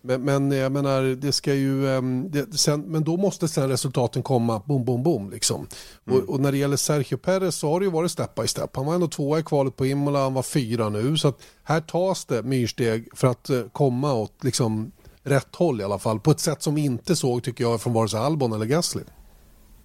Men, 0.00 0.24
men 0.24 0.50
jag 0.50 0.72
menar, 0.72 1.02
det 1.02 1.32
ska 1.32 1.54
ju, 1.54 1.88
ehm, 1.88 2.30
det, 2.30 2.58
sen, 2.58 2.80
men 2.80 3.04
då 3.04 3.16
måste 3.16 3.48
sen 3.48 3.68
resultaten 3.68 4.22
komma 4.22 4.62
boom, 4.66 4.84
boom, 4.84 5.02
boom. 5.02 5.30
Liksom. 5.30 5.66
Mm. 6.06 6.18
Och, 6.18 6.28
och, 6.28 6.40
när 6.40 6.52
det 6.52 6.58
gäller 6.58 6.76
Sergio 6.76 7.16
Perez 7.16 7.56
så 7.56 7.70
har 7.70 7.80
det 7.80 7.84
ju 7.86 7.92
varit 7.92 8.10
step 8.10 8.34
by 8.34 8.46
step. 8.46 8.76
Han 8.76 8.86
var 8.86 8.94
ändå 8.94 9.08
tvåa 9.08 9.38
i 9.38 9.42
kvalet 9.42 9.76
på 9.76 9.86
Imola, 9.86 10.22
han 10.22 10.34
var 10.34 10.42
fyra 10.42 10.88
nu. 10.88 11.16
Så 11.16 11.28
att 11.28 11.42
här 11.62 11.80
tas 11.80 12.24
det 12.24 12.42
myrsteg 12.42 13.08
för 13.14 13.28
att 13.28 13.50
uh, 13.50 13.68
komma 13.72 14.14
åt 14.14 14.44
liksom, 14.44 14.92
rätt 15.22 15.54
håll 15.54 15.80
i 15.80 15.84
alla 15.84 15.98
fall. 15.98 16.20
På 16.20 16.30
ett 16.30 16.40
sätt 16.40 16.62
som 16.62 16.74
vi 16.74 16.84
inte 16.84 17.16
såg 17.16 17.42
tycker 17.42 17.64
jag 17.64 17.80
från 17.80 17.92
vare 17.92 18.08
sig 18.08 18.20
Albon 18.20 18.52
eller 18.52 18.66
Gasly. 18.66 19.02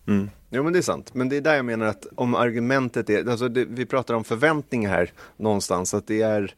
Mm. 0.08 0.30
Jo 0.50 0.64
men 0.64 0.74
det 0.74 0.80
är 0.80 0.84
sant, 0.84 1.14
men 1.14 1.30
det 1.30 1.38
är 1.38 1.42
där 1.42 1.56
jag 1.56 1.66
menar 1.66 1.86
att 1.86 2.08
om 2.16 2.36
argumentet 2.36 3.10
är, 3.10 3.30
alltså 3.30 3.50
det, 3.50 3.66
vi 3.66 3.86
pratar 3.86 4.14
om 4.14 4.24
förväntningar 4.24 4.90
här 4.90 5.12
någonstans, 5.38 5.94
att 5.94 6.08
det 6.08 6.22
är 6.22 6.56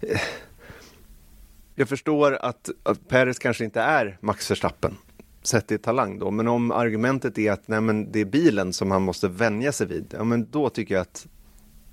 eh, 0.00 0.20
jag 1.80 1.88
förstår 1.88 2.32
att, 2.32 2.70
att 2.82 3.08
Perez 3.08 3.38
kanske 3.38 3.64
inte 3.64 3.80
är 3.80 4.18
Max 4.20 4.50
Verstappen 4.50 4.96
sett 5.42 5.72
i 5.72 5.78
talang 5.78 6.18
då, 6.18 6.30
men 6.30 6.48
om 6.48 6.70
argumentet 6.70 7.38
är 7.38 7.52
att 7.52 7.68
nej, 7.68 7.80
men 7.80 8.12
det 8.12 8.20
är 8.20 8.24
bilen 8.24 8.72
som 8.72 8.90
han 8.90 9.02
måste 9.02 9.28
vänja 9.28 9.72
sig 9.72 9.86
vid, 9.86 10.14
ja 10.18 10.24
men 10.24 10.50
då 10.50 10.70
tycker 10.70 10.94
jag 10.94 11.02
att 11.02 11.26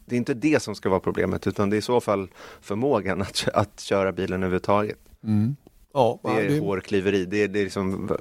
det 0.06 0.16
är 0.16 0.18
inte 0.18 0.34
det 0.34 0.60
som 0.60 0.76
ska 0.76 0.90
vara 0.90 1.00
problemet, 1.00 1.48
utan 1.48 1.70
det 1.70 1.76
är 1.76 1.78
i 1.78 1.82
så 1.82 2.02
fall 2.02 2.30
förmågan 2.62 3.22
att, 3.22 3.48
att 3.54 3.80
köra 3.80 4.12
bilen 4.12 4.44
överhuvudtaget. 4.44 5.00
Mm. 5.24 5.56
Ja, 5.94 6.20
det 6.24 6.30
är 6.30 6.50
det... 6.50 6.60
hårklyveri, 6.60 7.26
det 7.26 7.44
är, 7.44 7.48
det 7.48 7.60
är 7.60 7.64
liksom 7.64 8.18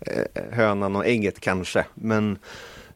eh, 0.00 0.42
hönan 0.50 0.96
och 0.96 1.06
ägget 1.06 1.40
kanske, 1.40 1.86
men, 1.94 2.38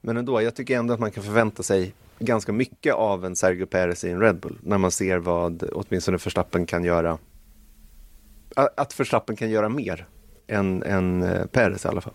men 0.00 0.16
ändå, 0.16 0.42
jag 0.42 0.54
tycker 0.54 0.78
ändå 0.78 0.94
att 0.94 1.00
man 1.00 1.10
kan 1.10 1.24
förvänta 1.24 1.62
sig 1.62 1.94
ganska 2.18 2.52
mycket 2.52 2.94
av 2.94 3.24
en 3.24 3.36
Sergio 3.36 3.66
Perez 3.66 4.04
i 4.04 4.10
en 4.10 4.20
Red 4.20 4.40
Bull, 4.40 4.58
när 4.62 4.78
man 4.78 4.90
ser 4.90 5.18
vad 5.18 5.62
åtminstone 5.72 6.16
Verstappen 6.16 6.66
kan 6.66 6.84
göra 6.84 7.18
att 8.56 9.00
Verstappen 9.00 9.36
kan 9.36 9.50
göra 9.50 9.68
mer 9.68 10.06
än, 10.46 10.82
än 10.82 11.22
eh, 11.22 11.46
Perez 11.46 11.84
i 11.84 11.88
alla 11.88 12.00
fall. 12.00 12.14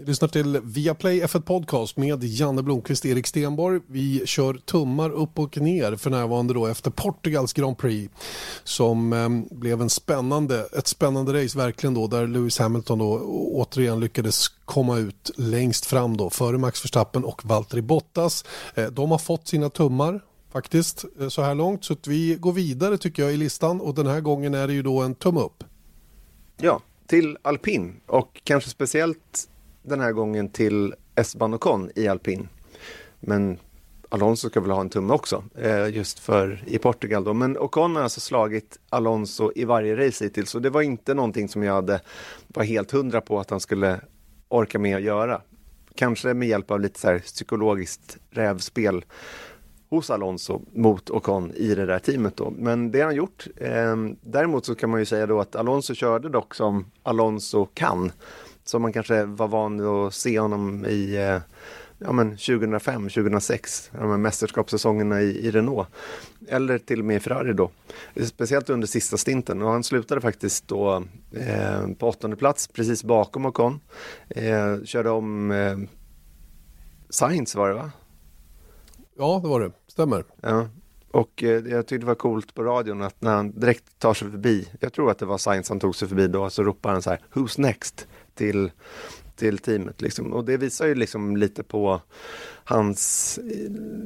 Vi 0.00 0.06
lyssnar 0.06 0.28
till 0.28 0.60
Viaplay 0.62 1.22
F1 1.22 1.40
Podcast 1.40 1.96
med 1.96 2.24
Janne 2.24 2.62
Blomqvist 2.62 3.04
Erik 3.04 3.26
Stenborg. 3.26 3.80
Vi 3.86 4.26
kör 4.26 4.54
tummar 4.54 5.10
upp 5.10 5.38
och 5.38 5.58
ner 5.60 5.96
för 5.96 6.10
närvarande 6.10 6.54
då 6.54 6.66
efter 6.66 6.90
Portugals 6.90 7.52
Grand 7.52 7.78
Prix 7.78 8.14
som 8.64 9.12
eh, 9.12 9.56
blev 9.58 9.80
en 9.80 9.90
spännande, 9.90 10.68
ett 10.78 10.86
spännande 10.86 11.44
race 11.44 11.58
verkligen 11.58 11.94
då 11.94 12.06
där 12.06 12.26
Lewis 12.26 12.58
Hamilton 12.58 12.98
då 12.98 13.20
återigen 13.52 14.00
lyckades 14.00 14.48
komma 14.48 14.98
ut 14.98 15.30
längst 15.36 15.86
fram 15.86 16.16
då 16.16 16.30
före 16.30 16.58
Max 16.58 16.84
Verstappen 16.84 17.24
och 17.24 17.44
Valtteri 17.44 17.82
Bottas. 17.82 18.44
Eh, 18.74 18.86
de 18.86 19.10
har 19.10 19.18
fått 19.18 19.48
sina 19.48 19.70
tummar 19.70 20.20
faktiskt 20.52 21.04
eh, 21.20 21.28
så 21.28 21.42
här 21.42 21.54
långt. 21.54 21.84
Så 21.84 21.92
att 21.92 22.06
vi 22.06 22.34
går 22.34 22.52
vidare 22.52 22.98
tycker 22.98 23.22
jag 23.22 23.32
i 23.32 23.36
listan 23.36 23.80
och 23.80 23.94
den 23.94 24.06
här 24.06 24.20
gången 24.20 24.54
är 24.54 24.66
det 24.66 24.72
ju 24.72 24.82
då 24.82 25.00
en 25.02 25.14
tumme 25.14 25.40
upp. 25.40 25.64
Ja, 26.56 26.80
till 27.06 27.38
alpin 27.42 28.00
och 28.06 28.40
kanske 28.44 28.70
speciellt 28.70 29.48
den 29.82 30.00
här 30.00 30.12
gången 30.12 30.48
till 30.48 30.94
Esteban 31.14 31.54
Ocon 31.54 31.90
i 31.94 32.08
alpin. 32.08 32.48
Men 33.20 33.58
Alonso 34.08 34.48
ska 34.48 34.60
väl 34.60 34.70
ha 34.70 34.80
en 34.80 34.90
tumme 34.90 35.14
också, 35.14 35.44
eh, 35.58 35.88
just 35.88 36.18
för 36.18 36.62
i 36.66 36.78
Portugal 36.78 37.24
då. 37.24 37.32
Men 37.32 37.58
Ocon 37.58 37.96
har 37.96 38.02
alltså 38.02 38.20
slagit 38.20 38.78
Alonso 38.88 39.52
i 39.54 39.64
varje 39.64 40.06
race 40.06 40.24
hittills, 40.24 40.50
så 40.50 40.58
det 40.58 40.70
var 40.70 40.82
inte 40.82 41.14
någonting 41.14 41.48
som 41.48 41.62
jag 41.62 41.74
hade 41.74 42.00
var 42.48 42.64
helt 42.64 42.90
hundra 42.90 43.20
på 43.20 43.40
att 43.40 43.50
han 43.50 43.60
skulle 43.60 44.00
orka 44.48 44.78
med 44.78 44.96
att 44.96 45.02
göra. 45.02 45.42
Kanske 45.94 46.34
med 46.34 46.48
hjälp 46.48 46.70
av 46.70 46.80
lite 46.80 47.00
så 47.00 47.08
här 47.08 47.18
psykologiskt 47.18 48.18
rävspel 48.30 49.04
hos 49.90 50.10
Alonso 50.10 50.60
mot 50.72 51.10
Ocon 51.10 51.52
i 51.54 51.74
det 51.74 51.86
där 51.86 51.98
teamet 51.98 52.36
då. 52.36 52.52
Men 52.58 52.90
det 52.90 52.98
har 52.98 53.06
han 53.06 53.14
gjort. 53.14 53.46
Eh, 53.56 53.96
däremot 54.20 54.66
så 54.66 54.74
kan 54.74 54.90
man 54.90 55.00
ju 55.00 55.06
säga 55.06 55.26
då 55.26 55.40
att 55.40 55.56
Alonso 55.56 55.94
körde 55.94 56.28
dock 56.28 56.54
som 56.54 56.90
Alonso 57.02 57.66
kan. 57.74 58.12
Som 58.64 58.82
man 58.82 58.92
kanske 58.92 59.24
var 59.24 59.48
van 59.48 60.06
att 60.06 60.14
se 60.14 60.40
honom 60.40 60.86
i 60.86 61.16
eh, 61.16 61.38
ja, 61.98 62.12
men 62.12 62.30
2005, 62.30 63.08
2006, 63.08 63.90
de 63.92 64.10
här 64.10 64.16
mästerskapssäsongerna 64.16 65.22
i, 65.22 65.46
i 65.46 65.50
Renault. 65.50 65.88
Eller 66.48 66.78
till 66.78 66.98
och 66.98 67.04
med 67.04 67.16
i 67.16 67.20
Ferrari 67.20 67.52
då. 67.52 67.70
Speciellt 68.26 68.70
under 68.70 68.86
sista 68.86 69.16
stinten 69.16 69.62
och 69.62 69.70
han 69.70 69.84
slutade 69.84 70.20
faktiskt 70.20 70.68
då 70.68 71.04
eh, 71.32 71.86
på 71.98 72.08
åttonde 72.08 72.36
plats 72.36 72.68
precis 72.68 73.04
bakom 73.04 73.46
Ocon. 73.46 73.80
Eh, 74.28 74.82
körde 74.84 75.10
om 75.10 75.50
eh, 75.50 75.78
Sainz 77.10 77.54
var 77.54 77.68
det 77.68 77.74
va? 77.74 77.90
Ja, 79.20 79.40
det 79.42 79.48
var 79.48 79.60
det. 79.60 79.72
Stämmer. 79.86 80.24
Ja. 80.40 80.68
Och 81.10 81.42
eh, 81.42 81.66
jag 81.66 81.86
tyckte 81.86 82.02
det 82.02 82.06
var 82.06 82.14
coolt 82.14 82.54
på 82.54 82.62
radion 82.62 83.02
att 83.02 83.22
när 83.22 83.34
han 83.34 83.60
direkt 83.60 83.98
tar 83.98 84.14
sig 84.14 84.30
förbi, 84.30 84.68
jag 84.80 84.92
tror 84.92 85.10
att 85.10 85.18
det 85.18 85.26
var 85.26 85.38
Sainz 85.38 85.68
han 85.68 85.80
tog 85.80 85.96
sig 85.96 86.08
förbi 86.08 86.28
då, 86.28 86.50
så 86.50 86.62
ropar 86.62 86.92
han 86.92 87.02
så 87.02 87.10
här, 87.10 87.20
Who's 87.32 87.60
next? 87.60 88.06
till, 88.40 88.70
till 89.36 89.58
teamet. 89.58 90.00
Liksom. 90.00 90.32
Och 90.32 90.44
det 90.44 90.56
visar 90.56 90.86
ju 90.86 90.94
liksom 90.94 91.36
lite 91.36 91.62
på 91.62 92.00
hans, 92.64 93.38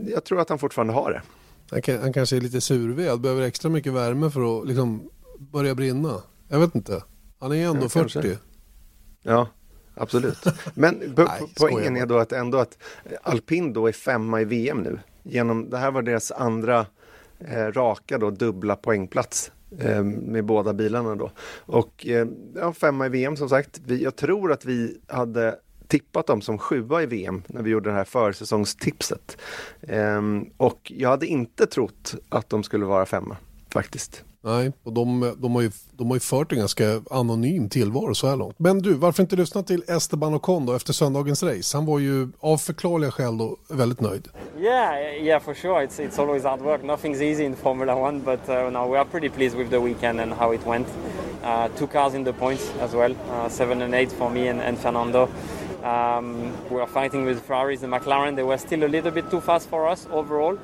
jag 0.08 0.24
tror 0.24 0.40
att 0.40 0.48
han 0.48 0.58
fortfarande 0.58 0.92
har 0.92 1.10
det. 1.10 1.22
Han, 1.70 1.82
kan, 1.82 1.98
han 1.98 2.12
kanske 2.12 2.36
är 2.36 2.40
lite 2.40 2.60
surved, 2.60 3.20
behöver 3.20 3.42
extra 3.42 3.70
mycket 3.70 3.92
värme 3.92 4.30
för 4.30 4.60
att 4.60 4.68
liksom 4.68 5.10
börja 5.38 5.74
brinna. 5.74 6.22
Jag 6.48 6.60
vet 6.60 6.74
inte. 6.74 7.02
Han 7.38 7.52
är 7.52 7.66
ändå 7.66 7.84
ja, 7.84 7.88
40. 7.88 8.12
Kanske. 8.12 8.38
Ja, 9.22 9.48
absolut. 9.94 10.44
Men 10.74 11.14
Nej, 11.16 11.42
poängen 11.58 11.96
är 11.96 12.06
då 12.06 12.18
att 12.18 12.32
ändå 12.32 12.58
att 12.58 12.78
alpin 13.22 13.72
då 13.72 13.86
är 13.86 13.92
femma 13.92 14.40
i 14.40 14.44
VM 14.44 14.78
nu. 14.78 14.98
Genom, 15.22 15.70
det 15.70 15.78
här 15.78 15.90
var 15.90 16.02
deras 16.02 16.32
andra 16.32 16.86
eh, 17.38 17.66
raka 17.66 18.18
då, 18.18 18.30
dubbla 18.30 18.76
poängplats 18.76 19.52
eh, 19.78 20.02
med 20.02 20.44
båda 20.44 20.72
bilarna 20.72 21.14
då. 21.14 21.30
Och 21.58 22.06
eh, 22.06 22.26
ja, 22.54 22.72
femma 22.72 23.06
i 23.06 23.08
VM 23.08 23.36
som 23.36 23.48
sagt. 23.48 23.80
Vi, 23.86 24.02
jag 24.02 24.16
tror 24.16 24.52
att 24.52 24.64
vi 24.64 25.00
hade 25.06 25.58
tippat 25.88 26.26
dem 26.26 26.40
som 26.40 26.58
sjua 26.58 27.02
i 27.02 27.06
VM 27.06 27.42
när 27.46 27.62
vi 27.62 27.70
gjorde 27.70 27.90
det 27.90 27.96
här 27.96 28.04
försäsongstipset. 28.04 29.36
Eh, 29.82 30.22
och 30.56 30.92
jag 30.94 31.08
hade 31.10 31.26
inte 31.26 31.66
trott 31.66 32.14
att 32.28 32.50
de 32.50 32.62
skulle 32.62 32.84
vara 32.84 33.06
femma 33.06 33.36
faktiskt. 33.70 34.24
Nej, 34.46 34.72
och 34.82 34.92
de, 34.92 35.34
de, 35.38 35.54
har 35.54 35.62
ju, 35.62 35.70
de 35.92 36.08
har 36.08 36.16
ju 36.16 36.20
fört 36.20 36.52
en 36.52 36.58
ganska 36.58 37.00
anonym 37.10 37.68
tillvaro 37.68 38.14
så 38.14 38.26
här 38.26 38.36
långt. 38.36 38.58
Men 38.58 38.78
du, 38.78 38.94
varför 38.94 39.22
inte 39.22 39.36
lyssna 39.36 39.62
till 39.62 39.84
Esteban 39.88 40.34
Ocon 40.34 40.66
då 40.66 40.72
efter 40.74 40.92
söndagens 40.92 41.42
race? 41.42 41.76
Han 41.76 41.86
var 41.86 41.98
ju 41.98 42.28
av 42.40 42.56
förklarliga 42.56 43.10
skäl 43.10 43.38
då 43.38 43.56
väldigt 43.68 44.00
nöjd. 44.00 44.28
Yeah, 44.58 45.22
yeah, 45.22 45.42
for 45.42 45.54
sure. 45.54 45.86
It's, 45.86 45.98
it's 45.98 46.20
always 46.22 46.44
hard 46.44 46.60
work. 46.60 46.82
Nothing's 46.82 47.22
easy 47.22 47.44
in 47.44 47.56
Formula 47.56 47.94
One, 47.94 48.20
but 48.20 48.48
uh, 48.48 48.70
no, 48.70 48.92
we 48.92 48.98
are 48.98 49.04
pretty 49.04 49.28
pleased 49.28 49.58
with 49.58 49.70
the 49.70 49.80
weekend 49.80 50.20
and 50.20 50.32
how 50.32 50.54
it 50.54 50.66
went. 50.66 50.86
Uh, 51.44 51.68
two 51.78 51.86
cars 51.86 52.14
in 52.14 52.24
the 52.24 52.32
points 52.32 52.70
as 52.80 52.94
well, 52.94 53.14
uh, 53.30 53.48
seven 53.48 53.82
and 53.82 53.94
eight 53.94 54.12
for 54.12 54.30
me 54.30 54.48
and, 54.48 54.60
and 54.60 54.78
Fernando. 54.78 55.28
Um, 55.82 56.52
we 56.70 56.80
are 56.80 56.86
fighting 56.86 57.26
with 57.26 57.40
Ferraris 57.46 57.82
and 57.82 57.92
McLaren. 57.92 58.36
They 58.36 58.42
were 58.42 58.58
still 58.58 58.84
a 58.84 58.88
little 58.88 59.10
bit 59.10 59.30
too 59.30 59.40
fast 59.40 59.68
for 59.68 59.88
us 59.88 60.06
overall. 60.10 60.58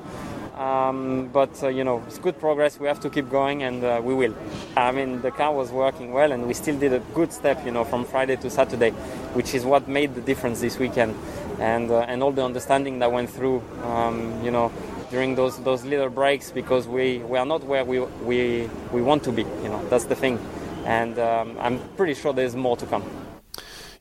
Um, 0.61 1.29
but 1.33 1.63
uh, 1.63 1.69
you 1.69 1.83
know, 1.83 2.03
it's 2.05 2.19
good 2.19 2.39
progress. 2.39 2.79
We 2.79 2.87
have 2.87 2.99
to 2.99 3.09
keep 3.09 3.29
going, 3.31 3.63
and 3.63 3.83
uh, 3.83 3.99
we 4.03 4.13
will. 4.13 4.35
I 4.77 4.91
mean, 4.91 5.21
the 5.21 5.31
car 5.31 5.51
was 5.51 5.71
working 5.71 6.11
well, 6.13 6.31
and 6.31 6.45
we 6.45 6.53
still 6.53 6.77
did 6.77 6.93
a 6.93 6.99
good 7.15 7.33
step, 7.33 7.65
you 7.65 7.71
know, 7.71 7.83
from 7.83 8.05
Friday 8.05 8.35
to 8.35 8.49
Saturday, 8.49 8.91
which 9.33 9.55
is 9.55 9.65
what 9.65 9.87
made 9.87 10.13
the 10.13 10.21
difference 10.21 10.61
this 10.61 10.77
weekend, 10.77 11.15
and 11.59 11.89
uh, 11.89 12.01
and 12.01 12.21
all 12.21 12.31
the 12.31 12.45
understanding 12.45 12.99
that 12.99 13.11
went 13.11 13.31
through, 13.31 13.63
um, 13.83 14.39
you 14.43 14.51
know, 14.51 14.71
during 15.09 15.33
those 15.33 15.57
those 15.63 15.83
little 15.83 16.09
breaks 16.09 16.51
because 16.51 16.87
we, 16.87 17.17
we 17.19 17.39
are 17.39 17.45
not 17.45 17.63
where 17.63 17.83
we, 17.83 17.99
we 18.23 18.69
we 18.91 19.01
want 19.01 19.23
to 19.23 19.31
be. 19.31 19.41
You 19.63 19.69
know, 19.69 19.83
that's 19.89 20.05
the 20.05 20.15
thing, 20.15 20.37
and 20.85 21.17
um, 21.17 21.57
I'm 21.59 21.79
pretty 21.97 22.13
sure 22.13 22.33
there's 22.33 22.55
more 22.55 22.77
to 22.77 22.85
come. 22.85 23.03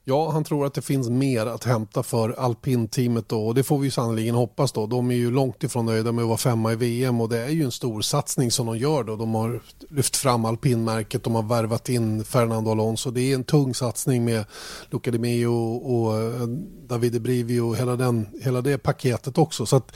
Ja, 0.05 0.31
han 0.31 0.45
tror 0.45 0.67
att 0.67 0.75
det 0.75 0.83
finns 0.83 1.09
mer 1.09 1.47
att 1.47 1.65
hämta 1.65 2.03
för 2.03 2.31
alpinteamet 2.31 3.29
då 3.29 3.47
och 3.47 3.55
det 3.55 3.63
får 3.63 3.79
vi 3.79 3.87
ju 3.87 3.91
sannerligen 3.91 4.35
hoppas 4.35 4.73
då. 4.73 4.87
De 4.87 5.11
är 5.11 5.15
ju 5.15 5.31
långt 5.31 5.65
ifrån 5.65 5.87
nöjda 5.87 6.13
med 6.13 6.23
att 6.23 6.29
vara 6.29 6.39
femma 6.39 6.73
i 6.73 6.77
VM 6.77 7.21
och 7.21 7.29
det 7.29 7.39
är 7.39 7.49
ju 7.49 7.65
en 7.65 7.71
stor 7.71 8.01
satsning 8.01 8.51
som 8.51 8.67
de 8.67 8.79
gör 8.79 9.05
då. 9.05 9.17
De 9.17 9.35
har 9.35 9.61
lyft 9.91 10.17
fram 10.17 10.45
alpinmärket, 10.45 11.25
de 11.25 11.35
har 11.35 11.43
värvat 11.43 11.89
in 11.89 12.25
Fernando 12.25 12.71
Alonso. 12.71 13.11
Det 13.11 13.21
är 13.21 13.35
en 13.35 13.45
tung 13.45 13.75
satsning 13.75 14.25
med 14.25 14.45
Luca 14.91 15.11
Di 15.11 15.19
Meo 15.19 15.75
och 15.77 16.49
Davide 16.89 17.21
Brivio 17.21 17.61
och 17.61 17.77
hela, 17.77 17.97
den, 17.97 18.27
hela 18.43 18.61
det 18.61 18.79
paketet 18.79 19.39
också. 19.39 19.67
Så 19.67 19.77
att 19.77 19.93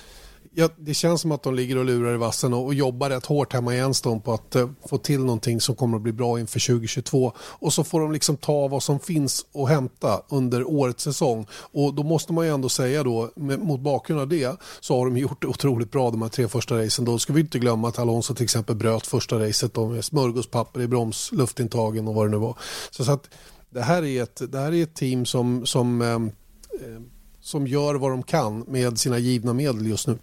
ja, 0.54 0.68
det 0.76 0.94
känns 0.94 1.20
som 1.20 1.32
att 1.32 1.42
de 1.42 1.54
ligger 1.54 1.78
och 1.78 1.84
lurar 1.84 2.14
i 2.14 2.16
vassen 2.16 2.54
och, 2.54 2.64
och 2.64 2.74
jobbar 2.74 3.10
rätt 3.10 3.26
hårt 3.26 3.52
hemma 3.52 3.74
i 3.74 3.78
Enstone 3.78 4.20
på 4.20 4.32
att 4.32 4.54
eh, 4.54 4.70
få 4.88 4.98
till 4.98 5.20
någonting 5.20 5.60
som 5.60 5.74
kommer 5.74 5.96
att 5.96 6.02
bli 6.02 6.12
bra 6.12 6.40
inför 6.40 6.66
2022. 6.66 7.32
Och 7.38 7.72
så 7.72 7.84
får 7.84 8.00
de 8.00 8.12
liksom 8.12 8.36
ta 8.36 8.68
vad 8.68 8.82
som 8.82 9.00
finns 9.00 9.46
att 9.54 9.68
hämta 9.68 10.22
under 10.28 10.68
årets 10.68 11.04
säsong. 11.04 11.46
Och 11.52 11.94
då 11.94 12.02
måste 12.02 12.32
man 12.32 12.46
ju 12.46 12.54
ändå 12.54 12.68
säga 12.68 13.02
då, 13.02 13.30
med, 13.36 13.60
mot 13.60 13.80
bakgrund 13.80 14.20
av 14.20 14.28
det, 14.28 14.60
så 14.80 14.98
har 14.98 15.06
de 15.06 15.16
gjort 15.16 15.42
det 15.42 15.46
otroligt 15.46 15.90
bra 15.90 16.10
de 16.10 16.22
här 16.22 16.28
tre 16.28 16.48
första 16.48 16.78
racen. 16.78 17.04
Då 17.04 17.18
ska 17.18 17.32
vi 17.32 17.40
inte 17.40 17.58
glömma 17.58 17.88
att 17.88 17.98
Alonso 17.98 18.34
till 18.34 18.44
exempel 18.44 18.76
bröt 18.76 19.06
första 19.06 19.38
racet 19.38 19.76
med 19.76 20.04
smörgåspapper 20.04 20.80
i 20.80 20.86
broms, 20.86 21.32
luftintagen 21.32 22.08
och 22.08 22.14
vad 22.14 22.26
det 22.26 22.30
nu 22.30 22.36
var. 22.36 22.58
Så, 22.90 23.04
så 23.04 23.12
att 23.12 23.30
det 23.70 23.82
här 23.82 24.04
är 24.04 24.22
ett, 24.22 24.52
det 24.52 24.58
här 24.58 24.74
är 24.74 24.82
ett 24.82 24.94
team 24.94 25.26
som, 25.26 25.66
som, 25.66 26.02
eh, 26.02 26.08
eh 26.08 27.00
som 27.40 27.66
gör 27.66 27.94
vad 27.94 28.10
de 28.10 28.22
kan 28.22 28.64
med 28.68 28.98
sina 28.98 29.18
givna 29.18 29.52
medel 29.52 29.86
just 29.86 30.06
nu. 30.06 30.18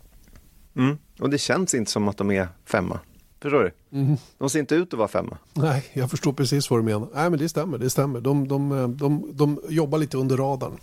Mm. 0.76 0.98
Och 1.20 1.30
det 1.30 1.38
känns 1.38 1.74
inte 1.74 1.92
som 1.92 2.08
att 2.08 2.18
de 2.18 2.32
är 2.32 2.48
femma. 2.66 3.00
Förstår 3.42 3.64
du? 3.64 3.98
Mm. 3.98 4.18
De 4.38 4.50
ser 4.50 4.60
inte 4.60 4.76
ut 4.76 4.94
att 4.94 5.00
vara 5.00 5.08
femma. 5.08 5.38
Nej, 5.54 5.84
jag 5.94 6.10
förstår 6.10 6.34
precis 6.34 6.70
vad 6.70 6.80
du 6.80 6.84
menar. 6.84 7.08
Nej, 7.14 7.30
men 7.30 7.40
det 7.40 7.50
stämmer. 7.50 7.78
Det 7.78 7.90
stämmer. 7.90 8.22
De, 8.22 8.48
de, 8.48 8.98
de, 8.98 9.32
de 9.34 9.62
jobbar 9.70 9.98
lite 9.98 10.18
under 10.18 10.38
radarn. 10.38 10.78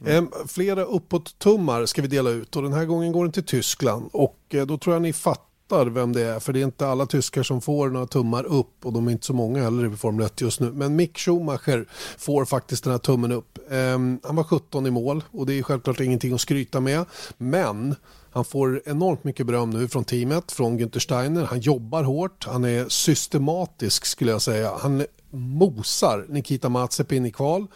Mm. 0.00 0.24
Eh, 0.24 0.30
flera 0.46 0.84
uppåt-tummar 0.84 1.86
ska 1.86 2.02
vi 2.02 2.08
dela 2.08 2.30
ut 2.30 2.56
och 2.56 2.62
den 2.62 2.72
här 2.72 2.84
gången 2.84 3.12
går 3.12 3.24
den 3.24 3.32
till 3.32 3.44
Tyskland. 3.44 4.08
Och 4.12 4.38
eh, 4.48 4.66
då 4.66 4.78
tror 4.78 4.94
jag 4.94 5.02
ni 5.02 5.12
fattar 5.12 5.47
vem 5.72 6.12
det 6.12 6.22
är. 6.22 6.40
För 6.40 6.52
det 6.52 6.60
är 6.60 6.64
inte 6.64 6.88
alla 6.88 7.06
tyskar 7.06 7.42
som 7.42 7.60
får 7.60 7.88
några 7.88 8.06
tummar 8.06 8.44
upp 8.44 8.86
och 8.86 8.92
de 8.92 9.08
är 9.08 9.12
inte 9.12 9.26
så 9.26 9.32
många 9.32 9.62
heller 9.62 9.92
i 9.92 9.96
Formel 9.96 10.26
1 10.26 10.40
just 10.40 10.60
nu. 10.60 10.72
Men 10.72 10.96
Mick 10.96 11.18
Schumacher 11.18 11.86
får 12.18 12.44
faktiskt 12.44 12.84
den 12.84 12.90
här 12.90 12.98
tummen 12.98 13.32
upp. 13.32 13.58
Eh, 13.70 13.98
han 14.22 14.36
var 14.36 14.44
17 14.44 14.86
i 14.86 14.90
mål 14.90 15.24
och 15.30 15.46
det 15.46 15.58
är 15.58 15.62
självklart 15.62 16.00
ingenting 16.00 16.34
att 16.34 16.40
skryta 16.40 16.80
med. 16.80 17.04
Men 17.38 17.94
han 18.30 18.44
får 18.44 18.82
enormt 18.84 19.24
mycket 19.24 19.46
beröm 19.46 19.70
nu 19.70 19.88
från 19.88 20.04
teamet, 20.04 20.52
från 20.52 20.80
Günther 20.80 20.98
Steiner. 20.98 21.44
Han 21.44 21.60
jobbar 21.60 22.02
hårt, 22.02 22.46
han 22.46 22.64
är 22.64 22.88
systematisk 22.88 24.06
skulle 24.06 24.30
jag 24.30 24.42
säga. 24.42 24.72
Han 24.80 25.04
mosar 25.30 26.26
Nikita 26.28 26.68
Mazepin 26.68 27.26
i 27.26 27.30
kval 27.30 27.66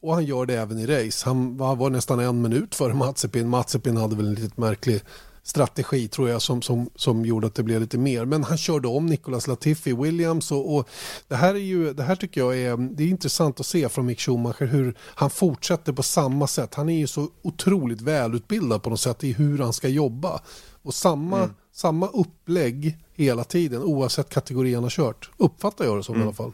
och 0.00 0.14
han 0.14 0.24
gör 0.24 0.46
det 0.46 0.54
även 0.54 0.78
i 0.78 0.86
race. 0.86 1.28
Han 1.28 1.56
var, 1.56 1.90
nästan 1.90 2.20
en 2.20 2.42
minut 2.42 2.74
före 2.74 2.94
Mazepin. 2.94 3.48
Mazepin 3.48 3.96
hade 3.96 4.16
väl 4.16 4.26
en 4.26 4.34
lite 4.34 4.60
märklig 4.60 5.00
strategi 5.46 6.08
tror 6.08 6.28
jag 6.28 6.42
som, 6.42 6.62
som, 6.62 6.90
som 6.94 7.24
gjorde 7.24 7.46
att 7.46 7.54
det 7.54 7.62
blev 7.62 7.80
lite 7.80 7.98
mer. 7.98 8.24
Men 8.24 8.44
han 8.44 8.58
körde 8.58 8.88
om 8.88 9.06
Nicolas 9.06 9.46
Latifi 9.46 9.92
Williams 9.92 10.52
och, 10.52 10.76
och, 10.76 10.88
det 11.28 11.36
här 11.36 11.54
är 11.54 11.58
ju, 11.58 11.92
det 11.92 12.02
här 12.02 12.16
tycker 12.16 12.40
jag 12.40 12.58
är, 12.58 12.76
det 12.76 13.04
är 13.04 13.08
intressant 13.08 13.60
att 13.60 13.66
se 13.66 13.88
från 13.88 14.06
Mick 14.06 14.20
Schumacher 14.20 14.66
hur 14.66 14.96
han 15.00 15.30
fortsätter 15.30 15.92
på 15.92 16.02
samma 16.02 16.46
sätt. 16.46 16.74
Han 16.74 16.88
är 16.88 16.98
ju 16.98 17.06
så 17.06 17.28
otroligt 17.42 18.00
välutbildad 18.00 18.82
på 18.82 18.90
något 18.90 19.00
sätt 19.00 19.24
i 19.24 19.32
hur 19.32 19.58
han 19.58 19.72
ska 19.72 19.88
jobba. 19.88 20.40
Och 20.82 20.94
samma, 20.94 21.38
mm. 21.38 21.50
samma 21.72 22.06
upplägg 22.08 22.98
hela 23.14 23.44
tiden 23.44 23.82
oavsett 23.82 24.28
kategori 24.28 24.74
han 24.74 24.82
har 24.82 24.90
kört. 24.90 25.30
Uppfattar 25.36 25.84
jag 25.84 25.96
det 25.96 26.02
som 26.02 26.14
mm. 26.14 26.22
i 26.22 26.26
alla 26.26 26.34
fall. 26.34 26.52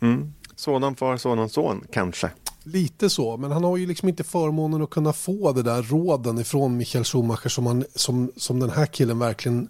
Mm. 0.00 0.34
Sådan 0.56 0.96
far, 0.96 1.16
sådan 1.16 1.48
son 1.48 1.84
kanske. 1.92 2.30
Lite 2.72 3.10
så, 3.10 3.36
men 3.36 3.52
han 3.52 3.64
har 3.64 3.76
ju 3.76 3.86
liksom 3.86 4.08
inte 4.08 4.24
förmånen 4.24 4.82
att 4.82 4.90
kunna 4.90 5.12
få 5.12 5.52
det 5.52 5.62
där 5.62 5.82
råden 5.82 6.38
ifrån 6.38 6.76
Michael 6.76 7.04
Schumacher 7.04 7.48
som, 7.48 7.66
han, 7.66 7.84
som, 7.94 8.32
som 8.36 8.60
den 8.60 8.70
här 8.70 8.86
killen 8.86 9.18
verkligen 9.18 9.68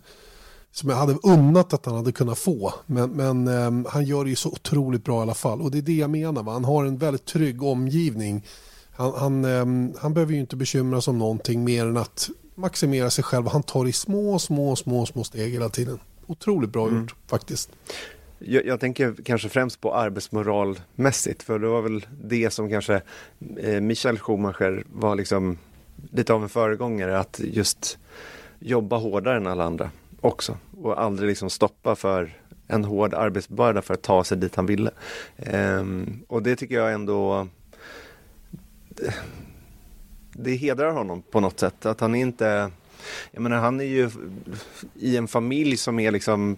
som 0.73 0.91
jag 0.91 0.97
hade 0.97 1.19
unnat 1.23 1.73
att 1.73 1.87
han 1.87 1.95
hade 1.95 2.13
kunnat 2.13 2.39
få. 2.39 2.75
Men, 2.87 3.11
men 3.11 3.49
um, 3.49 3.87
han 3.89 4.05
gör 4.05 4.25
det 4.25 4.31
ju 4.31 4.37
så 4.37 4.49
otroligt 4.49 5.05
bra 5.05 5.19
i 5.19 5.23
alla 5.23 5.35
fall. 5.35 5.63
Och 5.63 5.71
det 5.71 5.79
är 5.79 5.83
det 5.83 5.97
jag 5.97 6.11
menar. 6.11 6.43
Va? 6.43 6.53
Han 6.53 6.65
har 6.65 6.85
en 6.85 6.99
väldigt 6.99 7.25
trygg 7.25 7.63
omgivning. 7.63 8.45
Han, 8.93 9.13
han, 9.17 9.45
um, 9.45 9.95
han 9.99 10.15
behöver 10.15 10.33
ju 10.33 10.41
inte 10.41 10.57
bekymra 10.57 11.01
sig 11.01 11.11
om 11.11 11.19
någonting 11.19 11.65
mer 11.65 11.87
än 11.87 11.97
att 11.97 12.31
maximera 12.55 13.11
sig 13.11 13.25
själv. 13.25 13.47
Han 13.47 13.63
tar 13.63 13.87
i 13.87 13.93
små, 13.93 14.39
små, 14.39 14.77
små, 14.77 15.07
små 15.07 15.25
steg 15.25 15.53
hela 15.53 15.69
tiden. 15.69 15.99
Otroligt 16.27 16.71
bra 16.71 16.89
mm. 16.89 17.01
gjort 17.01 17.15
faktiskt. 17.27 17.71
Jag, 18.39 18.67
jag, 18.67 18.81
tänker 18.81 19.15
kanske 19.25 19.49
främst 19.49 19.81
på 19.81 19.95
arbetsmoralmässigt, 19.95 21.43
för 21.43 21.59
det 21.59 21.69
var 21.69 21.83
väl 21.83 22.07
det 22.23 22.51
som 22.51 22.71
kanske 22.71 23.03
eh, 23.57 23.81
Michael 23.81 24.19
Schumacher 24.19 24.85
var 24.93 25.17
liksom 25.17 25.59
lite 26.13 26.33
av 26.33 26.43
en 26.43 26.49
föregångare, 26.49 27.19
att 27.19 27.41
just 27.45 27.99
jobba 28.59 28.97
hårdare 28.97 29.37
än 29.37 29.47
alla 29.47 29.65
andra 29.65 29.91
också 30.21 30.57
och 30.83 31.01
aldrig 31.01 31.29
liksom 31.29 31.51
stoppa 31.51 31.97
för 31.97 32.37
en 32.69 32.85
hård 32.85 33.15
arbetsbörda 33.15 33.83
för 33.83 33.95
att 33.95 34.03
ta 34.03 34.25
sig 34.25 34.39
dit 34.39 34.55
han 34.55 34.67
ville. 34.67 34.91
Ehm, 35.37 36.21
och 36.29 36.43
det 36.43 36.57
tycker 36.57 36.75
jag 36.75 36.93
ändå 36.93 37.49
det, 38.89 39.15
det 40.33 40.55
hedrar 40.55 40.93
honom 40.93 41.23
på 41.23 41.41
något 41.41 41.61
sätt, 41.61 41.87
att 41.87 42.01
han 42.01 42.15
inte 42.15 42.71
jag 43.33 43.43
menar 43.43 43.57
han 43.57 43.81
är 43.81 43.85
ju 43.85 44.11
i 44.95 45.17
en 45.17 45.29
familj 45.29 45.77
som 45.77 45.99
är 45.99 46.11
liksom 46.11 46.57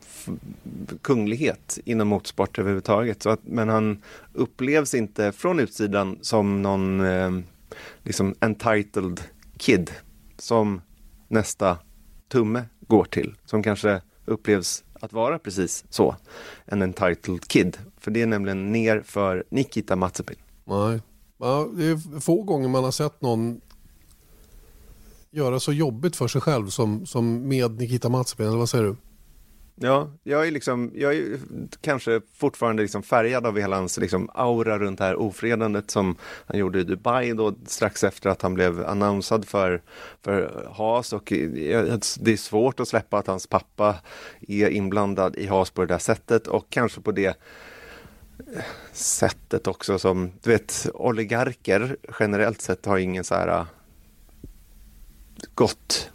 kunglighet 1.02 1.78
inom 1.84 2.08
motorsport 2.08 2.58
överhuvudtaget. 2.58 3.22
Så 3.22 3.30
att, 3.30 3.40
men 3.42 3.68
han 3.68 4.02
upplevs 4.32 4.94
inte 4.94 5.32
från 5.32 5.60
utsidan 5.60 6.18
som 6.20 6.62
någon 6.62 7.00
eh, 7.00 7.30
liksom 8.02 8.34
entitled 8.40 9.20
kid 9.56 9.90
som 10.38 10.82
nästa 11.28 11.78
tumme 12.28 12.64
går 12.88 13.04
till. 13.04 13.34
Som 13.44 13.62
kanske 13.62 14.02
upplevs 14.24 14.84
att 15.00 15.12
vara 15.12 15.38
precis 15.38 15.84
så, 15.90 16.16
en 16.64 16.82
entitled 16.82 17.48
kid. 17.48 17.78
För 17.98 18.10
det 18.10 18.22
är 18.22 18.26
nämligen 18.26 18.72
ner 18.72 19.02
för 19.04 19.44
Nikita 19.48 19.96
Mazepin. 19.96 20.36
Nej, 20.64 21.00
ja, 21.38 21.68
det 21.72 21.84
är 21.84 22.20
få 22.20 22.42
gånger 22.42 22.68
man 22.68 22.84
har 22.84 22.90
sett 22.90 23.20
någon 23.20 23.60
göra 25.32 25.60
så 25.60 25.72
jobbigt 25.72 26.16
för 26.16 26.28
sig 26.28 26.40
själv 26.40 26.66
som, 26.66 27.06
som 27.06 27.48
med 27.48 27.70
Nikita 27.70 28.08
Mazepin, 28.08 28.46
eller 28.46 28.58
vad 28.58 28.68
säger 28.68 28.84
du? 28.84 28.96
Ja, 29.82 30.10
jag 30.22 30.46
är, 30.46 30.50
liksom, 30.50 30.92
jag 30.94 31.14
är 31.14 31.38
kanske 31.80 32.20
fortfarande 32.34 32.82
liksom 32.82 33.02
färgad 33.02 33.46
av 33.46 33.58
hela 33.58 33.76
hans 33.76 33.98
liksom 33.98 34.30
aura 34.34 34.78
runt 34.78 34.98
det 34.98 35.04
här 35.04 35.16
ofredandet 35.16 35.90
som 35.90 36.16
han 36.46 36.58
gjorde 36.58 36.80
i 36.80 36.84
Dubai 36.84 37.32
då 37.32 37.54
strax 37.66 38.04
efter 38.04 38.30
att 38.30 38.42
han 38.42 38.54
blev 38.54 38.86
annonsad 38.86 39.44
för, 39.44 39.82
för 40.22 40.66
Haas 40.74 41.12
och 41.12 41.32
det 42.20 42.32
är 42.32 42.36
svårt 42.36 42.80
att 42.80 42.88
släppa 42.88 43.18
att 43.18 43.26
hans 43.26 43.46
pappa 43.46 43.96
är 44.48 44.68
inblandad 44.68 45.36
i 45.36 45.46
Haas 45.46 45.70
på 45.70 45.80
det 45.80 45.94
där 45.94 45.98
sättet 45.98 46.46
och 46.46 46.66
kanske 46.70 47.00
på 47.00 47.12
det 47.12 47.36
sättet 48.92 49.66
också 49.66 49.98
som, 49.98 50.32
du 50.42 50.50
vet, 50.50 50.86
oligarker 50.94 51.96
generellt 52.20 52.60
sett 52.60 52.86
har 52.86 52.98
ingen 52.98 53.24
så 53.24 53.34
här 53.34 53.66
gott 55.54 56.10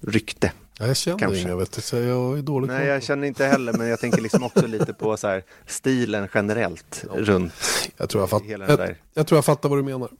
rykte. 0.00 0.52
jag 0.78 0.96
känner 0.96 1.18
kanske. 1.18 1.40
inga, 1.40 1.56
vet 1.56 1.72
du, 1.72 1.80
så 1.80 1.96
jag 1.96 2.38
är 2.38 2.42
dålig 2.42 2.68
Nej, 2.68 2.86
jag 2.86 3.02
känner 3.02 3.26
inte 3.26 3.46
heller, 3.46 3.72
men 3.72 3.88
jag 3.88 4.00
tänker 4.00 4.20
liksom 4.20 4.42
också 4.42 4.66
lite 4.66 4.92
på 4.94 5.16
så 5.16 5.28
här, 5.28 5.44
stilen 5.66 6.28
generellt 6.34 7.04
ja. 7.08 7.20
runt 7.20 7.52
jag 7.96 8.08
tror 8.08 8.22
jag, 8.22 8.30
fatt, 8.30 8.42
jag, 8.46 8.94
jag, 9.14 9.26
tror 9.26 9.36
jag 9.36 9.44
fattar 9.44 9.68
vad 9.68 9.78
du 9.78 9.82
menar. 9.82 10.10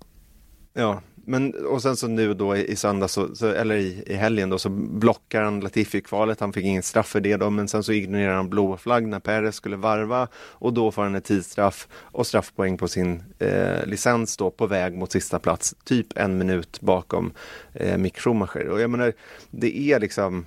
Ja, 0.72 1.02
men 1.26 1.66
och 1.66 1.82
sen 1.82 1.96
så 1.96 2.08
nu 2.08 2.34
då 2.34 2.56
i, 2.56 2.72
i 2.72 2.76
söndag, 2.76 3.08
så, 3.08 3.34
så, 3.34 3.46
eller 3.46 3.76
i, 3.76 4.02
i 4.06 4.14
helgen 4.14 4.50
då, 4.50 4.58
så 4.58 4.68
blockar 4.68 5.42
han 5.42 5.60
Latifi 5.60 6.00
kvalet. 6.00 6.40
Han 6.40 6.52
fick 6.52 6.64
inget 6.64 6.84
straff 6.84 7.06
för 7.08 7.20
det 7.20 7.36
då, 7.36 7.50
men 7.50 7.68
sen 7.68 7.82
så 7.82 7.92
ignorerar 7.92 8.34
han 8.34 8.50
blå 8.50 8.76
flagg 8.76 9.06
när 9.06 9.20
Perez 9.20 9.54
skulle 9.54 9.76
varva 9.76 10.28
och 10.34 10.72
då 10.72 10.92
får 10.92 11.02
han 11.02 11.14
ett 11.14 11.24
tidsstraff 11.24 11.88
och 11.92 12.26
straffpoäng 12.26 12.78
på 12.78 12.88
sin 12.88 13.22
eh, 13.38 13.86
licens 13.86 14.36
då 14.36 14.50
på 14.50 14.66
väg 14.66 14.94
mot 14.94 15.12
sista 15.12 15.38
plats, 15.38 15.74
typ 15.84 16.18
en 16.18 16.38
minut 16.38 16.80
bakom 16.80 17.32
eh, 17.74 17.98
Mick 17.98 18.18
Schumacher. 18.18 18.68
Och 18.68 18.80
jag 18.80 18.90
menar, 18.90 19.12
det 19.50 19.78
är 19.78 20.00
liksom 20.00 20.46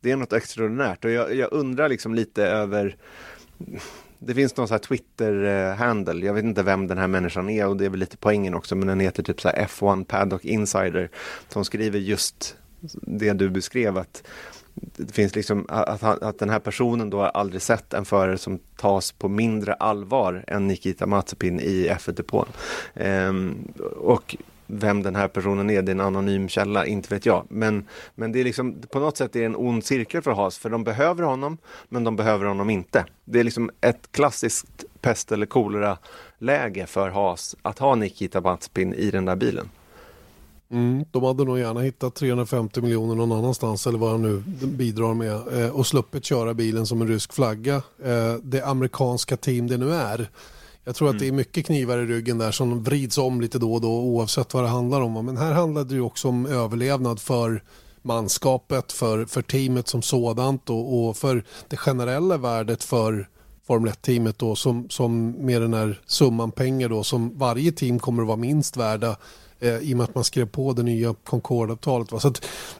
det 0.00 0.10
är 0.10 0.16
något 0.16 0.32
extraordinärt 0.32 1.04
och 1.04 1.10
jag, 1.10 1.34
jag 1.34 1.52
undrar 1.52 1.88
liksom 1.88 2.14
lite 2.14 2.46
över 2.46 2.96
det 4.18 4.34
finns 4.34 4.56
någon 4.56 4.68
sån 4.68 4.74
här 4.74 4.78
Twitter-handle, 4.78 6.26
jag 6.26 6.34
vet 6.34 6.44
inte 6.44 6.62
vem 6.62 6.86
den 6.86 6.98
här 6.98 7.08
människan 7.08 7.48
är 7.48 7.66
och 7.66 7.76
det 7.76 7.84
är 7.84 7.90
väl 7.90 8.00
lite 8.00 8.16
poängen 8.16 8.54
också, 8.54 8.76
men 8.76 8.88
den 8.88 9.00
heter 9.00 9.22
typ 9.22 9.40
så 9.40 9.48
F1 9.48 10.04
Paddock 10.04 10.44
Insider 10.44 11.10
som 11.48 11.64
skriver 11.64 11.98
just 11.98 12.56
det 13.02 13.32
du 13.32 13.50
beskrev 13.50 13.98
att 13.98 14.22
det 14.96 15.12
finns 15.12 15.34
liksom 15.34 15.66
att, 15.68 16.02
att 16.02 16.38
den 16.38 16.50
här 16.50 16.58
personen 16.58 17.10
då 17.10 17.18
har 17.18 17.28
aldrig 17.28 17.62
sett 17.62 17.94
en 17.94 18.04
förare 18.04 18.38
som 18.38 18.58
tas 18.76 19.12
på 19.12 19.28
mindre 19.28 19.74
allvar 19.74 20.44
än 20.46 20.66
Nikita 20.66 21.06
Mazepin 21.06 21.60
i 21.60 21.88
F1-depån. 21.88 22.46
Ehm, 22.94 23.68
och 23.96 24.36
vem 24.70 25.02
den 25.02 25.16
här 25.16 25.28
personen 25.28 25.70
är, 25.70 25.82
det 25.82 25.90
är 25.90 25.94
en 25.94 26.00
anonym 26.00 26.48
källa, 26.48 26.86
inte 26.86 27.14
vet 27.14 27.26
jag. 27.26 27.46
Men, 27.48 27.86
men 28.14 28.32
det 28.32 28.40
är 28.40 28.44
liksom, 28.44 28.74
på 28.90 28.98
något 28.98 29.16
sätt 29.16 29.36
är 29.36 29.40
det 29.40 29.46
en 29.46 29.56
ond 29.56 29.84
cirkel 29.84 30.22
för 30.22 30.30
Haas, 30.30 30.58
för 30.58 30.70
de 30.70 30.84
behöver 30.84 31.22
honom, 31.22 31.58
men 31.88 32.04
de 32.04 32.16
behöver 32.16 32.46
honom 32.46 32.70
inte. 32.70 33.04
Det 33.24 33.40
är 33.40 33.44
liksom 33.44 33.70
ett 33.80 34.12
klassiskt 34.12 34.84
pest 35.00 35.32
eller 35.32 35.46
kolera-läge 35.46 36.86
för 36.86 37.10
Haas 37.10 37.56
att 37.62 37.78
ha 37.78 37.94
Nikita 37.94 38.40
Batspin 38.40 38.94
i 38.94 39.10
den 39.10 39.24
där 39.24 39.36
bilen. 39.36 39.70
Mm, 40.70 41.04
de 41.10 41.24
hade 41.24 41.44
nog 41.44 41.58
gärna 41.58 41.80
hittat 41.80 42.14
350 42.14 42.80
miljoner 42.80 43.14
någon 43.14 43.32
annanstans 43.32 43.86
eller 43.86 43.98
vad 43.98 44.10
han 44.10 44.22
nu 44.22 44.42
bidrar 44.66 45.14
med 45.14 45.62
eh, 45.62 45.70
och 45.70 45.86
sluppit 45.86 46.24
köra 46.24 46.54
bilen 46.54 46.86
som 46.86 47.02
en 47.02 47.08
rysk 47.08 47.32
flagga. 47.32 47.74
Eh, 48.04 48.34
det 48.42 48.62
amerikanska 48.62 49.36
team 49.36 49.66
det 49.66 49.76
nu 49.76 49.92
är. 49.92 50.28
Jag 50.88 50.96
tror 50.96 51.08
mm. 51.08 51.16
att 51.16 51.20
det 51.20 51.28
är 51.28 51.32
mycket 51.32 51.66
knivar 51.66 51.98
i 51.98 52.06
ryggen 52.06 52.38
där 52.38 52.50
som 52.50 52.82
vrids 52.82 53.18
om 53.18 53.40
lite 53.40 53.58
då 53.58 53.74
och 53.74 53.80
då 53.80 54.00
oavsett 54.00 54.54
vad 54.54 54.64
det 54.64 54.68
handlar 54.68 55.00
om. 55.00 55.26
Men 55.26 55.36
här 55.36 55.52
handlar 55.52 55.84
det 55.84 55.94
ju 55.94 56.00
också 56.00 56.28
om 56.28 56.46
överlevnad 56.46 57.20
för 57.20 57.62
manskapet, 58.02 58.92
för, 58.92 59.24
för 59.24 59.42
teamet 59.42 59.88
som 59.88 60.02
sådant 60.02 60.70
och, 60.70 61.08
och 61.08 61.16
för 61.16 61.44
det 61.68 61.76
generella 61.76 62.36
värdet 62.36 62.84
för 62.84 63.28
Formel 63.66 63.92
1-teamet 63.92 64.38
då 64.38 64.56
som, 64.56 64.90
som 64.90 65.30
med 65.30 65.62
den 65.62 65.74
här 65.74 66.00
summan 66.06 66.50
pengar 66.50 66.88
då 66.88 67.04
som 67.04 67.38
varje 67.38 67.72
team 67.72 67.98
kommer 67.98 68.22
att 68.22 68.28
vara 68.28 68.36
minst 68.36 68.76
värda 68.76 69.16
eh, 69.60 69.76
i 69.76 69.94
och 69.94 69.96
med 69.96 70.04
att 70.04 70.14
man 70.14 70.24
skrev 70.24 70.46
på 70.46 70.72
det 70.72 70.82
nya 70.82 71.14
Concorde-avtalet. 71.24 72.22
Så 72.22 72.32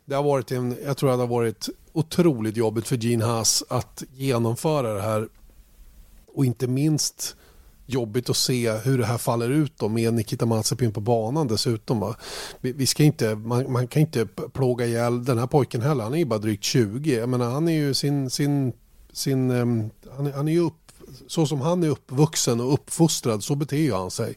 det 0.05 0.15
har 0.15 0.23
varit 0.23 0.53
en, 0.53 0.77
jag 0.85 0.97
tror 0.97 1.11
att 1.11 1.19
det 1.19 1.23
har 1.23 1.27
varit 1.27 1.69
otroligt 1.93 2.57
jobbigt 2.57 2.89
för 2.89 2.97
Gene 2.97 3.25
Haas 3.25 3.65
att 3.69 4.03
genomföra 4.15 4.95
det 4.95 5.03
här 5.03 5.29
och 6.35 6.45
inte 6.45 6.67
minst 6.67 7.35
jobbigt 7.91 8.31
att 8.31 8.37
se 8.37 8.73
hur 8.73 8.99
det 8.99 9.07
här 9.07 9.19
faller 9.19 9.51
ut 9.51 9.73
då 9.77 9.89
med 9.89 10.15
Nikita 10.15 10.47
Mazepin 10.47 10.93
på 10.93 11.01
banan 11.01 11.49
dessutom. 11.49 12.01
Va? 12.01 12.15
Vi, 12.61 12.73
vi, 12.73 12.87
ska 12.87 13.03
inte, 13.03 13.35
man, 13.35 13.73
man, 13.73 13.89
kan 13.89 14.03
inte 14.03 14.27
plåga 14.53 14.87
ihjäl 14.87 15.25
den 15.25 15.39
här 15.39 15.47
pojken 15.47 15.83
heller. 15.83 16.05
Han 16.05 16.15
är 16.15 16.19
ju 16.19 16.25
bara 16.25 16.39
drygt 16.39 16.65
20. 16.65 17.19
Jag 17.19 17.29
menar, 17.29 17.51
han 17.51 17.69
är 17.69 17.73
ju 17.73 17.95
sin, 17.95 18.31
sin, 18.31 18.73
sin 19.13 19.51
um, 19.51 19.91
han, 20.17 20.27
är, 20.27 20.33
han 20.33 20.49
är 20.49 20.53
ju 20.53 20.61
upp, 20.61 20.93
så 21.27 21.47
som 21.47 21.61
han 21.61 21.83
är 21.83 21.89
uppvuxen 21.89 22.61
och 22.61 22.75
uppfostrad 22.75 23.45
så 23.45 23.55
beter 23.55 23.77
ju 23.77 23.93
han 23.93 24.11
sig. 24.11 24.35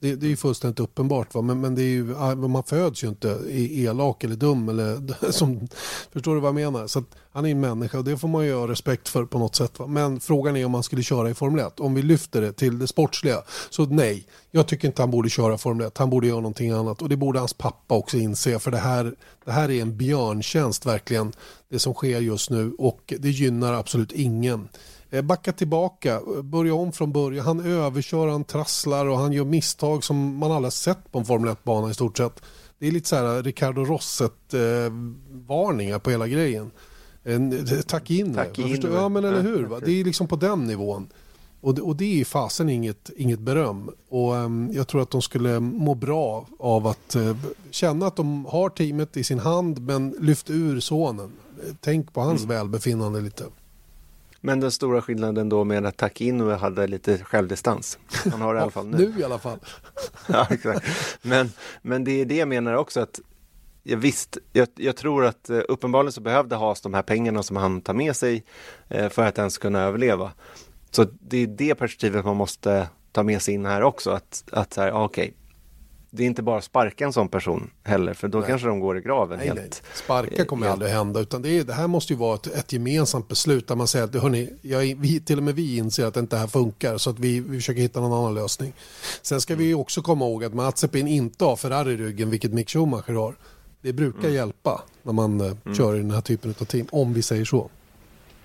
Det, 0.00 0.14
det 0.14 0.26
är 0.26 0.30
ju 0.30 0.36
fullständigt 0.36 0.80
uppenbart. 0.80 1.34
Va? 1.34 1.42
Men, 1.42 1.60
men 1.60 1.74
det 1.74 1.82
är 1.82 1.88
ju, 1.88 2.16
ah, 2.16 2.34
man 2.34 2.64
föds 2.64 3.04
ju 3.04 3.08
inte 3.08 3.40
elak 3.52 4.24
eller 4.24 4.36
dum. 4.36 4.68
Eller, 4.68 5.02
som, 5.32 5.68
förstår 6.12 6.34
du 6.34 6.40
vad 6.40 6.48
jag 6.48 6.54
menar? 6.54 6.86
Så 6.86 7.04
han 7.32 7.46
är 7.46 7.50
en 7.50 7.60
människa 7.60 7.98
och 7.98 8.04
det 8.04 8.18
får 8.18 8.28
man 8.28 8.46
ju 8.46 8.54
ha 8.54 8.68
respekt 8.68 9.08
för 9.08 9.24
på 9.24 9.38
något 9.38 9.54
sätt. 9.54 9.78
Va? 9.78 9.86
Men 9.86 10.20
frågan 10.20 10.56
är 10.56 10.64
om 10.64 10.72
man 10.72 10.82
skulle 10.82 11.02
köra 11.02 11.30
i 11.30 11.34
Formel 11.34 11.66
1. 11.66 11.80
Om 11.80 11.94
vi 11.94 12.02
lyfter 12.02 12.40
det 12.40 12.52
till 12.52 12.78
det 12.78 12.86
sportsliga. 12.86 13.42
Så 13.70 13.86
nej, 13.86 14.26
jag 14.50 14.66
tycker 14.66 14.88
inte 14.88 15.02
han 15.02 15.10
borde 15.10 15.30
köra 15.30 15.58
Formel 15.58 15.86
1. 15.86 15.98
Han 15.98 16.10
borde 16.10 16.26
göra 16.26 16.40
någonting 16.40 16.70
annat. 16.70 17.02
Och 17.02 17.08
det 17.08 17.16
borde 17.16 17.38
hans 17.38 17.54
pappa 17.54 17.94
också 17.94 18.16
inse. 18.16 18.58
För 18.58 18.70
det 18.70 18.78
här, 18.78 19.14
det 19.44 19.52
här 19.52 19.70
är 19.70 19.82
en 19.82 19.96
björntjänst 19.96 20.86
verkligen. 20.86 21.32
Det 21.68 21.78
som 21.78 21.94
sker 21.94 22.20
just 22.20 22.50
nu. 22.50 22.74
Och 22.78 23.14
det 23.18 23.30
gynnar 23.30 23.72
absolut 23.72 24.12
ingen. 24.12 24.68
Eh, 25.16 25.22
backa 25.22 25.52
tillbaka, 25.52 26.20
börja 26.42 26.74
om 26.74 26.92
från 26.92 27.12
början. 27.12 27.46
Han 27.46 27.60
överkör, 27.60 28.28
han 28.28 28.44
trasslar 28.44 29.06
och 29.06 29.18
han 29.18 29.32
gör 29.32 29.44
misstag 29.44 30.04
som 30.04 30.36
man 30.36 30.52
aldrig 30.52 30.72
sett 30.72 31.12
på 31.12 31.18
en 31.18 31.24
Formel 31.24 31.50
1-bana 31.50 31.90
i 31.90 31.94
stort 31.94 32.16
sett. 32.16 32.42
Det 32.78 32.86
är 32.86 32.92
lite 32.92 33.08
så 33.08 33.16
här 33.16 33.42
Ricardo 33.42 33.84
Rosset-varningar 33.84 35.98
på 35.98 36.10
hela 36.10 36.28
grejen. 36.28 36.70
Tack 37.86 38.10
in 38.10 38.34
Tack 38.34 38.58
in 38.58 38.82
Ja 38.92 39.08
men 39.08 39.24
eller 39.24 39.42
hur, 39.42 39.64
va? 39.64 39.80
det 39.84 40.00
är 40.00 40.04
liksom 40.04 40.28
på 40.28 40.36
den 40.36 40.64
nivån. 40.64 41.08
Och 41.60 41.74
det, 41.74 41.82
och 41.82 41.96
det 41.96 42.20
är 42.20 42.24
fasen 42.24 42.68
inget, 42.68 43.10
inget 43.16 43.38
beröm. 43.38 43.90
Och 44.08 44.32
um, 44.32 44.70
jag 44.72 44.88
tror 44.88 45.02
att 45.02 45.10
de 45.10 45.22
skulle 45.22 45.60
må 45.60 45.94
bra 45.94 46.46
av 46.58 46.86
att 46.86 47.16
uh, 47.16 47.36
känna 47.70 48.06
att 48.06 48.16
de 48.16 48.46
har 48.46 48.68
teamet 48.68 49.16
i 49.16 49.24
sin 49.24 49.38
hand 49.38 49.80
men 49.80 50.16
lyft 50.20 50.50
ur 50.50 50.80
sonen. 50.80 51.32
Tänk 51.80 52.12
på 52.12 52.20
hans 52.20 52.44
mm. 52.44 52.56
välbefinnande 52.56 53.20
lite. 53.20 53.44
Men 54.46 54.60
den 54.60 54.70
stora 54.70 55.02
skillnaden 55.02 55.48
då 55.48 55.64
med 55.64 55.86
att 55.86 55.96
Takino 55.96 56.50
hade 56.50 56.86
lite 56.86 57.18
självdistans. 57.18 57.98
Han 58.30 58.40
har 58.40 58.54
det 58.54 58.58
i 58.58 58.62
alla 58.62 58.70
fall 58.70 58.86
nu. 58.86 58.96
nu 58.96 59.20
i 59.20 59.24
alla 59.24 59.38
fall. 59.38 59.58
ja, 60.28 60.46
exakt. 60.50 60.86
Men, 61.22 61.50
men 61.82 62.04
det 62.04 62.20
är 62.20 62.24
det 62.24 62.36
jag 62.36 62.48
menar 62.48 62.74
också 62.74 63.00
att 63.00 63.20
Ja, 63.82 63.96
visst, 63.96 64.38
jag, 64.52 64.68
jag, 64.74 64.96
tror 64.96 65.24
att 65.24 65.50
eh, 65.50 65.60
uppenbarligen 65.68 66.12
så 66.12 66.20
behövde 66.20 66.56
Haas 66.56 66.80
de 66.80 66.94
här 66.94 67.02
pengarna 67.02 67.42
som 67.42 67.56
han 67.56 67.80
tar 67.80 67.94
med 67.94 68.16
sig 68.16 68.44
eh, 68.88 69.08
för 69.08 69.26
att 69.26 69.38
ens 69.38 69.58
kunna 69.58 69.80
överleva. 69.80 70.32
Så 70.90 71.06
det 71.20 71.38
är 71.38 71.46
det 71.46 71.74
perspektivet 71.74 72.24
man 72.24 72.36
måste 72.36 72.88
ta 73.12 73.22
med 73.22 73.42
sig 73.42 73.54
in 73.54 73.66
här 73.66 73.82
också. 73.82 74.10
Att, 74.10 74.44
att 74.52 74.74
så 74.74 74.80
här, 74.80 74.92
okej, 74.92 75.34
det 76.16 76.22
är 76.22 76.26
inte 76.26 76.42
bara 76.42 76.60
sparka 76.60 77.04
en 77.04 77.12
sån 77.12 77.28
person 77.28 77.70
heller, 77.82 78.14
för 78.14 78.28
då 78.28 78.38
nej. 78.38 78.48
kanske 78.48 78.68
de 78.68 78.80
går 78.80 78.98
i 78.98 79.00
graven 79.00 79.38
nej, 79.38 79.46
helt. 79.46 79.60
Nej. 79.60 79.70
Sparka 79.94 80.44
kommer 80.44 80.66
helt. 80.66 80.72
aldrig 80.72 80.92
hända, 80.92 81.20
utan 81.20 81.42
det, 81.42 81.58
är, 81.58 81.64
det 81.64 81.72
här 81.72 81.86
måste 81.86 82.12
ju 82.12 82.18
vara 82.18 82.34
ett, 82.34 82.46
ett 82.46 82.72
gemensamt 82.72 83.28
beslut 83.28 83.68
där 83.68 83.76
man 83.76 83.88
säger 83.88 84.04
att 84.04 84.14
hörni, 84.14 84.50
jag, 84.62 84.80
vi, 84.80 85.20
till 85.20 85.38
och 85.38 85.42
med 85.42 85.54
vi 85.54 85.76
inser 85.76 86.06
att 86.06 86.14
det 86.14 86.20
inte 86.20 86.36
här 86.36 86.46
funkar, 86.46 86.98
så 86.98 87.10
att 87.10 87.18
vi, 87.18 87.40
vi 87.40 87.56
försöker 87.58 87.80
hitta 87.80 88.00
någon 88.00 88.12
annan 88.12 88.34
lösning. 88.34 88.72
Sen 89.22 89.40
ska 89.40 89.52
mm. 89.52 89.66
vi 89.66 89.74
också 89.74 90.02
komma 90.02 90.24
ihåg 90.24 90.44
att 90.44 90.54
Mazepin 90.54 91.08
inte 91.08 91.44
har 91.44 91.56
Ferrari 91.56 91.92
i 91.92 91.96
ryggen, 91.96 92.30
vilket 92.30 92.52
Mick 92.52 92.70
Schumacher 92.70 93.12
har. 93.12 93.34
Det 93.82 93.92
brukar 93.92 94.20
mm. 94.20 94.34
hjälpa 94.34 94.82
när 95.02 95.12
man 95.12 95.40
eh, 95.40 95.46
mm. 95.64 95.76
kör 95.76 95.94
i 95.94 95.98
den 95.98 96.10
här 96.10 96.20
typen 96.20 96.54
av 96.60 96.64
team, 96.64 96.86
om 96.92 97.12
vi 97.12 97.22
säger 97.22 97.44
så. 97.44 97.70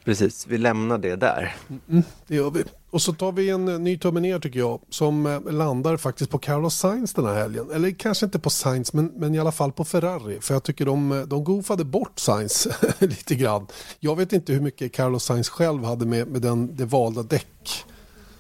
Precis, 0.04 0.48
vi 0.48 0.58
lämnar 0.58 0.98
det 0.98 1.16
där. 1.16 1.56
Mm, 1.90 2.04
det 2.28 2.36
gör 2.36 2.52
vi. 2.52 2.64
Och 2.92 3.02
så 3.02 3.14
tar 3.14 3.32
vi 3.32 3.50
en 3.50 3.68
eh, 3.68 3.80
ny 3.80 3.98
tumme 3.98 4.20
ner 4.20 4.40
tycker 4.40 4.60
jag 4.60 4.80
som 4.90 5.26
eh, 5.26 5.52
landar 5.52 5.98
faktiskt 5.98 6.32
på 6.32 6.38
Carlos 6.38 6.76
Sainz 6.76 7.14
den 7.14 7.26
här 7.26 7.36
helgen. 7.36 7.72
Eller 7.74 7.92
kanske 7.92 8.26
inte 8.26 8.40
på 8.40 8.50
Sainz 8.50 8.94
men, 8.94 9.06
men 9.06 9.36
i 9.36 9.40
alla 9.40 9.52
fall 9.52 9.72
på 9.72 9.86
Ferrari. 9.86 10.42
För 10.42 10.54
jag 10.54 10.64
tycker 10.64 10.86
de, 10.86 11.12
eh, 11.12 11.22
de 11.22 11.44
goofade 11.44 11.86
bort 11.86 12.20
Sainz 12.20 12.68
lite 13.00 13.36
grann. 13.36 13.68
Jag 14.00 14.16
vet 14.16 14.34
inte 14.34 14.54
hur 14.54 14.62
mycket 14.62 14.94
Carlos 14.94 15.24
Sainz 15.24 15.50
själv 15.50 15.84
hade 15.84 16.06
med, 16.06 16.28
med 16.28 16.42
den, 16.42 16.76
det 16.76 16.86
valda 16.86 17.24
däck 17.24 17.86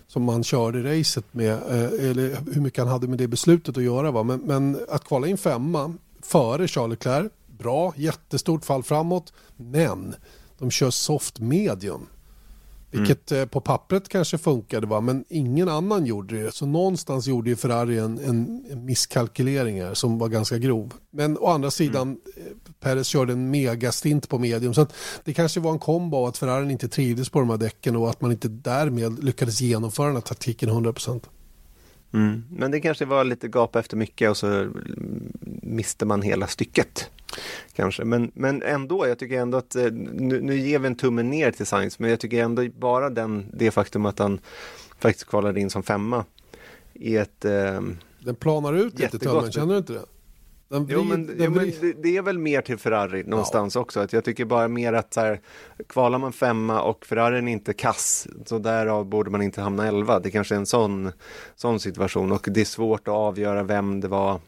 som 0.08 0.24
man 0.24 0.44
körde 0.44 1.00
racet 1.00 1.26
med. 1.32 1.60
Eller 2.00 2.54
hur 2.54 2.62
mycket 2.62 2.80
han 2.80 2.88
hade 2.88 3.08
med 3.08 3.18
det 3.18 3.28
beslutet 3.28 3.78
att 3.78 3.84
göra. 3.84 4.12
Va? 4.12 4.24
Men, 4.24 4.40
men 4.40 4.80
att 4.90 5.04
kvala 5.04 5.28
in 5.28 5.38
femma 5.38 5.94
före 6.22 6.68
Charles 6.68 6.90
Leclerc, 6.90 7.32
bra, 7.58 7.94
jättestort 7.98 8.66
fall 8.66 8.84
framåt. 8.84 9.34
Men 9.58 10.16
de 10.58 10.72
kör 10.72 10.90
soft 10.90 11.40
medium. 11.40 12.08
Vilket 12.92 13.32
mm. 13.32 13.50
på 13.50 13.62
pappret 13.62 14.10
kanske 14.10 14.38
funkade 14.38 14.88
va? 14.88 15.02
men 15.02 15.26
ingen 15.30 15.70
annan 15.70 16.06
gjorde 16.06 16.44
det. 16.44 16.54
Så 16.54 16.66
någonstans 16.66 17.28
gjorde 17.28 17.50
ju 17.50 17.56
Ferrari 17.56 17.98
en, 17.98 18.20
en, 18.20 18.66
en 18.72 18.86
misskalkylering 18.86 19.82
här 19.82 19.94
som 19.94 20.18
var 20.18 20.28
ganska 20.28 20.58
grov. 20.58 20.94
Men 21.12 21.38
å 21.38 21.48
andra 21.48 21.72
sidan, 21.72 22.08
mm. 22.08 22.18
Eh, 22.38 22.74
Perez 22.80 23.08
körde 23.08 23.34
en 23.34 23.52
megastint 23.52 24.30
på 24.30 24.40
medium. 24.40 24.74
Så 24.74 24.88
det 25.24 25.34
kanske 25.34 25.60
var 25.60 25.72
en 25.72 25.80
kombo 25.80 26.18
av 26.18 26.26
att 26.26 26.38
Ferrari 26.38 26.72
inte 26.72 26.88
trivdes 26.88 27.30
på 27.30 27.40
de 27.40 27.50
här 27.50 27.58
däcken 27.58 27.96
och 27.96 28.10
att 28.10 28.22
man 28.22 28.32
inte 28.32 28.48
därmed 28.48 29.24
lyckades 29.24 29.62
genomföra 29.62 30.08
den 30.08 30.16
här 30.16 30.22
taktiken 30.22 30.70
100%. 30.70 31.22
Mm. 32.14 32.44
Men 32.50 32.72
det 32.72 32.80
kanske 32.80 33.06
var 33.06 33.24
lite 33.24 33.48
gap 33.48 33.76
efter 33.76 33.98
mycket 33.98 34.30
och 34.30 34.38
så 34.38 34.72
miste 35.62 36.06
man 36.06 36.22
hela 36.22 36.48
stycket. 36.48 37.10
Kanske, 37.74 38.06
men, 38.06 38.32
men 38.34 38.62
ändå, 38.62 39.08
jag 39.08 39.20
tycker 39.20 39.40
ändå 39.40 39.58
att 39.58 39.76
eh, 39.76 39.92
nu, 39.92 40.42
nu 40.42 40.58
ger 40.58 40.80
vi 40.80 40.88
en 40.88 40.96
tumme 40.96 41.24
ner 41.24 41.52
till 41.52 41.66
Sainz, 41.66 42.00
men 42.00 42.10
jag 42.10 42.20
tycker 42.20 42.44
ändå 42.44 42.68
bara 42.80 43.10
den, 43.10 43.46
det 43.54 43.72
faktum 43.72 44.06
att 44.06 44.20
han 44.20 44.40
faktiskt 45.00 45.28
kvalade 45.28 45.60
in 45.60 45.70
som 45.70 45.84
femma 45.84 46.26
är 46.94 47.22
ett 47.22 47.46
eh, 47.46 47.82
Den 48.20 48.36
planar 48.36 48.74
ut 48.74 49.00
lite 49.00 49.20
tummen, 49.20 49.52
känner 49.52 49.74
du 49.74 49.78
inte 49.78 49.94
det? 49.94 50.06
Den 50.72 50.88
jo, 50.90 51.04
men, 51.04 51.28
den 51.28 51.36
jo, 51.40 51.52
men 51.52 51.74
det, 52.02 52.18
är 52.18 52.22
väl 52.22 52.38
mer 52.38 52.62
till 52.62 52.78
Ferrari 52.78 53.24
någonstans 53.24 53.76
ja. 53.76 53.82
också. 53.82 54.00
Att 54.00 54.14
jag 54.14 54.24
tycker 54.24 54.46
bara 54.46 54.68
mer 54.68 54.94
att 54.94 55.14
så 55.14 55.20
här, 55.20 55.40
kvalar 55.88 56.20
man 56.20 56.34
femma 56.34 56.82
och 56.82 57.06
Ferrarin 57.06 57.48
är 57.48 57.52
inte 57.52 57.74
kass, 57.74 58.28
så 58.46 58.60
därav 58.60 59.06
borde 59.06 59.30
man 59.30 59.42
inte 59.42 59.62
hamna 59.62 59.88
elva. 59.88 60.20
Det 60.20 60.32
kanske 60.32 60.56
är 60.56 60.60
en 60.60 60.66
sån, 60.66 61.12
sån 61.56 61.80
situation 61.80 62.32
och 62.32 62.48
det 62.52 62.62
är 62.62 62.66
svårt 62.66 63.08
att 63.08 63.14
avgöra 63.14 63.64
vem 63.64 64.02
det 64.02 64.08
var 64.08 64.40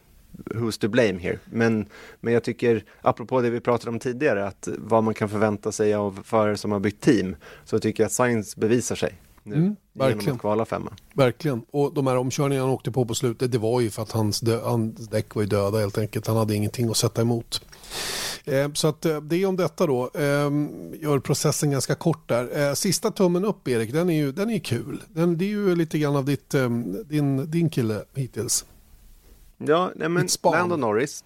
who's 0.44 0.80
to 0.80 0.88
blame 0.88 1.18
here. 1.18 1.38
Men, 1.44 1.86
men 2.20 2.34
jag 2.34 2.44
tycker, 2.44 2.84
apropå 3.00 3.40
det 3.40 3.50
vi 3.50 3.60
pratade 3.60 3.90
om 3.90 3.98
tidigare, 3.98 4.46
att 4.46 4.68
vad 4.78 5.04
man 5.04 5.14
kan 5.14 5.28
förvänta 5.28 5.72
sig 5.72 5.94
av 5.94 6.20
förare 6.24 6.56
som 6.56 6.72
har 6.72 6.80
bytt 6.80 7.00
team, 7.00 7.36
så 7.64 7.78
tycker 7.78 8.02
jag 8.02 8.06
att 8.06 8.12
Science 8.12 8.60
bevisar 8.60 8.96
sig 8.96 9.14
nu. 9.44 9.56
Mm, 9.56 9.76
verkligen. 9.92 10.20
Genom 10.20 10.34
att 10.34 10.40
kvala 10.40 10.64
femma. 10.64 10.92
Verkligen. 11.14 11.62
Och 11.70 11.94
de 11.94 12.06
här 12.06 12.16
omkörningarna 12.16 12.66
han 12.66 12.74
åkte 12.74 12.90
på 12.90 13.04
på 13.04 13.14
slutet, 13.14 13.52
det 13.52 13.58
var 13.58 13.80
ju 13.80 13.90
för 13.90 14.02
att 14.02 14.12
hans, 14.12 14.40
dö, 14.40 14.60
hans 14.60 15.08
däck 15.08 15.34
var 15.34 15.42
ju 15.42 15.48
döda 15.48 15.78
helt 15.78 15.98
enkelt. 15.98 16.26
Han 16.26 16.36
hade 16.36 16.54
ingenting 16.54 16.90
att 16.90 16.96
sätta 16.96 17.22
emot. 17.22 17.66
Eh, 18.44 18.72
så 18.72 18.88
att 18.88 19.04
eh, 19.04 19.20
det 19.20 19.36
är 19.36 19.46
om 19.46 19.56
detta 19.56 19.86
då. 19.86 20.10
Eh, 20.14 20.50
gör 21.02 21.18
processen 21.18 21.70
ganska 21.70 21.94
kort 21.94 22.28
där. 22.28 22.68
Eh, 22.68 22.74
sista 22.74 23.10
tummen 23.10 23.44
upp 23.44 23.68
Erik, 23.68 23.92
den 23.92 24.10
är 24.10 24.16
ju, 24.16 24.32
den 24.32 24.50
är 24.50 24.58
kul. 24.58 25.02
Den, 25.08 25.38
det 25.38 25.44
är 25.44 25.48
ju 25.48 25.76
lite 25.76 25.98
grann 25.98 26.16
av 26.16 26.24
ditt, 26.24 26.54
ehm, 26.54 26.96
din, 27.08 27.50
din 27.50 27.70
kille 27.70 28.04
hittills. 28.14 28.64
Ja, 29.58 29.90
nej 29.96 30.08
men 30.08 30.28
Lando 30.42 30.76
Norris. 30.76 31.24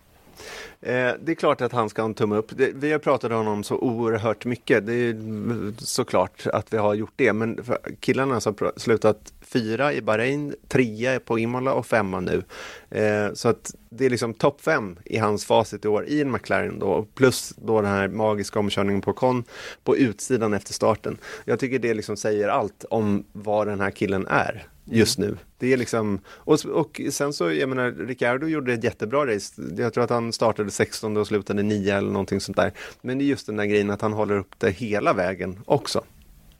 Eh, 0.80 1.12
det 1.20 1.32
är 1.32 1.34
klart 1.34 1.60
att 1.60 1.72
han 1.72 1.88
ska 1.88 2.02
ha 2.02 2.08
en 2.08 2.14
tumme 2.14 2.36
upp. 2.36 2.50
Det, 2.56 2.70
vi 2.74 2.92
har 2.92 2.98
pratat 2.98 3.30
om 3.30 3.36
honom 3.36 3.64
så 3.64 3.76
oerhört 3.76 4.44
mycket. 4.44 4.86
Det 4.86 4.94
är 4.94 5.84
såklart 5.84 6.46
att 6.46 6.72
vi 6.72 6.76
har 6.76 6.94
gjort 6.94 7.12
det. 7.16 7.32
Men 7.32 7.64
killarna 8.00 8.34
har 8.34 8.78
slutat 8.78 9.32
fyra 9.40 9.92
i 9.92 10.02
Bahrain, 10.02 10.54
trea 10.68 11.20
på 11.20 11.38
Imola 11.38 11.72
och 11.72 11.86
femma 11.86 12.20
nu. 12.20 12.42
Eh, 12.90 13.32
så 13.34 13.48
att 13.48 13.74
det 13.90 14.06
är 14.06 14.10
liksom 14.10 14.34
topp 14.34 14.60
fem 14.60 14.96
i 15.04 15.18
hans 15.18 15.44
facit 15.44 15.84
i 15.84 15.88
år 15.88 16.06
i 16.06 16.20
en 16.20 16.32
McLaren 16.32 16.78
då, 16.78 17.06
plus 17.14 17.54
då 17.56 17.80
den 17.80 17.90
här 17.90 18.08
magiska 18.08 18.58
omkörningen 18.58 19.00
på 19.00 19.12
Con 19.12 19.44
på 19.84 19.96
utsidan 19.96 20.54
efter 20.54 20.72
starten. 20.72 21.18
Jag 21.44 21.58
tycker 21.58 21.78
det 21.78 21.94
liksom 21.94 22.16
säger 22.16 22.48
allt 22.48 22.84
om 22.90 23.24
vad 23.32 23.66
den 23.66 23.80
här 23.80 23.90
killen 23.90 24.26
är 24.26 24.66
just 24.90 25.18
nu. 25.18 25.36
Det 25.58 25.72
är 25.72 25.76
liksom, 25.76 26.20
och, 26.28 26.64
och 26.64 27.00
sen 27.10 27.32
så, 27.32 27.52
jag 27.52 27.68
menar, 27.68 27.90
Ricciardo 27.90 28.46
gjorde 28.46 28.72
ett 28.72 28.84
jättebra 28.84 29.26
race. 29.26 29.62
Jag 29.76 29.94
tror 29.94 30.04
att 30.04 30.10
han 30.10 30.32
startade 30.32 30.70
16 30.70 31.16
och 31.16 31.26
slutade 31.26 31.62
9 31.62 31.96
eller 31.96 32.10
någonting 32.10 32.40
sånt 32.40 32.56
där. 32.56 32.72
Men 33.02 33.18
det 33.18 33.24
är 33.24 33.26
just 33.26 33.46
den 33.46 33.56
där 33.56 33.64
grejen 33.64 33.90
att 33.90 34.00
han 34.00 34.12
håller 34.12 34.38
upp 34.38 34.54
det 34.58 34.70
hela 34.70 35.12
vägen 35.12 35.58
också. 35.64 36.04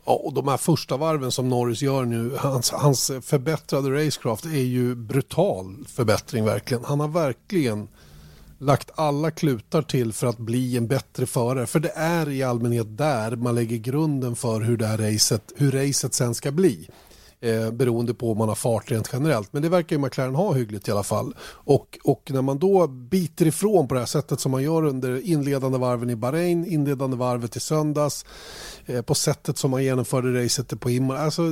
Ja, 0.05 0.15
och 0.15 0.33
de 0.33 0.49
här 0.49 0.57
första 0.57 0.97
varven 0.97 1.31
som 1.31 1.49
Norris 1.49 1.83
gör 1.83 2.05
nu, 2.05 2.33
hans, 2.37 2.71
hans 2.71 3.11
förbättrade 3.23 4.07
racecraft 4.07 4.45
är 4.45 4.49
ju 4.51 4.95
brutal 4.95 5.85
förbättring 5.89 6.45
verkligen. 6.45 6.85
Han 6.85 7.01
har 7.01 7.09
verkligen 7.09 7.89
lagt 8.59 8.91
alla 8.95 9.31
klutar 9.31 9.83
till 9.83 10.13
för 10.13 10.27
att 10.27 10.39
bli 10.39 10.77
en 10.77 10.87
bättre 10.87 11.27
förare. 11.27 11.67
För 11.67 11.81
det 11.81 11.93
är 11.95 12.31
i 12.31 12.43
allmänhet 12.43 12.99
där 12.99 13.37
man 13.37 13.55
lägger 13.55 13.77
grunden 13.77 14.37
för 14.37 14.61
hur 14.61 14.77
det 14.77 14.87
här 14.87 14.99
racet, 14.99 15.53
hur 15.57 15.71
racet 15.71 16.15
sen 16.15 16.35
ska 16.35 16.51
bli 16.51 16.89
eh, 17.41 17.71
beroende 17.71 18.15
på 18.15 18.33
om 18.33 18.39
man 18.39 18.49
har 18.49 18.55
fart 18.55 18.91
rent 18.91 19.11
generellt. 19.13 19.53
Men 19.53 19.63
det 19.63 19.69
verkar 19.69 19.97
ju 19.97 20.03
McLaren 20.03 20.35
ha 20.35 20.53
hyggligt 20.53 20.89
i 20.89 20.91
alla 20.91 21.03
fall. 21.03 21.35
Och, 21.41 21.99
och 22.05 22.31
när 22.33 22.43
man 22.43 22.59
då 22.59 22.87
biter 22.87 23.47
ifrån 23.47 23.89
på 23.89 23.95
det 23.95 24.01
här 24.01 24.07
sättet 24.07 24.41
som 24.41 24.53
man 24.53 24.63
gör 24.63 24.85
under 24.85 25.27
inledande 25.27 25.79
varven 25.79 26.11
i 26.11 26.17
Bahrain, 26.17 26.65
inledande 26.65 27.17
varvet 27.17 27.57
i 27.57 27.61
söndags, 27.61 28.25
eh, 28.87 29.03
på 29.03 29.15
sättet 29.15 29.59
som 29.59 29.71
man 29.71 29.85
genomförde 29.85 30.45
racet 30.45 30.81
på 30.81 30.89
Himmel. 30.89 31.17
Alltså 31.17 31.43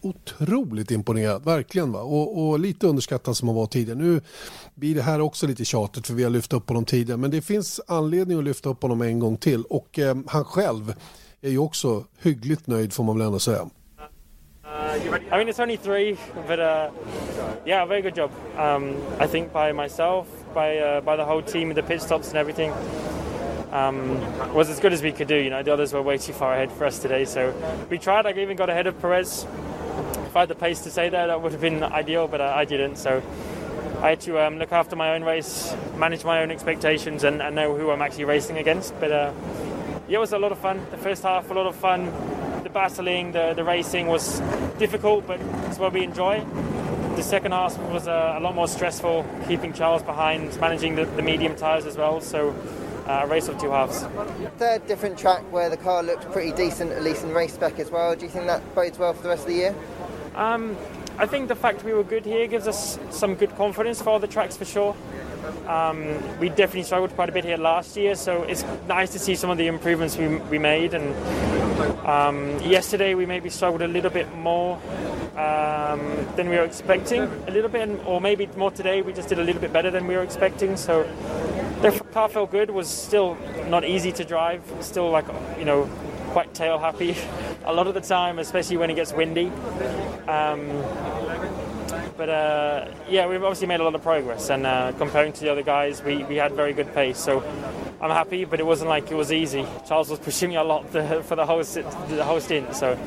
otroligt 0.00 0.90
imponerad, 0.90 1.44
verkligen. 1.44 1.92
Va? 1.92 2.00
Och, 2.00 2.48
och 2.48 2.58
lite 2.58 2.86
underskattad 2.86 3.36
som 3.36 3.46
man 3.46 3.54
var 3.54 3.66
tidigare. 3.66 3.98
Nu 3.98 4.20
blir 4.74 4.94
det 4.94 5.02
här 5.02 5.20
också 5.20 5.46
lite 5.46 5.64
tjatigt 5.64 6.06
för 6.06 6.14
vi 6.14 6.22
har 6.22 6.30
lyft 6.30 6.52
upp 6.52 6.68
honom 6.68 6.84
tidigare. 6.84 7.16
Men 7.16 7.30
det 7.30 7.42
finns 7.42 7.80
anledning 7.86 8.38
att 8.38 8.44
lyfta 8.44 8.68
upp 8.68 8.82
honom 8.82 9.02
en 9.02 9.18
gång 9.18 9.36
till. 9.36 9.62
Och 9.62 9.98
eh, 9.98 10.16
han 10.26 10.44
själv 10.44 10.94
är 11.40 11.50
ju 11.50 11.58
också 11.58 12.04
hyggligt 12.20 12.66
nöjd 12.66 12.92
får 12.92 13.04
man 13.04 13.18
väl 13.18 13.26
ändå 13.26 13.38
säga. 13.38 13.68
I 14.70 15.38
mean, 15.38 15.48
it's 15.48 15.60
only 15.60 15.76
three, 15.76 16.18
but 16.46 16.60
uh, 16.60 16.90
yeah, 17.64 17.84
very 17.86 18.02
good 18.02 18.14
job. 18.14 18.30
Um, 18.56 19.00
I 19.18 19.26
think 19.26 19.52
by 19.52 19.72
myself, 19.72 20.28
by 20.54 20.78
uh, 20.78 21.00
by 21.00 21.16
the 21.16 21.24
whole 21.24 21.42
team, 21.42 21.72
the 21.74 21.82
pit 21.82 22.02
stops 22.02 22.28
and 22.28 22.36
everything. 22.36 22.72
Um, 23.72 24.18
was 24.54 24.70
as 24.70 24.80
good 24.80 24.94
as 24.94 25.02
we 25.02 25.12
could 25.12 25.28
do. 25.28 25.36
You 25.36 25.50
know, 25.50 25.62
the 25.62 25.72
others 25.72 25.92
were 25.92 26.00
way 26.00 26.16
too 26.16 26.32
far 26.32 26.54
ahead 26.54 26.72
for 26.72 26.86
us 26.86 26.98
today, 26.98 27.24
so 27.26 27.52
we 27.90 27.98
tried. 27.98 28.26
I 28.26 28.30
even 28.30 28.56
got 28.56 28.70
ahead 28.70 28.86
of 28.86 28.98
Perez. 29.00 29.46
If 30.26 30.36
I 30.36 30.40
had 30.40 30.48
the 30.48 30.54
pace 30.54 30.80
to 30.80 30.90
say 30.90 31.08
that, 31.08 31.26
that 31.26 31.42
would 31.42 31.52
have 31.52 31.60
been 31.60 31.82
ideal, 31.82 32.28
but 32.28 32.40
uh, 32.40 32.52
I 32.54 32.64
didn't. 32.64 32.96
So 32.96 33.22
I 34.00 34.10
had 34.10 34.20
to 34.22 34.44
um, 34.44 34.58
look 34.58 34.72
after 34.72 34.96
my 34.96 35.14
own 35.14 35.22
race, 35.22 35.74
manage 35.96 36.24
my 36.24 36.42
own 36.42 36.50
expectations, 36.50 37.24
and, 37.24 37.42
and 37.42 37.54
know 37.54 37.76
who 37.76 37.90
I'm 37.90 38.00
actually 38.00 38.24
racing 38.24 38.56
against. 38.56 38.98
But 39.00 39.12
uh, 39.12 39.32
yeah, 40.08 40.16
it 40.16 40.20
was 40.20 40.32
a 40.32 40.38
lot 40.38 40.52
of 40.52 40.58
fun. 40.58 40.80
The 40.90 40.96
first 40.96 41.22
half, 41.22 41.50
a 41.50 41.54
lot 41.54 41.66
of 41.66 41.76
fun 41.76 42.12
the 42.62 42.70
battling, 42.70 43.32
the, 43.32 43.52
the 43.54 43.64
racing 43.64 44.06
was 44.06 44.40
difficult, 44.78 45.26
but 45.26 45.40
it's 45.66 45.78
what 45.78 45.92
we 45.92 46.02
enjoy. 46.02 46.44
The 47.16 47.22
second 47.22 47.52
half 47.52 47.78
was 47.90 48.08
uh, 48.08 48.34
a 48.36 48.40
lot 48.40 48.54
more 48.54 48.68
stressful, 48.68 49.26
keeping 49.46 49.72
Charles 49.72 50.02
behind, 50.02 50.58
managing 50.60 50.94
the, 50.94 51.04
the 51.04 51.22
medium 51.22 51.56
tyres 51.56 51.84
as 51.84 51.96
well. 51.96 52.20
So 52.20 52.54
uh, 53.06 53.22
a 53.24 53.26
race 53.26 53.48
of 53.48 53.58
two 53.60 53.70
halves. 53.70 54.04
Third 54.58 54.86
different 54.86 55.18
track 55.18 55.42
where 55.52 55.68
the 55.68 55.76
car 55.76 56.02
looked 56.02 56.30
pretty 56.32 56.52
decent, 56.52 56.92
at 56.92 57.02
least 57.02 57.24
in 57.24 57.32
race 57.32 57.54
spec 57.54 57.78
as 57.78 57.90
well. 57.90 58.14
Do 58.14 58.24
you 58.24 58.30
think 58.30 58.46
that 58.46 58.74
bodes 58.74 58.98
well 58.98 59.14
for 59.14 59.22
the 59.22 59.28
rest 59.30 59.42
of 59.42 59.48
the 59.48 59.54
year? 59.54 59.74
Um, 60.34 60.76
I 61.18 61.26
think 61.26 61.48
the 61.48 61.56
fact 61.56 61.84
we 61.84 61.92
were 61.92 62.04
good 62.04 62.24
here 62.24 62.46
gives 62.46 62.68
us 62.68 62.98
some 63.10 63.34
good 63.34 63.54
confidence 63.56 64.00
for 64.00 64.20
the 64.20 64.28
tracks 64.28 64.56
for 64.56 64.64
sure. 64.64 64.94
Um, 65.66 66.38
we 66.38 66.48
definitely 66.48 66.84
struggled 66.84 67.14
quite 67.14 67.28
a 67.28 67.32
bit 67.32 67.44
here 67.44 67.56
last 67.56 67.96
year, 67.96 68.14
so 68.14 68.42
it's 68.42 68.64
nice 68.86 69.12
to 69.12 69.18
see 69.18 69.34
some 69.34 69.50
of 69.50 69.58
the 69.58 69.66
improvements 69.66 70.16
we, 70.16 70.36
we 70.36 70.58
made. 70.58 70.94
And 70.94 71.14
um, 72.06 72.60
yesterday 72.60 73.14
we 73.14 73.26
maybe 73.26 73.50
struggled 73.50 73.82
a 73.82 73.88
little 73.88 74.10
bit 74.10 74.32
more 74.36 74.76
um, 75.36 76.00
than 76.36 76.48
we 76.48 76.56
were 76.56 76.64
expecting, 76.64 77.22
a 77.22 77.50
little 77.50 77.70
bit, 77.70 77.88
or 78.06 78.20
maybe 78.20 78.46
more 78.56 78.70
today. 78.70 79.02
We 79.02 79.12
just 79.12 79.28
did 79.28 79.38
a 79.38 79.44
little 79.44 79.60
bit 79.60 79.72
better 79.72 79.90
than 79.90 80.06
we 80.06 80.16
were 80.16 80.22
expecting. 80.22 80.76
So 80.76 81.04
the 81.82 81.92
car 82.12 82.28
felt 82.28 82.50
good. 82.50 82.70
Was 82.70 82.88
still 82.88 83.36
not 83.68 83.84
easy 83.84 84.12
to 84.12 84.24
drive. 84.24 84.62
Still 84.80 85.10
like 85.10 85.26
you 85.58 85.64
know 85.64 85.88
quite 86.30 86.52
tail 86.54 86.78
happy 86.78 87.16
a 87.64 87.72
lot 87.72 87.86
of 87.86 87.94
the 87.94 88.00
time, 88.00 88.38
especially 88.38 88.76
when 88.76 88.90
it 88.90 88.94
gets 88.94 89.12
windy. 89.12 89.46
Um, 90.26 90.68
but 92.18 92.28
uh, 92.28 92.88
yeah, 93.08 93.28
we've 93.28 93.42
obviously 93.42 93.68
made 93.68 93.78
a 93.78 93.84
lot 93.84 93.94
of 93.94 94.02
progress, 94.02 94.50
and 94.50 94.66
uh, 94.66 94.92
comparing 94.98 95.32
to 95.32 95.40
the 95.40 95.50
other 95.50 95.62
guys, 95.62 96.02
we, 96.02 96.24
we 96.24 96.34
had 96.34 96.52
very 96.52 96.74
good 96.74 96.92
pace. 96.92 97.16
So 97.16 97.44
I'm 98.00 98.10
happy, 98.10 98.44
but 98.44 98.58
it 98.58 98.66
wasn't 98.66 98.90
like 98.90 99.10
it 99.12 99.14
was 99.14 99.32
easy. 99.32 99.64
Charles 99.86 100.10
was 100.10 100.18
pushing 100.28 100.50
me 100.50 100.56
a 100.56 100.64
lot 100.64 100.90
the, 100.90 101.22
for 101.22 101.36
the 101.36 101.46
whole 101.46 101.62
the 101.62 102.24
whole 102.24 102.40
stint. 102.40 102.74
So 102.74 102.98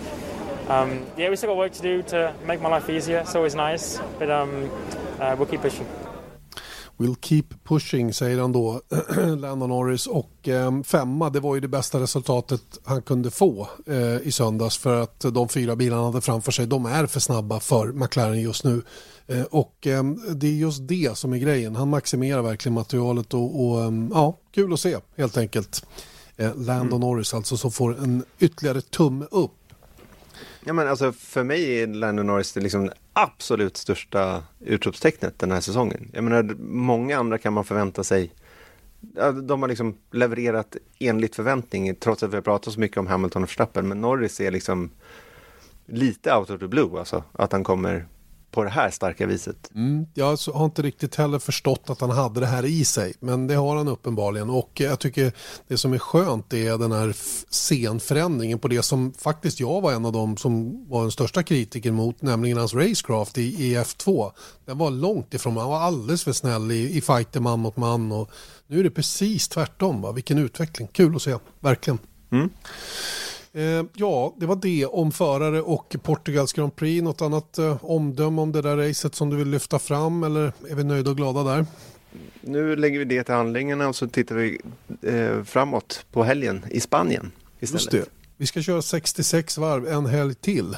um, 0.69 1.05
yeah, 1.17 1.29
we 1.29 1.35
still 1.35 1.49
got 1.49 1.57
work 1.57 1.73
to 1.73 1.81
do 1.81 2.01
to 2.03 2.33
make 2.45 2.61
my 2.61 2.69
life 2.69 2.89
easier. 2.89 3.19
It's 3.19 3.35
always 3.35 3.53
nice, 3.53 3.99
but 4.17 4.31
um, 4.31 4.71
uh, 5.19 5.35
we'll 5.37 5.47
keep 5.47 5.61
pushing. 5.61 5.87
We'll 7.01 7.15
keep 7.21 7.43
pushing 7.63 8.13
säger 8.13 8.41
han 8.41 8.51
då, 8.51 8.81
Landon 9.37 9.69
Norris. 9.69 10.07
Och 10.07 10.47
eh, 10.47 10.81
femma, 10.83 11.29
det 11.29 11.39
var 11.39 11.55
ju 11.55 11.61
det 11.61 11.67
bästa 11.67 11.99
resultatet 11.99 12.61
han 12.83 13.01
kunde 13.01 13.31
få 13.31 13.69
eh, 13.87 14.17
i 14.27 14.31
söndags. 14.31 14.77
För 14.77 15.01
att 15.01 15.19
de 15.19 15.49
fyra 15.49 15.75
bilarna 15.75 16.03
hade 16.03 16.21
framför 16.21 16.51
sig, 16.51 16.67
de 16.67 16.85
är 16.85 17.05
för 17.05 17.19
snabba 17.19 17.59
för 17.59 17.87
McLaren 17.87 18.41
just 18.41 18.63
nu. 18.63 18.81
Eh, 19.27 19.43
och 19.43 19.87
eh, 19.87 20.03
det 20.35 20.47
är 20.47 20.51
just 20.51 20.87
det 20.87 21.17
som 21.17 21.33
är 21.33 21.37
grejen. 21.37 21.75
Han 21.75 21.89
maximerar 21.89 22.41
verkligen 22.41 22.73
materialet 22.73 23.33
och, 23.33 23.65
och 23.65 23.83
ehm, 23.83 24.11
ja, 24.13 24.37
kul 24.51 24.73
att 24.73 24.79
se 24.79 24.97
helt 25.17 25.37
enkelt. 25.37 25.85
Eh, 26.37 26.55
Landon 26.55 26.87
mm. 26.87 26.99
Norris 26.99 27.33
alltså 27.33 27.57
som 27.57 27.71
får 27.71 27.97
en 28.03 28.23
ytterligare 28.39 28.81
tumme 28.81 29.25
upp 29.31 29.51
Ja, 30.65 30.73
men 30.73 30.87
alltså, 30.87 31.11
för 31.11 31.43
mig 31.43 31.81
är 31.81 31.87
Landon 31.87 32.27
Norris 32.27 32.53
det 32.53 32.61
liksom 32.61 32.91
absolut 33.13 33.77
största 33.77 34.43
utropstecknet 34.59 35.39
den 35.39 35.51
här 35.51 35.61
säsongen. 35.61 36.09
Jag 36.13 36.23
menar, 36.23 36.55
många 36.59 37.17
andra 37.17 37.37
kan 37.37 37.53
man 37.53 37.65
förvänta 37.65 38.03
sig 38.03 38.31
de 39.43 39.61
har 39.61 39.69
liksom 39.69 39.97
levererat 40.11 40.75
enligt 40.99 41.35
förväntning 41.35 41.95
trots 41.95 42.23
att 42.23 42.31
vi 42.31 42.35
har 42.35 42.41
pratat 42.41 42.73
så 42.73 42.79
mycket 42.79 42.97
om 42.97 43.07
Hamilton 43.07 43.43
och 43.43 43.49
Verstappen. 43.49 43.87
Men 43.87 44.01
Norris 44.01 44.41
är 44.41 44.51
liksom 44.51 44.89
lite 45.85 46.35
out 46.35 46.49
of 46.49 46.59
the 46.59 46.67
blue 46.67 46.99
alltså. 46.99 47.23
Att 47.31 47.51
han 47.51 47.63
kommer 47.63 48.05
på 48.51 48.63
det 48.63 48.69
här 48.69 48.89
starka 48.89 49.25
viset. 49.25 49.71
Mm, 49.75 50.05
jag 50.13 50.37
har 50.53 50.65
inte 50.65 50.81
riktigt 50.81 51.15
heller 51.15 51.39
förstått 51.39 51.89
att 51.89 52.01
han 52.01 52.09
hade 52.09 52.39
det 52.39 52.45
här 52.45 52.65
i 52.65 52.85
sig, 52.85 53.13
men 53.19 53.47
det 53.47 53.55
har 53.55 53.75
han 53.75 53.87
uppenbarligen. 53.87 54.49
Och 54.49 54.71
jag 54.73 54.99
tycker 54.99 55.31
det 55.67 55.77
som 55.77 55.93
är 55.93 55.97
skönt 55.97 56.53
är 56.53 56.77
den 56.77 56.91
här 56.91 57.15
scenförändringen 57.49 58.59
på 58.59 58.67
det 58.67 58.81
som 58.81 59.13
faktiskt 59.13 59.59
jag 59.59 59.81
var 59.81 59.93
en 59.93 60.05
av 60.05 60.11
dem 60.11 60.37
som 60.37 60.85
var 60.89 61.01
den 61.01 61.11
största 61.11 61.43
kritiken 61.43 61.95
mot, 61.95 62.21
nämligen 62.21 62.57
hans 62.57 62.73
racecraft 62.73 63.37
i 63.37 63.75
EF2. 63.75 64.31
Den 64.65 64.77
var 64.77 64.91
långt 64.91 65.33
ifrån, 65.33 65.57
han 65.57 65.69
var 65.69 65.79
alldeles 65.79 66.23
för 66.23 66.33
snäll 66.33 66.71
i, 66.71 66.97
i 66.97 67.01
fighter 67.01 67.39
man 67.39 67.59
mot 67.59 67.77
man 67.77 68.11
och 68.11 68.31
nu 68.67 68.79
är 68.79 68.83
det 68.83 68.91
precis 68.91 69.47
tvärtom. 69.47 70.01
Va? 70.01 70.11
Vilken 70.11 70.37
utveckling, 70.37 70.87
kul 70.87 71.15
att 71.15 71.21
se, 71.21 71.37
verkligen. 71.59 71.99
Mm. 72.31 72.49
Eh, 73.53 73.83
ja, 73.93 74.35
det 74.37 74.45
var 74.45 74.55
det 74.55 74.85
om 74.85 75.11
förare 75.11 75.61
och 75.61 75.95
Portugals 76.03 76.53
Grand 76.53 76.75
Prix. 76.75 77.03
Något 77.03 77.21
annat 77.21 77.57
eh, 77.57 77.85
omdöme 77.85 78.41
om 78.41 78.51
det 78.51 78.61
där 78.61 78.77
racet 78.77 79.15
som 79.15 79.29
du 79.29 79.35
vill 79.35 79.49
lyfta 79.49 79.79
fram 79.79 80.23
eller 80.23 80.53
är 80.69 80.75
vi 80.75 80.83
nöjda 80.83 81.09
och 81.09 81.17
glada 81.17 81.43
där? 81.43 81.65
Nu 82.41 82.75
lägger 82.75 82.99
vi 82.99 83.05
det 83.05 83.23
till 83.23 83.33
handlingarna 83.33 83.87
och 83.87 83.95
så 83.95 84.07
tittar 84.07 84.35
vi 84.35 84.59
eh, 85.01 85.43
framåt 85.43 86.05
på 86.11 86.23
helgen 86.23 86.65
i 86.69 86.79
Spanien 86.79 87.31
istället. 87.59 87.81
Just 87.81 87.91
det. 87.91 88.05
Vi 88.37 88.45
ska 88.45 88.61
köra 88.61 88.81
66 88.81 89.57
varv 89.57 89.87
en 89.87 90.05
helg 90.05 90.35
till. 90.35 90.75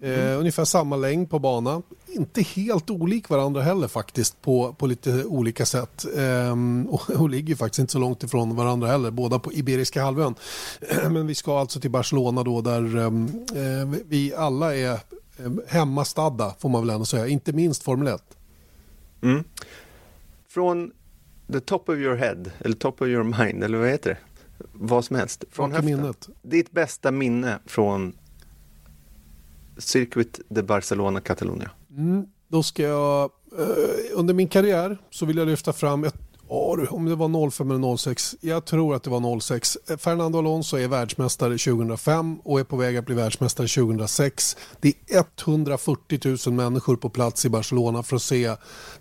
Eh, 0.00 0.38
ungefär 0.38 0.64
samma 0.64 0.96
längd 0.96 1.30
på 1.30 1.38
banan. 1.38 1.82
Inte 2.06 2.42
helt 2.42 2.90
olik 2.90 3.28
varandra 3.28 3.62
heller 3.62 3.88
faktiskt 3.88 4.42
på, 4.42 4.72
på 4.72 4.86
lite 4.86 5.24
olika 5.24 5.66
sätt. 5.66 6.04
Eh, 6.16 6.54
och, 6.88 7.10
och 7.20 7.30
ligger 7.30 7.56
faktiskt 7.56 7.78
inte 7.78 7.92
så 7.92 7.98
långt 7.98 8.22
ifrån 8.22 8.56
varandra 8.56 8.88
heller, 8.88 9.10
båda 9.10 9.38
på 9.38 9.52
Iberiska 9.52 10.02
halvön. 10.02 10.34
Men 11.10 11.26
vi 11.26 11.34
ska 11.34 11.60
alltså 11.60 11.80
till 11.80 11.90
Barcelona 11.90 12.42
då 12.42 12.60
där 12.60 12.96
ehm, 12.96 13.26
eh, 13.54 14.00
vi 14.08 14.34
alla 14.34 14.76
är 14.76 14.92
eh, 14.92 15.52
hemmastadda 15.68 16.54
får 16.58 16.68
man 16.68 16.80
väl 16.80 16.90
ändå 16.90 17.04
säga, 17.04 17.26
inte 17.26 17.52
minst 17.52 17.82
Formel 17.82 18.08
1. 18.08 18.22
Mm. 19.22 19.44
Från 20.48 20.92
the 21.52 21.60
top 21.60 21.88
of 21.88 21.96
your 21.96 22.16
head, 22.16 22.44
eller 22.58 22.76
top 22.76 23.00
of 23.00 23.08
your 23.08 23.44
mind, 23.44 23.64
eller 23.64 23.78
vad 23.78 23.88
heter 23.88 24.10
det? 24.10 24.18
Vad 24.72 25.04
som 25.04 25.16
helst. 25.16 25.44
Från 25.50 25.72
höften. 25.72 25.86
Minnet. 25.86 26.28
Ditt 26.42 26.70
bästa 26.70 27.10
minne 27.10 27.58
från 27.66 28.14
Circuit 29.78 30.40
de 30.48 30.62
Barcelona 30.62 31.20
Catalunya? 31.20 31.70
Mm, 31.96 32.26
då 32.48 32.62
ska 32.62 32.82
jag, 32.82 33.30
eh, 33.58 33.68
under 34.12 34.34
min 34.34 34.48
karriär 34.48 34.98
så 35.10 35.26
vill 35.26 35.36
jag 35.36 35.48
lyfta 35.48 35.72
fram 35.72 36.04
ett 36.04 36.28
om 36.50 37.04
det 37.04 37.14
var 37.14 37.50
05 37.50 37.70
eller 37.70 37.96
06. 37.96 38.36
Jag 38.40 38.64
tror 38.64 38.94
att 38.94 39.02
det 39.02 39.10
var 39.10 39.40
06. 39.40 39.78
Eh, 39.90 39.96
Fernando 39.96 40.38
Alonso 40.38 40.76
är 40.76 40.88
världsmästare 40.88 41.58
2005 41.58 42.40
och 42.44 42.60
är 42.60 42.64
på 42.64 42.76
väg 42.76 42.96
att 42.96 43.06
bli 43.06 43.14
världsmästare 43.14 43.66
2006. 43.66 44.56
Det 44.80 44.88
är 44.88 45.24
140 45.44 46.36
000 46.46 46.54
människor 46.54 46.96
på 46.96 47.10
plats 47.10 47.44
i 47.44 47.48
Barcelona 47.48 48.02
för 48.02 48.16
att 48.16 48.22
se 48.22 48.54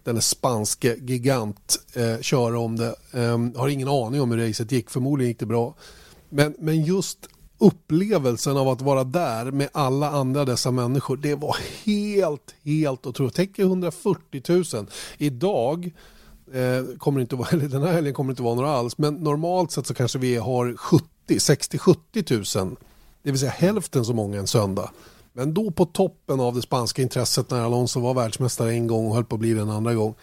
den 0.04 0.22
spanske 0.22 0.96
gigant 0.96 1.80
eh, 1.94 2.22
köra 2.22 2.60
om 2.60 2.76
det. 2.76 2.96
Eh, 3.12 3.38
har 3.56 3.68
ingen 3.68 3.88
aning 3.88 4.22
om 4.22 4.32
hur 4.32 4.48
racet 4.48 4.72
gick. 4.72 4.90
Förmodligen 4.90 5.30
gick 5.30 5.40
det 5.40 5.46
bra. 5.46 5.76
Men, 6.30 6.56
men 6.60 6.84
just 6.84 7.20
upplevelsen 7.58 8.58
av 8.58 8.68
att 8.68 8.82
vara 8.82 9.04
där 9.04 9.52
med 9.52 9.70
alla 9.72 10.10
andra 10.10 10.46
dessa 10.46 10.72
människor, 10.72 11.18
det 11.18 11.36
var 11.36 11.58
helt, 11.86 12.56
helt 12.64 13.06
otroligt. 13.06 13.36
Tänk 13.36 13.60
140 13.60 14.42
000. 14.74 14.88
Idag 15.18 15.92
eh, 16.54 16.98
kommer 16.98 17.20
det 17.20 17.22
inte 17.22 17.36
vara, 17.36 17.50
eller 17.52 17.68
den 17.68 17.84
här 17.84 17.94
helgen 17.94 18.14
kommer 18.14 18.30
det 18.30 18.32
inte 18.32 18.44
vara 18.44 18.56
några 18.56 18.72
alls, 18.72 18.98
men 18.98 19.16
normalt 19.16 19.72
sett 19.72 19.88
så 19.88 19.94
kanske 19.94 20.20
vi 20.20 20.36
har 20.36 20.78
70, 20.78 21.06
60-70 21.28 22.64
000. 22.64 22.76
Det 23.24 23.32
vill 23.32 23.40
säga 23.40 23.52
hälften 23.52 24.06
så 24.06 24.14
många 24.14 24.40
en 24.40 24.48
söndag. 24.48 24.92
Men 25.34 25.54
då 25.54 25.72
på 25.72 25.86
toppen 25.86 26.40
av 26.40 26.56
det 26.56 26.62
spanska 26.62 27.02
intresset 27.02 27.50
när 27.50 27.62
Alonso 27.62 28.00
var 28.00 28.14
världsmästare 28.14 28.72
en 28.74 28.88
gång 28.88 29.08
och 29.08 29.16
höll 29.16 29.26
på 29.26 29.36
att 29.36 29.40
bli 29.40 29.54
det 29.54 29.62
en 29.62 29.70
andra 29.70 29.94
gång 29.94 30.16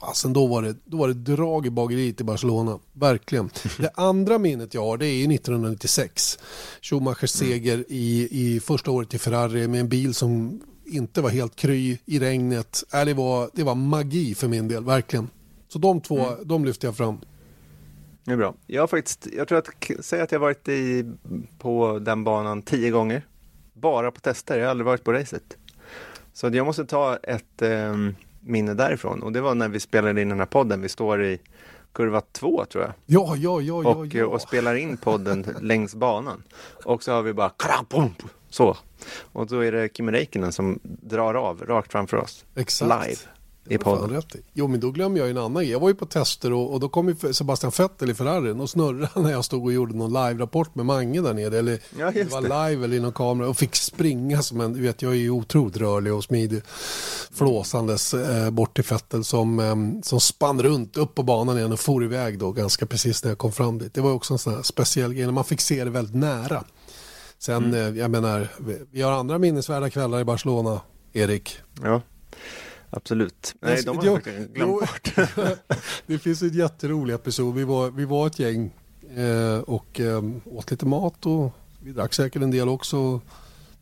fasen 0.00 0.32
då 0.32 0.46
var 0.46 0.62
det, 0.62 0.76
då 0.84 0.96
var 0.96 1.08
det 1.08 1.14
drag 1.14 1.66
i 1.66 1.70
bageriet 1.70 2.20
i 2.20 2.24
Barcelona. 2.24 2.78
Verkligen. 2.92 3.50
Det 3.78 3.90
andra 3.94 4.38
minnet 4.38 4.74
jag 4.74 4.84
har 4.84 4.96
det 4.96 5.06
är 5.06 5.34
1996. 5.34 6.38
Schumachers 6.82 7.30
seger 7.30 7.84
i, 7.88 8.28
i 8.30 8.60
första 8.60 8.90
året 8.90 9.14
i 9.14 9.18
Ferrari 9.18 9.68
med 9.68 9.80
en 9.80 9.88
bil 9.88 10.14
som 10.14 10.60
inte 10.84 11.20
var 11.20 11.30
helt 11.30 11.56
kry 11.56 11.98
i 12.06 12.18
regnet. 12.18 12.84
Äh, 12.94 13.04
det, 13.04 13.14
var, 13.14 13.50
det 13.52 13.62
var 13.62 13.74
magi 13.74 14.34
för 14.34 14.48
min 14.48 14.68
del, 14.68 14.84
verkligen. 14.84 15.30
Så 15.68 15.78
de 15.78 16.00
två, 16.00 16.20
mm. 16.20 16.48
de 16.48 16.64
lyfter 16.64 16.88
jag 16.88 16.96
fram. 16.96 17.20
Det 18.24 18.32
är 18.32 18.36
bra. 18.36 18.54
Jag 18.66 18.82
har 18.82 18.86
faktiskt, 18.86 19.28
jag 19.36 19.48
tror 19.48 19.58
att, 19.58 19.68
säg 20.00 20.20
att 20.20 20.32
jag 20.32 20.40
varit 20.40 20.68
i, 20.68 21.12
på 21.58 21.98
den 21.98 22.24
banan 22.24 22.62
tio 22.62 22.90
gånger. 22.90 23.26
Bara 23.72 24.10
på 24.10 24.20
tester, 24.20 24.58
jag 24.58 24.64
har 24.64 24.70
aldrig 24.70 24.86
varit 24.86 25.04
på 25.04 25.12
racet. 25.12 25.56
Så 26.32 26.48
jag 26.48 26.66
måste 26.66 26.84
ta 26.84 27.16
ett, 27.16 27.62
um 27.62 28.14
minne 28.48 28.74
därifrån 28.74 29.22
och 29.22 29.32
det 29.32 29.40
var 29.40 29.54
när 29.54 29.68
vi 29.68 29.80
spelade 29.80 30.22
in 30.22 30.28
den 30.28 30.38
här 30.38 30.46
podden. 30.46 30.82
Vi 30.82 30.88
står 30.88 31.24
i 31.24 31.40
kurva 31.92 32.20
två 32.20 32.64
tror 32.64 32.84
jag. 32.84 32.92
Ja, 33.06 33.36
ja, 33.36 33.60
ja, 33.60 33.74
och, 33.74 34.06
ja, 34.06 34.18
ja. 34.18 34.26
och 34.26 34.40
spelar 34.40 34.74
in 34.74 34.96
podden 34.96 35.46
längs 35.60 35.94
banan. 35.94 36.42
Och 36.84 37.02
så 37.02 37.12
har 37.12 37.22
vi 37.22 37.32
bara 37.32 37.50
krampump, 37.58 38.22
så. 38.50 38.76
Och 39.32 39.46
då 39.46 39.64
är 39.64 39.72
det 39.72 39.96
Kimi 39.96 40.12
Räikkönen 40.12 40.52
som 40.52 40.78
drar 40.82 41.34
av 41.34 41.64
rakt 41.66 41.92
framför 41.92 42.16
oss. 42.16 42.44
Exakt. 42.54 43.06
Live 43.06 43.20
i 43.68 43.78
podden. 43.78 44.22
Jo 44.52 44.68
men 44.68 44.80
då 44.80 44.90
glömmer 44.90 45.18
jag 45.18 45.30
en 45.30 45.38
annan 45.38 45.62
grej. 45.62 45.72
Jag 45.72 45.80
var 45.80 45.88
ju 45.88 45.94
på 45.94 46.06
tester 46.06 46.52
och, 46.52 46.72
och 46.72 46.80
då 46.80 46.88
kom 46.88 47.08
ju 47.08 47.32
Sebastian 47.32 47.72
Vettel 47.78 48.10
i 48.10 48.14
Ferrarin 48.14 48.60
och 48.60 48.70
snurrade 48.70 49.08
när 49.20 49.30
jag 49.30 49.44
stod 49.44 49.64
och 49.64 49.72
gjorde 49.72 49.96
någon 49.96 50.12
live-rapport 50.12 50.74
med 50.74 50.86
Mange 50.86 51.20
där 51.20 51.34
nere. 51.34 51.58
Eller 51.58 51.80
ja, 51.98 52.10
det 52.10 52.30
var 52.30 52.40
det. 52.40 52.70
live 52.70 52.84
eller 52.84 52.96
i 52.96 53.00
någon 53.00 53.12
kamera 53.12 53.48
och 53.48 53.56
fick 53.56 53.76
springa 53.76 54.42
som 54.42 54.60
en, 54.60 54.72
du 54.72 54.80
vet 54.80 55.02
jag 55.02 55.12
är 55.12 55.16
ju 55.16 55.30
otroligt 55.30 55.76
rörlig 55.76 56.14
och 56.14 56.24
smidig. 56.24 56.62
Flåsandes 57.32 58.14
eh, 58.14 58.50
bort 58.50 58.74
till 58.74 58.84
Vettel 58.90 59.24
som, 59.24 59.58
eh, 59.58 60.02
som 60.02 60.20
spann 60.20 60.62
runt 60.62 60.96
upp 60.96 61.14
på 61.14 61.22
banan 61.22 61.58
igen 61.58 61.72
och 61.72 61.80
for 61.80 62.04
iväg 62.04 62.38
då 62.38 62.52
ganska 62.52 62.86
precis 62.86 63.24
när 63.24 63.30
jag 63.30 63.38
kom 63.38 63.52
fram 63.52 63.78
dit. 63.78 63.94
Det 63.94 64.00
var 64.00 64.12
också 64.12 64.34
en 64.34 64.38
sån 64.38 64.54
här 64.54 64.62
speciell 64.62 65.14
grej 65.14 65.24
när 65.24 65.32
man 65.32 65.44
fick 65.44 65.60
se 65.60 65.84
det 65.84 65.90
väldigt 65.90 66.14
nära. 66.14 66.64
Sen, 67.38 67.64
mm. 67.64 67.94
eh, 67.94 68.00
jag 68.00 68.10
menar, 68.10 68.48
vi, 68.58 68.78
vi 68.90 69.02
har 69.02 69.12
andra 69.12 69.38
minnesvärda 69.38 69.90
kvällar 69.90 70.20
i 70.20 70.24
Barcelona, 70.24 70.80
Erik. 71.12 71.58
Ja. 71.82 72.02
Absolut. 72.90 73.54
Nej, 73.60 73.82
de 73.84 73.96
har 73.96 74.04
jag 74.04 74.22
glömt 74.22 74.80
bort. 74.80 75.14
det 76.06 76.18
finns 76.18 76.42
en 76.42 76.52
jätterolig 76.52 77.14
episod. 77.14 77.54
Vi 77.54 77.64
var, 77.64 77.90
vi 77.90 78.04
var 78.04 78.26
ett 78.26 78.38
gäng 78.38 78.70
eh, 79.16 79.58
och 79.58 80.00
eh, 80.00 80.22
åt 80.44 80.70
lite 80.70 80.86
mat 80.86 81.26
och 81.26 81.52
vi 81.82 81.92
drack 81.92 82.14
säkert 82.14 82.42
en 82.42 82.50
del 82.50 82.68
också. 82.68 83.20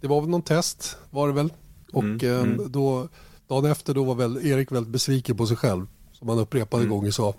Det 0.01 0.07
var 0.07 0.21
väl 0.21 0.31
någon 0.31 0.43
test 0.43 0.97
var 1.11 1.29
det 1.29 1.35
väl. 1.35 1.53
Och 1.93 2.03
mm, 2.03 2.19
eh, 2.23 2.41
mm. 2.41 2.73
då, 2.73 3.09
dagen 3.49 3.65
efter 3.65 3.95
då 3.95 4.05
var 4.05 4.15
väl 4.15 4.47
Erik 4.47 4.73
väldigt 4.73 4.93
besviken 4.93 5.37
på 5.37 5.47
sig 5.47 5.57
själv. 5.57 5.87
Som 6.13 6.29
han 6.29 6.39
upprepade 6.39 6.83
mm. 6.83 6.97
gånger 6.97 7.11
sa. 7.11 7.35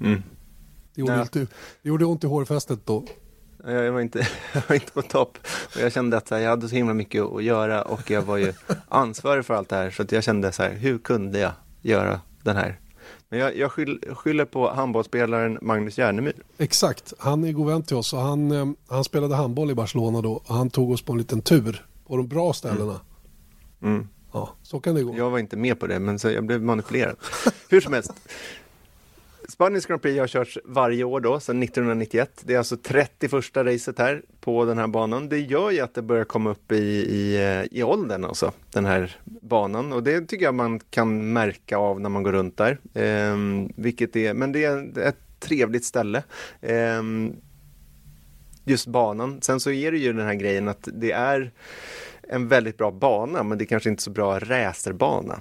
Mm. 0.00 0.22
Det, 0.94 1.00
gjorde 1.00 1.12
ja. 1.12 1.22
inte, 1.22 1.38
det 1.82 1.88
gjorde 1.88 2.04
ont 2.04 2.24
i 2.24 2.26
hårfästet 2.26 2.86
då. 2.86 3.04
Jag 3.64 3.92
var 3.92 4.00
inte, 4.00 4.18
jag 4.52 4.62
var 4.68 4.74
inte 4.74 4.92
på 4.92 5.02
topp. 5.02 5.38
Och 5.74 5.80
jag 5.80 5.92
kände 5.92 6.16
att 6.16 6.30
här, 6.30 6.38
jag 6.38 6.50
hade 6.50 6.68
så 6.68 6.74
himla 6.74 6.94
mycket 6.94 7.22
att 7.22 7.44
göra 7.44 7.82
och 7.82 8.10
jag 8.10 8.22
var 8.22 8.36
ju 8.36 8.52
ansvarig 8.88 9.44
för 9.44 9.54
allt 9.54 9.68
det 9.68 9.76
här. 9.76 9.90
Så 9.90 10.04
jag 10.10 10.24
kände 10.24 10.52
så 10.52 10.62
här, 10.62 10.70
hur 10.70 10.98
kunde 10.98 11.38
jag 11.38 11.52
göra 11.82 12.20
den 12.42 12.56
här? 12.56 12.78
Men 13.28 13.38
jag, 13.38 13.56
jag 13.56 13.72
skyller 14.16 14.44
på 14.44 14.70
handbollsspelaren 14.70 15.58
Magnus 15.62 15.98
Järnemyr. 15.98 16.32
Exakt, 16.58 17.12
han 17.18 17.44
är 17.44 17.52
god 17.52 17.66
vän 17.66 17.82
till 17.82 17.96
oss 17.96 18.12
och 18.12 18.20
han, 18.20 18.50
eh, 18.50 18.66
han 18.88 19.04
spelade 19.04 19.34
handboll 19.34 19.70
i 19.70 19.74
Barcelona 19.74 20.20
då. 20.20 20.32
Och 20.32 20.54
han 20.54 20.70
tog 20.70 20.90
oss 20.90 21.02
på 21.02 21.12
en 21.12 21.18
liten 21.18 21.42
tur 21.42 21.86
på 22.06 22.16
de 22.16 22.28
bra 22.28 22.52
ställena. 22.52 23.00
Mm. 23.82 23.94
Mm. 23.94 24.08
Ja, 24.32 24.50
så 24.62 24.80
kan 24.80 24.94
det 24.94 25.02
gå. 25.02 25.16
Jag 25.16 25.30
var 25.30 25.38
inte 25.38 25.56
med 25.56 25.80
på 25.80 25.86
det, 25.86 25.98
men 25.98 26.18
så 26.18 26.30
jag 26.30 26.46
blev 26.46 26.62
manipulerad. 26.62 27.16
Hur 27.68 27.80
som 27.80 27.92
helst. 27.92 28.12
Spaniens 29.52 29.86
Grand 29.86 30.02
Prix 30.02 30.20
har 30.20 30.26
körts 30.26 30.58
varje 30.64 31.04
år 31.04 31.20
då, 31.20 31.40
sedan 31.40 31.62
1991. 31.62 32.42
Det 32.44 32.54
är 32.54 32.58
alltså 32.58 32.76
31 32.76 33.56
racet 33.56 33.98
här 33.98 34.22
på 34.40 34.64
den 34.64 34.78
här 34.78 34.86
banan. 34.86 35.28
Det 35.28 35.38
gör 35.38 35.70
ju 35.70 35.80
att 35.80 35.94
det 35.94 36.02
börjar 36.02 36.24
komma 36.24 36.50
upp 36.50 36.72
i, 36.72 36.76
i, 36.76 37.36
eh, 37.36 37.78
i 37.78 37.82
åldern 37.82 38.24
alltså, 38.24 38.52
den 38.70 38.84
här 38.84 39.16
banan. 39.24 39.92
Och 39.92 40.02
det 40.02 40.20
tycker 40.20 40.44
jag 40.44 40.54
man 40.54 40.80
kan 40.80 41.32
märka 41.32 41.76
av 41.76 42.00
när 42.00 42.08
man 42.08 42.22
går 42.22 42.32
runt 42.32 42.56
där. 42.56 42.78
Ehm, 42.94 43.72
vilket 43.76 44.16
är, 44.16 44.34
men 44.34 44.52
det 44.52 44.64
är 44.64 44.98
ett 44.98 45.40
trevligt 45.40 45.84
ställe. 45.84 46.22
Ehm, 46.60 47.36
just 48.64 48.86
banan. 48.86 49.42
Sen 49.42 49.60
så 49.60 49.70
är 49.70 49.92
det 49.92 49.98
ju 49.98 50.12
den 50.12 50.26
här 50.26 50.34
grejen 50.34 50.68
att 50.68 50.88
det 50.92 51.12
är 51.12 51.52
en 52.22 52.48
väldigt 52.48 52.78
bra 52.78 52.90
bana, 52.90 53.42
men 53.42 53.58
det 53.58 53.64
är 53.64 53.66
kanske 53.66 53.90
inte 53.90 54.02
så 54.02 54.10
bra 54.10 54.38
racerbana. 54.38 55.40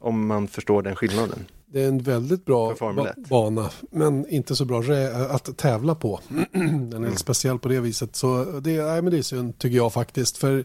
Om 0.00 0.26
man 0.26 0.48
förstår 0.48 0.82
den 0.82 0.96
skillnaden. 0.96 1.44
Det 1.66 1.82
är 1.82 1.88
en 1.88 1.98
väldigt 1.98 2.44
bra 2.44 2.74
ba 2.78 3.06
bana, 3.16 3.70
men 3.90 4.28
inte 4.28 4.56
så 4.56 4.64
bra 4.64 4.82
att 5.30 5.56
tävla 5.56 5.94
på. 5.94 6.20
Den 6.52 6.92
är 6.92 6.96
mm. 6.96 7.16
speciell 7.16 7.58
på 7.58 7.68
det 7.68 7.80
viset. 7.80 8.16
Så 8.16 8.44
det, 8.44 8.82
nej, 8.82 9.02
men 9.02 9.12
det 9.12 9.18
är 9.18 9.22
synd, 9.22 9.58
tycker 9.58 9.76
jag 9.76 9.92
faktiskt. 9.92 10.38
För 10.38 10.64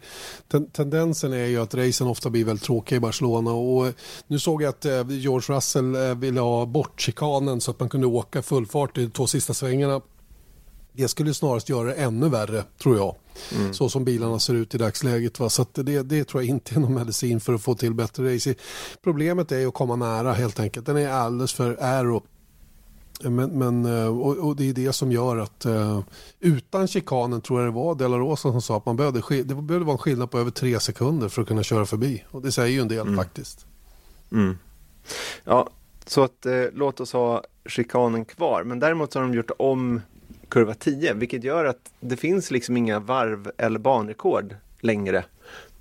ten 0.51 0.69
tendensen 0.69 1.33
är 1.33 1.45
ju 1.45 1.61
att 1.61 1.75
racen 1.75 2.07
ofta 2.07 2.29
blir 2.29 2.45
väldigt 2.45 2.65
tråkiga 2.65 2.97
i 2.97 2.99
Barcelona. 2.99 3.51
Och 3.51 3.93
nu 4.27 4.39
såg 4.39 4.61
jag 4.61 4.69
att 4.69 4.85
eh, 4.85 5.09
George 5.09 5.55
Russell 5.55 5.95
eh, 5.95 6.15
ville 6.15 6.41
ha 6.41 6.65
bort 6.65 7.01
chikanen 7.01 7.61
så 7.61 7.71
att 7.71 7.79
man 7.79 7.89
kunde 7.89 8.07
åka 8.07 8.41
full 8.41 8.65
fart 8.65 8.97
i 8.97 9.01
de 9.01 9.11
två 9.11 9.27
sista 9.27 9.53
svängarna. 9.53 10.01
Det 10.99 11.07
skulle 11.07 11.33
snarast 11.33 11.69
göra 11.69 11.87
det 11.87 11.93
ännu 11.93 12.29
värre, 12.29 12.63
tror 12.81 12.97
jag. 12.97 13.15
Mm. 13.55 13.73
Så 13.73 13.89
som 13.89 14.05
bilarna 14.05 14.39
ser 14.39 14.53
ut 14.53 14.75
i 14.75 14.77
dagsläget. 14.77 15.39
Va? 15.39 15.49
Så 15.49 15.65
det, 15.73 16.01
det 16.01 16.23
tror 16.23 16.43
jag 16.43 16.49
inte 16.49 16.75
är 16.75 16.79
någon 16.79 16.93
medicin 16.93 17.39
för 17.39 17.53
att 17.53 17.61
få 17.61 17.75
till 17.75 17.93
bättre 17.93 18.35
racing. 18.35 18.55
Problemet 19.03 19.51
är 19.51 19.67
att 19.67 19.73
komma 19.73 19.95
nära 19.95 20.33
helt 20.33 20.59
enkelt. 20.59 20.85
Den 20.85 20.97
är 20.97 21.09
alldeles 21.09 21.53
för 21.53 21.77
aero. 21.81 22.23
Men, 23.21 23.49
men, 23.49 23.85
eh, 23.85 24.19
och, 24.19 24.37
och, 24.37 24.55
det 24.55 24.69
är 24.69 24.73
det 24.73 24.93
som 24.93 25.11
gör 25.11 25.37
att 25.37 25.65
uh, 25.65 25.99
utan 26.39 26.87
chikanen 26.87 27.41
tror 27.41 27.59
jag 27.59 27.67
det 27.67 27.75
var 27.75 27.95
Delarosa 27.95 28.51
som 28.51 28.61
sa 28.61 28.77
att 28.77 28.85
man 28.85 28.95
behövde, 28.95 29.21
det 29.29 29.55
behövde 29.55 29.79
vara 29.79 29.91
en 29.91 29.97
skillnad 29.97 30.31
på 30.31 30.39
över 30.39 30.51
tre 30.51 30.79
sekunder 30.79 31.29
för 31.29 31.41
att 31.41 31.47
kunna 31.47 31.63
köra 31.63 31.85
förbi. 31.85 32.23
Och 32.31 32.41
det 32.41 32.51
säger 32.51 32.73
ju 32.73 32.81
en 32.81 32.87
del 32.87 33.07
mm. 33.07 33.17
faktiskt. 33.17 33.65
Mm. 34.31 34.57
Ja, 35.43 35.69
så 36.05 36.23
att 36.23 36.45
eh, 36.45 36.63
låt 36.73 36.99
oss 36.99 37.13
ha 37.13 37.43
chikanen 37.65 38.25
kvar. 38.25 38.63
Men 38.63 38.79
däremot 38.79 39.13
så 39.13 39.19
har 39.19 39.27
de 39.27 39.33
gjort 39.33 39.51
om 39.59 40.01
kurva 40.49 40.73
10, 40.73 41.13
vilket 41.13 41.43
gör 41.43 41.65
att 41.65 41.91
det 41.99 42.17
finns 42.17 42.51
liksom 42.51 42.77
inga 42.77 42.99
varv 42.99 43.51
eller 43.57 43.79
banrekord 43.79 44.55
längre. 44.79 45.25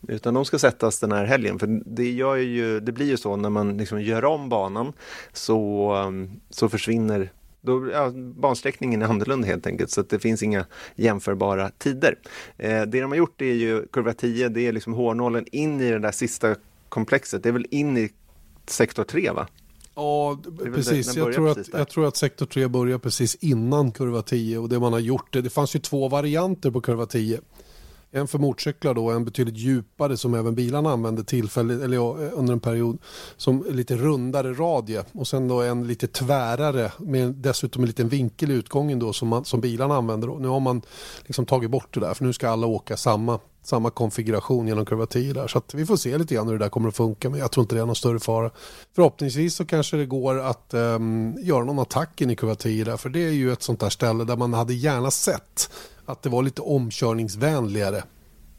Utan 0.09 0.35
de 0.35 0.45
ska 0.45 0.59
sättas 0.59 1.01
den 1.01 1.13
här 1.13 1.25
helgen, 1.25 1.59
för 1.59 1.81
det, 1.87 2.11
gör 2.11 2.37
ju, 2.37 2.81
det 2.81 2.93
blir 2.93 3.07
ju 3.07 3.17
så 3.17 3.37
när 3.37 3.51
man 3.51 3.77
liksom 3.77 4.03
gör 4.03 4.25
om 4.25 4.49
banan 4.49 4.93
så, 5.33 5.95
um, 6.07 6.41
så 6.51 6.69
försvinner 6.69 7.33
då, 7.61 7.91
ja, 7.93 8.11
bansträckningen 8.15 9.03
är 9.03 9.07
annorlunda 9.07 9.47
helt 9.47 9.67
enkelt, 9.67 9.91
så 9.91 10.01
att 10.01 10.11
det 10.11 10.19
finns 10.19 10.43
inga 10.43 10.67
jämförbara 10.95 11.71
tider. 11.79 12.19
Eh, 12.57 12.83
det 12.83 13.01
de 13.01 13.11
har 13.11 13.17
gjort 13.17 13.41
är 13.43 13.55
ju 13.55 13.87
kurva 13.87 14.13
10, 14.13 14.49
det 14.49 14.67
är 14.67 14.73
liksom 14.73 14.93
hårnålen 14.93 15.45
in 15.53 15.81
i 15.81 15.91
det 15.91 15.99
där 15.99 16.13
sista 16.13 16.55
komplexet, 16.89 17.43
det 17.43 17.49
är 17.49 17.53
väl 17.53 17.67
in 17.71 17.97
i 17.97 18.11
sektor 18.67 19.05
3 19.05 19.31
va? 19.31 19.49
Ja, 19.99 20.39
precis. 20.75 21.17
Jag 21.17 21.33
tror, 21.33 21.49
att, 21.49 21.69
jag 21.73 21.89
tror 21.89 22.07
att 22.07 22.17
sektor 22.17 22.47
3 22.47 22.69
börjar 22.69 22.99
precis 22.99 23.35
innan 23.35 23.93
kurva 23.93 24.23
10 24.23 24.59
och 24.59 24.69
det 24.69 24.79
man 24.79 24.93
har 24.93 25.01
gjort, 25.01 25.33
det, 25.33 25.41
det 25.41 25.51
fanns 25.51 25.77
ju 25.77 25.81
två 25.81 26.09
varianter 26.09 26.71
på 26.71 26.81
kurva 26.81 27.07
10. 27.07 27.41
En 28.11 28.29
för 28.29 28.39
motorcyklar 28.39 28.95
då, 28.95 29.11
en 29.11 29.25
betydligt 29.25 29.57
djupare 29.57 30.17
som 30.17 30.35
även 30.35 30.55
bilarna 30.55 30.91
använde 30.91 31.25
tillfälligt, 31.25 31.83
eller 31.83 31.97
ja, 31.97 32.17
under 32.33 32.53
en 32.53 32.61
period, 32.61 32.99
som 33.37 33.65
lite 33.71 33.97
rundare 33.97 34.53
radie 34.53 35.05
och 35.13 35.29
sen 35.29 35.49
då 35.49 35.63
en 35.63 35.87
lite 35.87 36.07
tvärare 36.07 36.93
med 36.99 37.35
dessutom 37.35 37.83
en 37.83 37.87
liten 37.87 38.09
vinkel 38.09 38.51
i 38.51 38.55
utgången 38.55 38.99
då 38.99 39.13
som, 39.13 39.29
man, 39.29 39.45
som 39.45 39.61
bilarna 39.61 39.97
använder. 39.97 40.29
Nu 40.29 40.49
har 40.49 40.61
man 40.61 40.83
liksom 41.23 41.47
tagit 41.47 41.71
bort 41.71 41.95
det 41.95 42.01
där 42.01 42.15
för 42.15 42.25
nu 42.25 42.33
ska 42.33 42.49
alla 42.49 42.67
åka 42.67 42.97
samma 42.97 43.39
samma 43.63 43.91
konfiguration 43.91 44.69
genom 44.69 44.87
kurva 44.87 45.07
10 45.07 45.33
där. 45.33 45.49
Så 45.49 45.59
att 45.59 45.75
vi 45.75 45.87
får 45.87 45.97
se 45.97 46.19
lite 46.19 46.35
grann 46.35 46.47
hur 46.47 46.59
det 46.59 46.65
där 46.65 46.69
kommer 46.69 46.89
att 46.89 46.97
funka. 46.97 47.31
Men 47.31 47.41
jag 47.41 47.53
tror 47.53 47.63
inte 47.63 47.75
det 47.75 47.81
är 47.81 47.87
någon 47.87 47.97
större 47.97 48.21
fara. 48.21 48.51
Förhoppningsvis 48.95 49.55
så 49.55 49.65
kanske 49.65 49.97
det 49.97 50.07
går 50.07 50.39
att 50.39 50.75
um, 50.75 51.37
göra 51.41 51.65
någon 51.65 51.79
attack 51.79 52.21
in 52.21 52.31
i 52.31 52.37
kurva 52.37 52.55
10 52.55 52.85
där. 52.85 52.97
För 52.97 53.09
det 53.09 53.21
är 53.21 53.33
ju 53.33 53.53
ett 53.53 53.63
sånt 53.63 53.81
där 53.81 53.91
ställe 53.91 54.25
där 54.25 54.37
man 54.37 54.55
hade 54.55 54.75
gärna 54.75 55.11
sett 55.11 55.71
att 56.09 56.23
det 56.23 56.29
var 56.29 56.43
lite 56.43 56.63
omkörningsvänligare. 56.63 58.03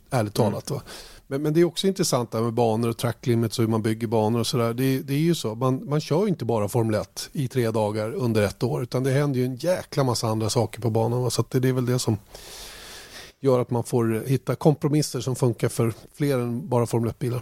Ärligt 0.09 0.39
mm. 0.39 0.51
talat. 0.51 0.71
Va? 0.71 0.81
Men, 1.27 1.41
men, 1.41 1.53
det 1.53 1.61
är 1.61 1.65
också 1.65 1.87
intressant 1.87 2.31
där 2.31 2.41
med 2.41 2.53
banor 2.53 2.89
och 2.89 2.97
track 2.97 3.27
limits 3.27 3.59
och 3.59 3.63
hur 3.63 3.69
man 3.69 3.81
bygger 3.81 4.07
banor 4.07 4.39
och 4.39 4.47
sådär. 4.47 4.73
Det, 4.73 4.99
det, 4.99 5.13
är 5.13 5.17
ju 5.17 5.35
så, 5.35 5.55
man, 5.55 5.89
man 5.89 6.01
kör 6.01 6.21
ju 6.21 6.27
inte 6.27 6.45
bara 6.45 6.67
Formel 6.67 6.95
1 6.95 7.29
i 7.33 7.47
tre 7.47 7.71
dagar 7.71 8.13
under 8.13 8.41
ett 8.41 8.63
år 8.63 8.83
utan 8.83 9.03
det 9.03 9.11
händer 9.11 9.39
ju 9.39 9.45
en 9.45 9.55
jäkla 9.55 10.03
massa 10.03 10.27
andra 10.27 10.49
saker 10.49 10.81
på 10.81 10.89
banan. 10.89 11.31
Så 11.31 11.45
det, 11.49 11.59
det 11.59 11.69
är 11.69 11.73
väl 11.73 11.85
det 11.85 11.99
som 11.99 12.17
gör 13.39 13.59
att 13.59 13.69
man 13.69 13.83
får 13.83 14.23
hitta 14.27 14.55
kompromisser 14.55 15.19
som 15.19 15.35
funkar 15.35 15.69
för 15.69 15.93
fler 16.13 16.39
än 16.39 16.69
bara 16.69 16.85
Formel 16.85 17.11
1-bilar. 17.11 17.41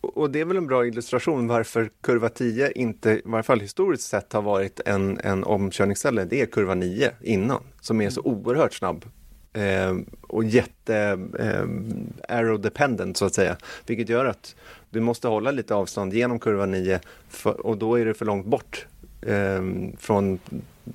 Och 0.00 0.30
det 0.30 0.40
är 0.40 0.44
väl 0.44 0.56
en 0.56 0.66
bra 0.66 0.86
illustration 0.86 1.48
varför 1.48 1.90
kurva 2.00 2.28
10 2.28 2.70
inte, 2.70 3.10
i 3.10 3.22
varje 3.24 3.42
fall 3.42 3.60
historiskt 3.60 4.08
sett, 4.08 4.32
har 4.32 4.42
varit 4.42 4.80
en, 4.86 5.18
en 5.18 5.44
omkörningsställe. 5.44 6.24
Det 6.24 6.40
är 6.40 6.46
kurva 6.46 6.74
9 6.74 7.10
innan, 7.22 7.62
som 7.80 8.00
är 8.00 8.10
så 8.10 8.20
oerhört 8.20 8.74
snabb 8.74 9.04
eh, 9.52 9.96
och 10.20 10.44
jätte 10.44 11.18
eh, 11.38 12.36
arrow 12.36 12.60
dependent 12.60 13.16
så 13.16 13.24
att 13.24 13.34
säga. 13.34 13.56
Vilket 13.86 14.08
gör 14.08 14.24
att 14.24 14.54
du 14.90 15.00
måste 15.00 15.28
hålla 15.28 15.50
lite 15.50 15.74
avstånd 15.74 16.14
genom 16.14 16.38
kurva 16.38 16.66
9 16.66 17.00
för, 17.28 17.66
och 17.66 17.78
då 17.78 17.98
är 17.98 18.04
det 18.04 18.14
för 18.14 18.24
långt 18.24 18.46
bort 18.46 18.86
eh, 19.22 19.62
från 19.98 20.38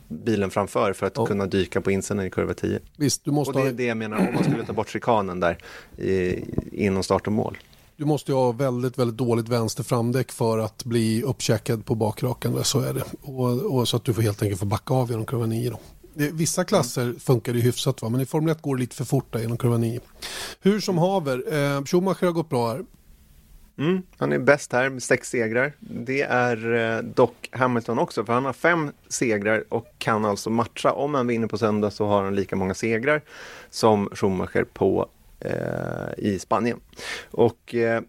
bilen 0.08 0.50
framför 0.50 0.94
för 0.94 1.08
att 1.08 1.14
ja. 1.18 1.26
kunna 1.26 1.46
dyka 1.46 1.82
på 1.82 1.92
insidan 1.92 2.26
i 2.26 2.30
kurva 2.30 2.54
10. 2.54 2.80
Visst, 2.98 3.26
du 3.26 3.32
måste 3.32 3.60
och 3.60 3.66
det 3.66 3.70
är 3.70 3.74
det 3.74 3.86
jag 3.86 3.98
menar 3.98 4.18
om 4.18 4.34
man 4.34 4.44
skulle 4.44 4.66
ta 4.66 4.74
bort 4.74 4.90
chikanen 4.90 5.40
där 5.40 5.58
i, 5.98 6.44
inom 6.72 7.04
start 7.04 7.28
och 7.28 7.34
mål. 7.34 7.58
Du 7.96 8.06
måste 8.06 8.32
ju 8.32 8.36
ha 8.36 8.52
väldigt, 8.52 8.98
väldigt 8.98 9.18
dåligt 9.18 9.50
vänster 9.50 9.84
framdäck 9.84 10.32
för 10.32 10.58
att 10.58 10.84
bli 10.84 11.24
uppcheckad 11.24 11.86
på 11.86 11.96
bakrakan. 11.96 12.64
Så 12.64 12.80
är 12.80 12.94
det. 12.94 13.04
Och, 13.22 13.76
och, 13.76 13.88
så 13.88 13.98
att 13.98 14.04
du 14.04 14.14
får 14.14 14.22
helt 14.22 14.42
enkelt 14.42 14.60
få 14.60 14.66
backa 14.66 14.94
av 14.94 15.10
genom 15.10 15.26
kurva 15.26 15.46
9. 15.46 15.70
Då. 15.70 15.80
Vissa 16.16 16.64
klasser 16.64 17.14
funkar 17.20 17.54
det 17.54 17.60
hyfsat 17.60 18.02
va? 18.02 18.10
men 18.10 18.22
i 18.22 18.26
Formel 18.26 18.52
1 18.52 18.62
går 18.62 18.76
det 18.76 18.80
lite 18.80 18.96
för 18.96 19.06
fort 19.06 19.34
där 19.34 19.40
genom 19.40 19.58
kurva 19.58 19.78
9. 19.78 20.00
Hur 20.62 20.80
som 20.80 20.98
haver, 20.98 21.54
eh, 21.54 21.84
Schumacher 21.86 22.26
har 22.26 22.32
gått 22.32 22.50
bra 22.50 22.70
här. 22.70 22.86
Mm, 23.78 24.02
han 24.18 24.34
är 24.34 24.40
bäst 24.40 24.74
här 24.74 24.90
med 24.90 25.04
sex 25.04 25.30
segrar. 25.30 25.74
Det 25.80 26.22
är 26.22 26.74
eh, 26.74 27.04
dock 27.04 27.50
Hamilton 27.52 28.00
också, 28.00 28.26
för 28.26 28.34
han 28.34 28.46
har 28.46 28.54
fem 28.54 28.92
segrar 29.08 29.64
och 29.70 29.88
kan 29.98 30.26
alltså 30.26 30.50
matcha. 30.50 30.92
Om 30.92 31.14
han 31.14 31.28
vinner 31.28 31.48
på 31.48 31.58
söndag 31.58 31.92
så 31.92 32.06
har 32.06 32.24
han 32.24 32.36
lika 32.36 32.56
många 32.56 32.74
segrar 32.74 33.22
som 33.70 34.10
Schumacher 34.14 34.64
på, 34.64 35.10
eh, 35.40 36.18
i 36.18 36.40
Spanien. 36.40 36.80
Och 37.32 37.76
eh, 37.76 38.02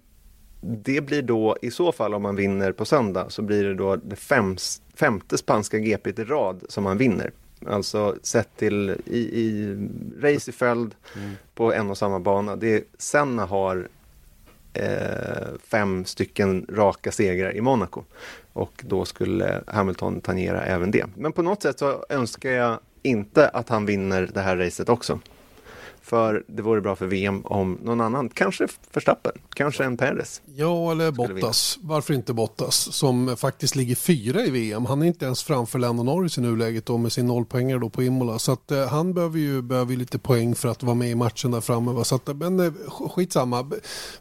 det 0.61 1.01
blir 1.01 1.23
då 1.23 1.57
i 1.63 1.71
så 1.71 1.93
fall 1.93 2.15
om 2.15 2.23
man 2.23 2.37
vinner 2.37 2.73
på 2.73 2.85
söndag 2.85 3.27
så 3.29 3.43
blir 3.43 3.65
det 3.65 3.75
då 3.75 3.97
det 3.97 4.17
fem, 4.17 4.57
femte 4.95 5.39
spanska 5.39 5.79
GP 5.79 6.11
i 6.11 6.25
rad 6.25 6.63
som 6.69 6.85
man 6.85 6.99
vinner. 6.99 7.31
Alltså 7.69 8.17
sett 8.23 8.57
till 8.57 8.91
i, 9.05 9.19
i 9.19 9.77
race 10.21 10.51
i 10.51 10.55
följd 10.55 10.95
mm. 11.17 11.33
på 11.55 11.73
en 11.73 11.91
och 11.91 11.99
samma 11.99 12.21
bana. 12.21 12.57
Det 12.57 12.85
Senna 12.99 13.45
har 13.45 13.89
eh, 14.73 15.49
fem 15.65 16.05
stycken 16.05 16.67
raka 16.69 17.13
segrar 17.13 17.57
i 17.57 17.61
Monaco. 17.61 18.03
Och 18.53 18.85
då 18.87 19.05
skulle 19.05 19.63
Hamilton 19.67 20.21
tangera 20.21 20.65
även 20.65 20.91
det. 20.91 21.07
Men 21.15 21.33
på 21.33 21.43
något 21.43 21.63
sätt 21.63 21.79
så 21.79 22.05
önskar 22.09 22.51
jag 22.51 22.79
inte 23.03 23.49
att 23.49 23.69
han 23.69 23.87
vinner 23.87 24.31
det 24.35 24.41
här 24.41 24.57
racet 24.57 24.89
också. 24.89 25.21
För 26.05 26.45
det 26.49 26.63
vore 26.63 26.81
bra 26.81 26.97
för 26.97 27.07
VM 27.07 27.43
om 27.45 27.79
någon 27.83 28.01
annan, 28.01 28.29
kanske 28.29 28.69
Verstappen, 28.93 29.33
kanske 29.55 29.85
en 29.85 29.97
Perez. 29.97 30.43
Ja, 30.57 30.93
eller 30.93 31.11
Bottas. 31.11 31.79
Varför 31.83 32.15
inte 32.15 32.33
Bottas? 32.33 32.77
Som 32.77 33.37
faktiskt 33.37 33.77
ligger 33.77 33.95
fyra 33.95 34.45
i 34.45 34.51
VM. 34.51 34.87
Han 34.87 35.03
är 35.03 35.07
inte 35.07 35.25
ens 35.25 35.43
framför 35.43 35.79
Lando 35.79 36.03
Norris 36.03 36.39
i 36.39 36.41
nuläget 36.41 36.87
då 36.87 36.99
med 36.99 37.13
sin 37.13 37.27
nollpoängare 37.27 37.79
då 37.79 37.91
på 37.91 38.03
Imola. 38.03 38.39
Så 38.39 38.53
att 38.53 38.71
eh, 38.71 38.87
han 38.89 39.15
behöver 39.15 39.39
ju, 39.39 39.63
behöver 39.63 39.97
lite 39.97 40.19
poäng 40.19 40.55
för 40.55 40.69
att 40.69 40.83
vara 40.83 40.95
med 40.95 41.11
i 41.11 41.15
matchen 41.15 41.51
där 41.51 41.61
framme. 41.61 41.93
Va? 41.93 42.05
Så 42.05 42.15
att, 42.15 42.37
men 42.37 42.61
eh, 42.61 42.73
skitsamma. 42.89 43.71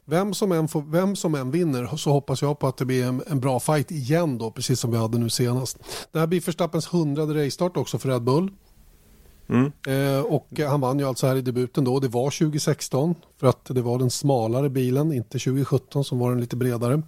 Vem 0.06 0.34
som, 0.34 0.52
än 0.52 0.68
får, 0.68 0.82
vem 0.82 1.16
som 1.16 1.36
än 1.36 1.52
vinner 1.52 1.98
så 1.98 2.12
hoppas 2.12 2.42
jag 2.42 2.60
på 2.60 2.68
att 2.68 2.78
det 2.78 2.86
blir 2.86 3.06
en, 3.06 3.24
en 3.28 3.40
bra 3.40 3.60
fight 3.60 3.92
igen 3.92 4.38
då, 4.38 4.52
precis 4.52 4.80
som 4.80 4.92
vi 4.92 4.98
hade 4.98 5.18
nu 5.18 5.30
senast. 5.30 5.78
Det 6.12 6.20
här 6.20 6.28
blir 6.28 6.42
Verstappens 6.42 6.94
hundrade 6.94 7.46
racestart 7.46 7.78
också 7.78 7.98
för 7.98 8.10
Red 8.10 8.24
Bull. 8.24 8.52
Mm. 9.50 9.72
Eh, 9.88 10.22
och 10.22 10.60
han 10.60 10.82
vann 10.82 11.00
ju 11.00 11.08
alltså 11.08 11.28
här 11.28 11.36
i 11.36 11.41
debuten 11.41 11.84
då. 11.84 12.00
Det 12.00 12.08
var 12.08 12.32
2016 12.32 13.16
för 13.39 13.48
att 13.48 13.66
det 13.66 13.82
var 13.82 14.00
den 14.00 14.10
smalare 14.10 14.70
bilen, 14.70 15.14
inte 15.14 15.39
2017 15.39 16.04
som 16.04 16.20
var 16.20 16.32
den 16.32 16.41
lite 16.41 16.56
bredare. 16.56 17.02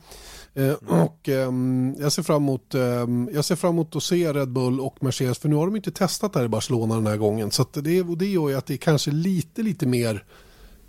Eh, 0.53 0.73
och 0.73 1.29
eh, 1.29 1.51
jag, 1.97 2.11
ser 2.11 2.23
fram 2.23 2.43
emot, 2.43 2.75
ehm, 2.75 3.29
jag 3.33 3.45
ser 3.45 3.55
fram 3.55 3.71
emot 3.71 3.95
att 3.95 4.03
se 4.03 4.33
Red 4.33 4.49
Bull 4.51 4.79
och 4.79 5.03
Mercedes 5.03 5.38
för 5.38 5.49
nu 5.49 5.55
har 5.55 5.65
de 5.65 5.75
inte 5.75 5.91
testat 5.91 6.33
det 6.33 6.39
här 6.39 6.45
i 6.45 6.49
Barcelona 6.49 6.95
den 6.95 7.07
här 7.07 7.17
gången. 7.17 7.51
Så 7.51 7.65
det, 7.73 8.03
det 8.03 8.27
gör 8.27 8.49
ju 8.49 8.55
att 8.55 8.65
det 8.65 8.73
är 8.73 8.77
kanske 8.77 9.11
lite, 9.11 9.61
lite 9.61 9.86
mer 9.86 10.23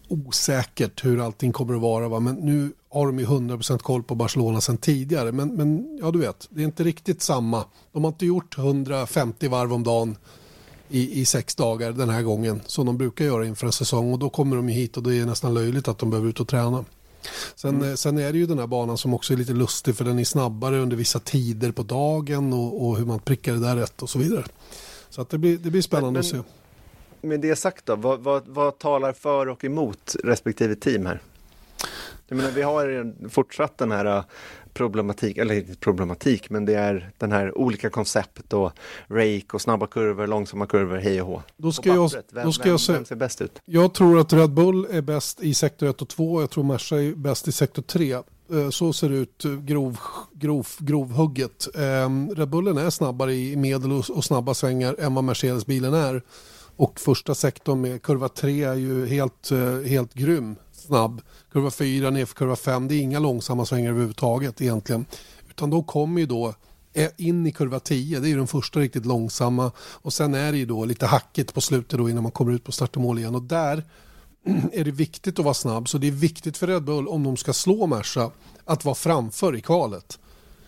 osäkert 0.08 1.04
hur 1.04 1.24
allting 1.24 1.52
kommer 1.52 1.74
att 1.74 1.80
vara. 1.80 2.08
Va? 2.08 2.20
Men 2.20 2.34
nu 2.34 2.72
har 2.88 3.06
de 3.06 3.18
ju 3.18 3.26
100% 3.26 3.78
koll 3.78 4.02
på 4.02 4.14
Barcelona 4.14 4.60
sedan 4.60 4.76
tidigare. 4.76 5.32
Men, 5.32 5.48
men 5.48 5.98
ja, 6.02 6.10
du 6.10 6.18
vet, 6.18 6.46
det 6.50 6.60
är 6.60 6.64
inte 6.64 6.84
riktigt 6.84 7.22
samma. 7.22 7.64
De 7.92 8.04
har 8.04 8.08
inte 8.08 8.26
gjort 8.26 8.58
150 8.58 9.48
varv 9.48 9.72
om 9.72 9.82
dagen 9.82 10.16
i, 10.88 11.20
i 11.20 11.24
sex 11.24 11.54
dagar 11.54 11.92
den 11.92 12.08
här 12.08 12.22
gången 12.22 12.60
som 12.66 12.86
de 12.86 12.98
brukar 12.98 13.24
göra 13.24 13.46
inför 13.46 13.66
en 13.66 13.72
säsong 13.72 14.12
och 14.12 14.18
då 14.18 14.30
kommer 14.30 14.56
de 14.56 14.68
hit 14.68 14.96
och 14.96 15.02
det 15.02 15.14
är 15.14 15.26
nästan 15.26 15.54
löjligt 15.54 15.88
att 15.88 15.98
de 15.98 16.10
behöver 16.10 16.28
ut 16.28 16.40
och 16.40 16.48
träna. 16.48 16.84
Sen, 17.54 17.74
mm. 17.74 17.96
sen 17.96 18.18
är 18.18 18.32
det 18.32 18.38
ju 18.38 18.46
den 18.46 18.58
här 18.58 18.66
banan 18.66 18.98
som 18.98 19.14
också 19.14 19.32
är 19.32 19.36
lite 19.36 19.52
lustig 19.52 19.96
för 19.96 20.04
den 20.04 20.18
är 20.18 20.24
snabbare 20.24 20.78
under 20.78 20.96
vissa 20.96 21.18
tider 21.18 21.72
på 21.72 21.82
dagen 21.82 22.52
och, 22.52 22.86
och 22.86 22.98
hur 22.98 23.04
man 23.04 23.18
prickar 23.18 23.52
det 23.52 23.60
där 23.60 23.76
rätt 23.76 24.02
och 24.02 24.10
så 24.10 24.18
vidare. 24.18 24.44
Så 25.10 25.22
att 25.22 25.30
det, 25.30 25.38
blir, 25.38 25.58
det 25.58 25.70
blir 25.70 25.82
spännande 25.82 26.12
men, 26.12 26.20
att 26.20 26.26
se. 26.26 27.28
Med 27.28 27.40
det 27.40 27.56
sagt 27.56 27.86
då, 27.86 27.96
vad, 27.96 28.20
vad, 28.20 28.42
vad 28.46 28.78
talar 28.78 29.12
för 29.12 29.48
och 29.48 29.64
emot 29.64 30.16
respektive 30.24 30.74
team 30.74 31.06
här? 31.06 31.20
Jag 32.28 32.36
menar, 32.36 32.50
vi 32.50 32.62
har 32.62 33.14
fortsatt 33.28 33.78
den 33.78 33.92
här 33.92 34.24
problematik, 34.76 35.38
eller 35.38 35.54
inte 35.54 35.76
problematik, 35.76 36.50
men 36.50 36.64
det 36.64 36.74
är 36.74 37.10
den 37.18 37.32
här 37.32 37.58
olika 37.58 37.90
koncept 37.90 38.52
och 38.52 38.72
rake 39.08 39.46
och 39.52 39.60
snabba 39.60 39.86
kurvor, 39.86 40.26
långsamma 40.26 40.66
kurvor, 40.66 40.96
hej 40.96 41.22
och 41.22 41.28
hå. 41.28 41.42
Då 41.56 41.72
ska, 41.72 41.88
jag, 41.88 42.10
vem, 42.32 42.44
då 42.44 42.52
ska 42.52 42.68
jag 42.68 42.80
säga, 42.80 42.98
vem 42.98 43.04
ser 43.04 43.16
bäst 43.16 43.40
ut? 43.40 43.60
Jag 43.64 43.94
tror 43.94 44.18
att 44.20 44.32
Red 44.32 44.50
Bull 44.50 44.86
är 44.90 45.02
bäst 45.02 45.42
i 45.42 45.54
sektor 45.54 45.86
1 45.86 46.02
och 46.02 46.08
2, 46.08 46.40
jag 46.40 46.50
tror 46.50 46.64
Merca 46.64 46.96
är 46.96 47.14
bäst 47.14 47.48
i 47.48 47.52
sektor 47.52 47.82
3. 47.82 48.12
Eh, 48.52 48.70
så 48.70 48.92
ser 48.92 49.08
det 49.08 49.16
ut 49.16 49.42
grov, 49.42 49.98
grov, 50.32 50.68
grovhugget. 50.78 51.68
Ehm, 51.74 52.34
Red 52.34 52.48
Bullen 52.48 52.78
är 52.78 52.90
snabbare 52.90 53.34
i 53.34 53.56
medel 53.56 53.92
och 53.92 54.24
snabba 54.24 54.54
svängar 54.54 54.96
än 54.98 55.14
vad 55.14 55.24
Mercedes-bilen 55.24 55.94
är. 55.94 56.22
Och 56.76 57.00
första 57.00 57.34
sektorn 57.34 57.80
med 57.80 58.02
kurva 58.02 58.28
3 58.28 58.64
är 58.64 58.74
ju 58.74 59.06
helt, 59.06 59.50
eh, 59.50 59.80
helt 59.80 60.14
grym 60.14 60.56
snabb. 60.86 61.22
Kurva 61.52 61.70
4 61.70 62.10
ner 62.10 62.24
för 62.24 62.34
kurva 62.34 62.56
5. 62.56 62.88
Det 62.88 62.94
är 62.94 63.00
inga 63.00 63.18
långsamma 63.18 63.66
svängar 63.66 63.90
överhuvudtaget 63.90 64.62
egentligen. 64.62 65.06
Utan 65.50 65.70
de 65.70 65.84
kommer 65.84 66.20
ju 66.20 66.26
då 66.26 66.54
eh, 66.92 67.10
in 67.16 67.46
i 67.46 67.52
kurva 67.52 67.80
10. 67.80 68.20
Det 68.20 68.26
är 68.26 68.30
ju 68.30 68.36
den 68.36 68.46
första 68.46 68.80
riktigt 68.80 69.06
långsamma. 69.06 69.72
Och 69.78 70.12
sen 70.12 70.34
är 70.34 70.52
det 70.52 70.58
ju 70.58 70.66
då 70.66 70.84
lite 70.84 71.06
hackigt 71.06 71.54
på 71.54 71.60
slutet 71.60 71.98
då 71.98 72.10
innan 72.10 72.22
man 72.22 72.32
kommer 72.32 72.52
ut 72.52 72.64
på 72.64 72.72
start 72.72 72.96
och 72.96 73.02
mål 73.02 73.18
igen. 73.18 73.34
Och 73.34 73.42
där 73.42 73.84
är 74.72 74.84
det 74.84 74.90
viktigt 74.90 75.38
att 75.38 75.44
vara 75.44 75.54
snabb. 75.54 75.88
Så 75.88 75.98
det 75.98 76.06
är 76.06 76.12
viktigt 76.12 76.56
för 76.56 76.66
Red 76.66 76.84
Bull 76.84 77.08
om 77.08 77.24
de 77.24 77.36
ska 77.36 77.52
slå 77.52 77.86
Merca 77.86 78.30
att 78.64 78.84
vara 78.84 78.94
framför 78.94 79.56
i 79.56 79.60
kvalet. 79.60 80.18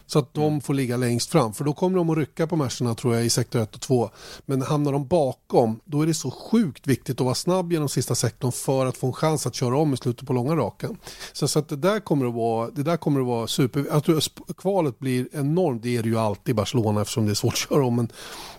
Så 0.08 0.18
att 0.18 0.34
de 0.34 0.60
får 0.60 0.74
ligga 0.74 0.96
längst 0.96 1.30
fram. 1.30 1.54
För 1.54 1.64
då 1.64 1.72
kommer 1.72 1.98
de 1.98 2.10
att 2.10 2.18
rycka 2.18 2.46
på 2.46 2.56
matcherna 2.56 2.94
tror 2.94 3.14
jag 3.14 3.24
i 3.24 3.30
sektor 3.30 3.60
1 3.60 3.74
och 3.74 3.80
2. 3.80 4.10
Men 4.46 4.62
hamnar 4.62 4.92
de 4.92 5.06
bakom 5.06 5.80
då 5.84 6.02
är 6.02 6.06
det 6.06 6.14
så 6.14 6.30
sjukt 6.30 6.86
viktigt 6.86 7.20
att 7.20 7.24
vara 7.24 7.34
snabb 7.34 7.72
genom 7.72 7.88
sista 7.88 8.14
sektorn 8.14 8.52
för 8.52 8.86
att 8.86 8.96
få 8.96 9.06
en 9.06 9.12
chans 9.12 9.46
att 9.46 9.54
köra 9.54 9.76
om 9.76 9.94
i 9.94 9.96
slutet 9.96 10.26
på 10.26 10.32
långa 10.32 10.56
rakan. 10.56 10.96
Så, 11.32 11.48
så 11.48 11.58
att 11.58 11.68
det 11.68 11.76
där 11.76 12.00
kommer 12.00 12.26
att 12.26 12.34
vara, 12.34 12.70
det 12.70 12.82
där 12.82 12.96
kommer 12.96 13.20
att 13.20 13.26
vara 13.26 13.46
super... 13.46 13.84
Jag 13.90 14.04
tror 14.04 14.22
kvalet 14.52 14.98
blir 14.98 15.28
enormt. 15.32 15.82
Det 15.82 15.96
är 15.96 16.02
det 16.02 16.08
ju 16.08 16.18
alltid 16.18 16.52
i 16.52 16.54
Barcelona 16.54 17.00
eftersom 17.00 17.26
det 17.26 17.32
är 17.32 17.34
svårt 17.34 17.52
att 17.52 17.58
köra 17.58 17.86
om. 17.86 17.96
Men 17.96 18.08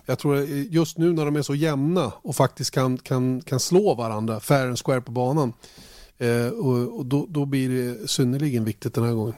jag 0.06 0.18
tror 0.18 0.38
just 0.48 0.98
nu 0.98 1.12
när 1.12 1.24
de 1.24 1.36
är 1.36 1.42
så 1.42 1.54
jämna 1.54 2.12
och 2.22 2.36
faktiskt 2.36 2.70
kan, 2.70 2.98
kan, 2.98 3.40
kan 3.40 3.60
slå 3.60 3.94
varandra 3.94 4.40
fair 4.40 4.66
and 4.66 4.78
square 4.78 5.00
på 5.00 5.12
banan. 5.12 5.52
Eh, 6.18 6.48
och, 6.48 6.98
och 6.98 7.06
då, 7.06 7.26
då 7.28 7.44
blir 7.44 7.68
det 7.68 8.08
synnerligen 8.08 8.64
viktigt 8.64 8.94
den 8.94 9.04
här 9.04 9.12
gången. 9.12 9.34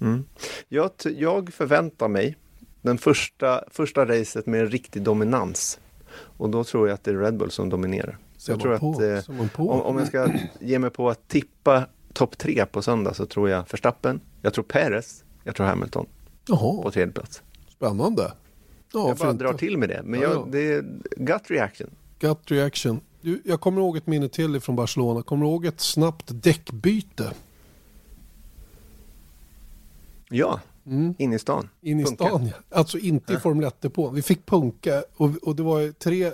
Mm. 0.00 0.24
Jag, 0.68 0.90
jag 1.04 1.52
förväntar 1.52 2.08
mig 2.08 2.36
den 2.82 2.98
första, 2.98 3.64
första 3.70 4.06
racet 4.06 4.46
med 4.46 4.60
en 4.60 4.68
riktig 4.68 5.02
dominans. 5.02 5.80
Och 6.16 6.50
då 6.50 6.64
tror 6.64 6.88
jag 6.88 6.94
att 6.94 7.04
det 7.04 7.10
är 7.10 7.14
Red 7.14 7.36
Bull 7.36 7.50
som 7.50 7.68
dominerar. 7.68 8.18
Så 8.36 8.52
jag 8.52 8.60
tror 8.60 8.74
att 8.74 8.82
eh, 8.82 9.34
om, 9.56 9.80
om, 9.80 9.98
jag 9.98 10.06
ska 10.06 10.28
ge 10.60 10.78
mig 10.78 10.90
på 10.90 11.10
att 11.10 11.28
tippa 11.28 11.86
topp 12.12 12.38
tre 12.38 12.66
på 12.66 12.82
söndag 12.82 13.14
så 13.14 13.26
tror 13.26 13.50
jag 13.50 13.64
Verstappen, 13.70 14.20
jag 14.42 14.54
tror 14.54 14.64
Perez, 14.64 15.24
jag 15.44 15.54
tror 15.54 15.66
Hamilton 15.66 16.06
Jaha. 16.48 16.82
på 16.82 16.90
tredje 16.90 17.12
plats. 17.12 17.42
Spännande. 17.68 18.32
Ja, 18.92 19.08
jag 19.08 19.16
bara 19.16 19.32
drar 19.32 19.52
till 19.52 19.78
med 19.78 19.88
det, 19.88 20.02
men 20.04 20.20
jag, 20.20 20.52
det 20.52 20.72
är 20.72 20.84
gut 21.16 21.50
reaction. 21.50 21.90
Gut 22.18 22.50
reaction. 22.50 23.00
Du, 23.20 23.42
jag 23.44 23.60
kommer 23.60 23.80
ihåg 23.80 23.96
ett 23.96 24.06
minne 24.06 24.28
till 24.28 24.60
från 24.60 24.76
Barcelona. 24.76 25.22
Kommer 25.22 25.44
du 25.44 25.50
ihåg 25.50 25.66
ett 25.66 25.80
snabbt 25.80 26.24
däckbyte? 26.28 27.32
Ja, 30.30 30.60
Mm. 30.86 31.14
inne 31.18 31.36
i 31.36 31.38
stan. 31.38 31.68
In 31.80 32.00
i 32.00 32.04
Punka. 32.04 32.24
stan, 32.26 32.46
ja. 32.46 32.52
Alltså 32.78 32.98
inte 32.98 33.32
i 33.32 33.36
Formel 33.36 33.64
1 33.66 33.84
Vi 34.12 34.22
fick 34.22 34.46
punka 34.46 35.04
och, 35.16 35.30
och 35.42 35.56
det 35.56 35.62
var 35.62 35.78
ju 35.80 35.92
tre, 35.92 36.32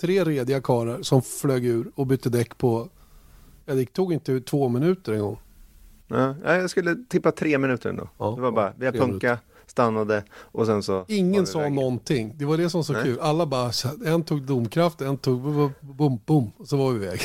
tre 0.00 0.24
rediga 0.24 0.60
karlar 0.60 1.02
som 1.02 1.22
flög 1.22 1.64
ur 1.64 1.90
och 1.94 2.06
bytte 2.06 2.28
däck 2.30 2.58
på... 2.58 2.88
Ja, 3.66 3.74
det 3.74 3.86
tog 3.92 4.12
inte 4.12 4.40
två 4.40 4.68
minuter 4.68 5.12
en 5.12 5.20
gång. 5.20 5.38
Ja, 6.08 6.34
ja, 6.44 6.56
jag 6.56 6.70
skulle 6.70 6.96
tippa 7.08 7.32
tre 7.32 7.58
minuter 7.58 7.90
ändå. 7.90 8.08
Ja, 8.18 8.32
det 8.36 8.42
var 8.42 8.52
bara, 8.52 8.72
vi 8.78 8.86
har 8.86 8.92
punka, 8.92 9.38
stannade 9.66 10.24
och 10.34 10.66
sen 10.66 10.82
så... 10.82 11.04
Ingen 11.08 11.46
sa 11.46 11.60
iväg. 11.60 11.72
någonting. 11.72 12.34
Det 12.38 12.44
var 12.44 12.56
det 12.56 12.70
som 12.70 12.78
var 12.78 12.82
så 12.84 12.92
Nej. 12.92 13.02
kul. 13.02 13.18
Alla 13.20 13.46
bara, 13.46 13.70
en 14.06 14.22
tog 14.22 14.42
domkraft, 14.42 15.00
en 15.00 15.16
tog 15.16 15.42
bum, 15.42 15.70
bum, 15.80 16.18
bum 16.26 16.50
och 16.56 16.68
så 16.68 16.76
var 16.76 16.92
vi 16.92 17.04
iväg. 17.04 17.20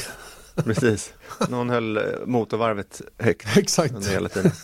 Precis. 0.64 1.14
Någon 1.50 1.70
höll 1.70 1.98
eh, 1.98 2.04
motorvarvet 2.26 3.02
högt 3.18 3.48
Exakt. 3.58 3.94
under 3.94 4.10
hela 4.12 4.30
tiden. 4.30 4.52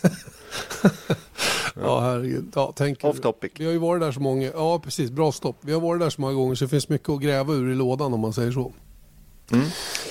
Ja, 1.80 2.00
herregud. 2.00 2.52
Ja, 2.54 2.72
tänk, 2.76 3.04
Off 3.04 3.20
topic. 3.20 3.52
Vi 3.58 3.64
har 3.64 3.72
ju 3.72 3.78
varit 3.78 4.00
där 4.02 4.12
så 4.12 4.20
många, 4.20 4.50
ja 4.54 4.78
precis, 4.84 5.10
bra 5.10 5.32
stopp. 5.32 5.56
Vi 5.60 5.72
har 5.72 5.80
varit 5.80 6.00
där 6.00 6.10
så 6.10 6.20
många 6.20 6.32
gånger 6.34 6.54
så 6.54 6.64
det 6.64 6.68
finns 6.68 6.88
mycket 6.88 7.08
att 7.08 7.20
gräva 7.20 7.54
ur 7.54 7.70
i 7.70 7.74
lådan 7.74 8.14
om 8.14 8.20
man 8.20 8.32
säger 8.32 8.52
så. 8.52 8.72
Mm. 9.52 9.64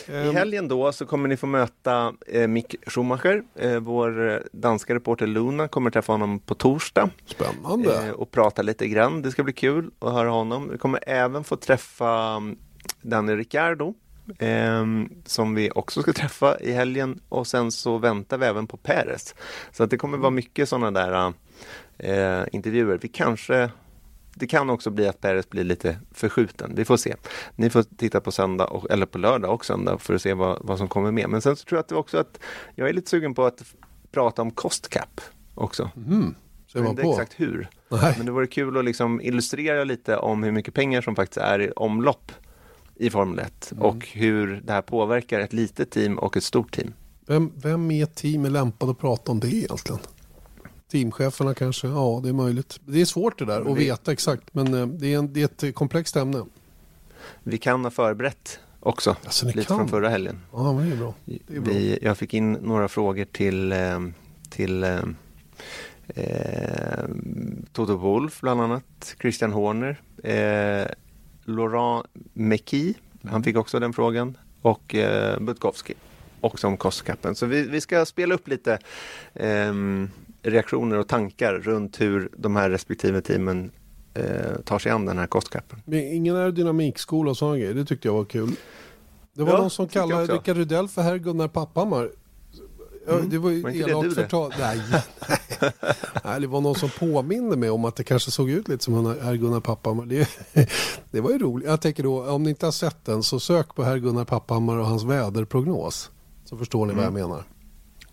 I 0.07 0.27
Ehm, 0.29 0.35
helgen 0.35 0.67
då 0.67 0.91
så 0.91 1.05
kommer 1.05 1.29
ni 1.29 1.37
få 1.37 1.47
möta 1.47 2.13
eh, 2.27 2.47
Mick 2.47 2.75
Schumacher. 2.87 3.43
Eh, 3.55 3.79
vår 3.79 4.29
eh, 4.31 4.37
danska 4.51 4.95
reporter 4.95 5.27
Luna 5.27 5.67
kommer 5.67 5.91
träffa 5.91 6.13
honom 6.13 6.39
på 6.39 6.55
torsdag 6.55 7.09
Spännande. 7.25 8.05
eh, 8.07 8.11
och 8.11 8.31
prata 8.31 8.61
lite 8.61 8.87
grann. 8.87 9.21
Det 9.21 9.31
ska 9.31 9.43
bli 9.43 9.53
kul 9.53 9.89
att 9.99 10.13
höra 10.13 10.29
honom. 10.29 10.69
Vi 10.71 10.77
kommer 10.77 10.99
även 11.09 11.43
få 11.43 11.55
träffa 11.55 12.35
mm, 12.35 12.57
Danny 13.01 13.35
Ricciardo 13.35 13.93
eh, 14.39 14.85
som 15.25 15.55
vi 15.55 15.71
också 15.75 16.01
ska 16.01 16.13
träffa 16.13 16.59
i 16.59 16.71
helgen 16.71 17.19
och 17.29 17.47
sen 17.47 17.71
så 17.71 17.97
väntar 17.97 18.37
vi 18.37 18.45
även 18.45 18.67
på 18.67 18.77
Perez. 18.77 19.35
Så 19.71 19.83
att 19.83 19.89
det 19.89 19.97
kommer 19.97 20.17
vara 20.17 20.31
mycket 20.31 20.69
sådana 20.69 20.91
där 20.91 21.33
eh, 21.97 22.45
intervjuer. 22.51 22.99
Vi 23.01 23.07
kanske 23.07 23.69
det 24.37 24.47
kan 24.47 24.69
också 24.69 24.89
bli 24.89 25.07
att 25.07 25.21
Perez 25.21 25.49
blir 25.49 25.63
lite 25.63 25.99
förskjuten. 26.11 26.71
Vi 26.75 26.85
får 26.85 26.97
se. 26.97 27.15
Ni 27.55 27.69
får 27.69 27.83
titta 27.83 28.21
på 28.21 28.31
söndag, 28.31 28.65
och, 28.65 28.91
eller 28.91 29.05
på 29.05 29.17
lördag 29.17 29.53
och 29.53 29.65
söndag 29.65 29.97
för 29.97 30.13
att 30.13 30.21
se 30.21 30.33
vad, 30.33 30.57
vad 30.61 30.77
som 30.77 30.87
kommer 30.87 31.11
med. 31.11 31.29
Men 31.29 31.41
sen 31.41 31.55
så 31.55 31.65
tror 31.65 31.77
jag 31.77 31.81
att 31.81 31.87
det 31.87 31.95
också 31.95 32.17
att 32.17 32.39
jag 32.75 32.89
är 32.89 32.93
lite 32.93 33.09
sugen 33.09 33.33
på 33.33 33.45
att 33.45 33.63
prata 34.11 34.41
om 34.41 34.51
cost 34.51 34.89
cap 34.89 35.21
också. 35.55 35.89
Mm. 36.07 36.35
Så 36.67 36.77
Jag 36.77 36.87
inte 36.87 37.01
på. 37.01 37.11
exakt 37.11 37.39
hur. 37.39 37.67
Nej. 37.89 38.13
Men 38.17 38.25
det 38.25 38.31
vore 38.31 38.47
kul 38.47 38.77
att 38.77 38.85
liksom 38.85 39.21
illustrera 39.21 39.83
lite 39.83 40.17
om 40.17 40.43
hur 40.43 40.51
mycket 40.51 40.73
pengar 40.73 41.01
som 41.01 41.15
faktiskt 41.15 41.37
är 41.37 41.61
i 41.61 41.71
omlopp 41.71 42.31
i 42.95 43.09
Formel 43.09 43.39
1 43.39 43.71
Mm. 43.71 43.83
och 43.85 44.07
hur 44.07 44.61
det 44.65 44.73
här 44.73 44.81
påverkar 44.81 45.39
ett 45.39 45.53
litet 45.53 45.91
team 45.91 46.17
och 46.19 46.37
ett 46.37 46.43
stort 46.43 46.71
team. 46.75 46.93
Vem, 47.27 47.51
vem 47.55 47.91
i 47.91 48.01
ett 48.01 48.15
team 48.15 48.45
är 48.45 48.49
lämpad 48.49 48.89
att 48.89 48.99
prata 48.99 49.31
om 49.31 49.39
det 49.39 49.47
egentligen? 49.53 49.99
Teamcheferna 50.91 51.53
kanske? 51.53 51.87
Ja, 51.87 52.19
det 52.23 52.29
är 52.29 52.33
möjligt. 52.33 52.79
Det 52.85 53.01
är 53.01 53.05
svårt 53.05 53.39
det 53.39 53.45
där 53.45 53.71
att 53.71 53.77
veta 53.77 54.11
exakt, 54.11 54.53
men 54.53 54.73
eh, 54.73 54.87
det 54.87 55.13
är, 55.13 55.17
en, 55.17 55.33
det 55.33 55.63
är 55.63 55.67
ett 55.69 55.75
komplext 55.75 56.15
ämne. 56.15 56.45
Vi 57.43 57.57
kan 57.57 57.83
ha 57.83 57.91
förberett 57.91 58.59
också, 58.79 59.15
Alltså, 59.25 59.45
lite 59.45 59.63
kan? 59.63 59.77
från 59.77 59.87
förra 59.87 60.09
helgen. 60.09 60.39
Ja, 60.53 60.73
men 60.73 60.89
det 60.89 60.95
är 60.95 60.99
bra. 60.99 61.13
Det 61.25 61.55
är 61.55 61.59
bra. 61.59 61.73
Vi, 61.73 61.99
jag 62.01 62.17
fick 62.17 62.33
in 62.33 62.51
några 62.51 62.87
frågor 62.87 63.25
till, 63.25 63.71
eh, 63.71 63.99
till 64.49 64.83
eh, 64.83 64.99
eh, 66.07 67.05
Toto 67.73 67.95
Wolff 67.97 68.41
bland 68.41 68.61
annat, 68.61 69.15
Christian 69.21 69.51
Horner, 69.51 70.01
eh, 70.23 70.87
Laurent 71.45 72.05
Meky, 72.33 72.93
han 73.23 73.43
fick 73.43 73.57
också 73.57 73.79
den 73.79 73.93
frågan, 73.93 74.37
och 74.61 74.95
eh, 74.95 75.39
Butkowski, 75.39 75.93
också 76.41 76.67
om 76.67 76.77
kostkappen. 76.77 77.35
Så 77.35 77.45
vi, 77.45 77.61
vi 77.67 77.81
ska 77.81 78.05
spela 78.05 78.35
upp 78.35 78.47
lite 78.47 78.79
ehm, 79.33 80.09
reaktioner 80.43 80.97
och 80.97 81.07
tankar 81.07 81.53
runt 81.53 82.01
hur 82.01 82.29
de 82.37 82.55
här 82.55 82.69
respektive 82.69 83.21
teamen 83.21 83.71
eh, 84.13 84.61
tar 84.65 84.79
sig 84.79 84.91
an 84.91 85.05
den 85.05 85.17
här 85.17 85.27
kostkappen. 85.27 85.93
Ingen 85.93 86.35
aerodynamikskola 86.35 87.31
och 87.31 87.37
sådana 87.37 87.57
grejer, 87.57 87.73
det 87.73 87.85
tyckte 87.85 88.07
jag 88.07 88.13
var 88.13 88.25
kul. 88.25 88.51
Det 89.33 89.43
var 89.43 89.51
Ja, 89.51 89.57
någon 89.57 89.69
som 89.69 89.87
kallade. 89.87 90.33
Rickard 90.33 90.57
Rydell 90.57 90.87
för 90.87 91.01
herr 91.01 91.17
Gunnar 91.17 91.47
Papphammar. 91.47 92.09
Mm. 93.07 93.29
Det 93.29 93.37
var 93.37 93.49
ju 93.49 93.61
Var 93.61 93.69
elakt 93.69 94.15
förtal. 94.15 94.53
Nej, 94.59 94.81
nej. 94.91 95.71
nej, 96.23 96.41
det 96.41 96.47
var 96.47 96.61
någon 96.61 96.75
som 96.75 96.89
påminde 96.99 97.57
mig 97.57 97.69
om 97.69 97.85
att 97.85 97.95
det 97.95 98.03
kanske 98.03 98.31
såg 98.31 98.49
ut 98.49 98.67
lite 98.67 98.83
som 98.83 99.05
herr 99.21 99.35
Gunnar 99.35 99.59
Papphammar. 99.59 100.05
Det, 100.05 100.29
det 101.11 101.21
var 101.21 101.31
ju 101.31 101.37
roligt. 101.39 101.67
Jag 101.67 101.81
tänker 101.81 102.03
då, 102.03 102.29
om 102.29 102.43
ni 102.43 102.49
inte 102.49 102.65
har 102.65 102.71
sett 102.71 103.05
den 103.05 103.23
så 103.23 103.39
sök 103.39 103.75
på 103.75 103.83
herr 103.83 103.97
Gunnar 103.97 104.25
Papphammar 104.25 104.77
och 104.77 104.85
hans 104.85 105.03
väderprognos. 105.03 106.11
Så 106.45 106.57
förstår 106.57 106.85
ni 106.85 106.93
vad 106.93 107.05
jag 107.05 107.13
menar. 107.13 107.43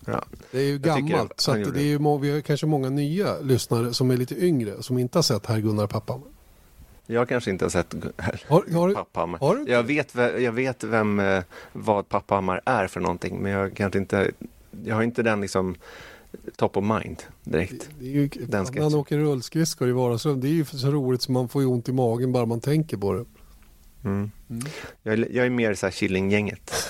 Ja. 0.07 0.25
Det 0.51 0.59
är 0.59 0.63
ju 0.65 0.77
Mm. 0.77 0.83
Gammalt. 1.09 1.33
Så 1.41 1.53
det 1.55 1.61
är 1.81 1.85
ju, 1.85 1.99
vi 2.19 2.33
har 2.33 2.41
kanske 2.41 2.67
många 2.67 2.91
nya 2.91 3.39
lyssnare 3.41 3.95
som 3.95 4.11
är 4.11 4.17
lite 4.17 4.45
yngre 4.45 4.83
som 4.83 4.99
inte 4.99 5.19
har 5.19 5.23
sett 5.23 5.47
herr 5.47 5.59
Gunnar 5.61 5.87
Papphammar. 5.87 6.29
Jag 7.07 7.29
kanske 7.29 7.51
inte 7.51 7.65
har 7.65 7.71
sett 7.71 7.95
Har, 8.49 8.73
har, 8.75 8.95
Papphammar. 8.95 9.39
har? 9.39 9.65
Jag 9.69 9.83
vet, 9.83 10.15
ve- 10.15 10.39
jag 10.39 10.53
vet 10.53 10.85
vem, 10.85 11.21
eh, 11.21 11.43
vad 11.73 12.09
Papphammar 12.09 12.61
är 12.67 12.87
för 12.87 13.01
någonting, 13.01 13.39
men 13.43 13.53
jag 13.53 13.77
kanske 13.77 13.99
inte, 13.99 14.31
jag 14.85 14.95
har 14.95 15.03
inte 15.03 15.23
den 15.23 15.41
liksom 15.41 15.75
top 16.57 16.77
of 16.77 16.85
mind 16.85 17.23
direkt. 17.45 17.89
Det 17.99 18.05
är 18.07 18.11
ju, 18.11 18.29
Den 18.29 18.65
när 18.65 18.65
sketchen. 18.73 18.95
åker 18.95 19.19
rullskridskor 19.19 19.89
i 19.89 19.93
vardagsrum. 19.93 20.41
Det 20.41 20.49
är 20.49 20.53
ju 20.53 20.65
så 20.65 20.91
roligt 20.91 21.23
så 21.23 21.33
man 21.33 21.49
får 21.49 21.63
ju 21.63 21.69
ont 21.69 21.89
i 21.89 21.93
magen 21.93 22.33
bara 22.33 22.47
man 22.47 22.61
tänker 22.61 22.97
på 22.97 23.13
det. 23.13 23.25
Mm. 24.05 24.31
Mm. 24.51 24.63
Jag, 25.03 25.15
är, 25.15 25.29
jag 25.31 25.47
är 25.47 25.51
mer 25.51 25.75
så 25.75 25.87
här 25.87 25.91
Killinggänget. 25.91 26.73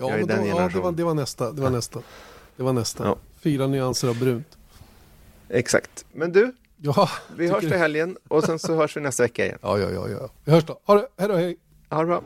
Ja, 0.00 0.08
Jag 0.10 0.14
är 0.14 0.18
men 0.18 0.26
den 0.28 0.40
då, 0.40 0.46
ja 0.48 0.68
det, 0.72 0.80
var, 0.80 0.92
det 0.92 1.04
var 1.04 1.14
nästa. 1.14 1.52
Det 1.52 1.62
var 1.62 1.70
nästa. 1.70 2.00
Det 2.56 2.62
var 2.62 2.72
nästa. 2.72 3.04
Ja. 3.04 3.16
Fyra 3.40 3.66
nyanser 3.66 4.08
av 4.08 4.18
brunt. 4.18 4.58
Exakt. 5.48 6.04
Men 6.12 6.32
du, 6.32 6.52
Ja, 6.76 7.08
vi 7.36 7.48
hörs 7.48 7.62
det. 7.62 7.68
till 7.70 7.78
helgen 7.78 8.16
och 8.28 8.44
sen 8.44 8.58
så 8.58 8.74
hörs 8.74 8.96
vi 8.96 9.00
nästa 9.00 9.22
vecka 9.22 9.44
igen. 9.44 9.58
ja, 9.62 9.78
ja, 9.78 9.90
ja, 9.90 10.08
ja. 10.08 10.28
Vi 10.44 10.52
hörs 10.52 10.64
då. 10.64 10.80
Ha 10.84 10.94
det. 10.94 11.08
Hej 11.16 11.28
då, 11.28 11.34
hej. 11.36 11.56
Ha 11.90 12.00
det 12.00 12.06
bra. 12.06 12.22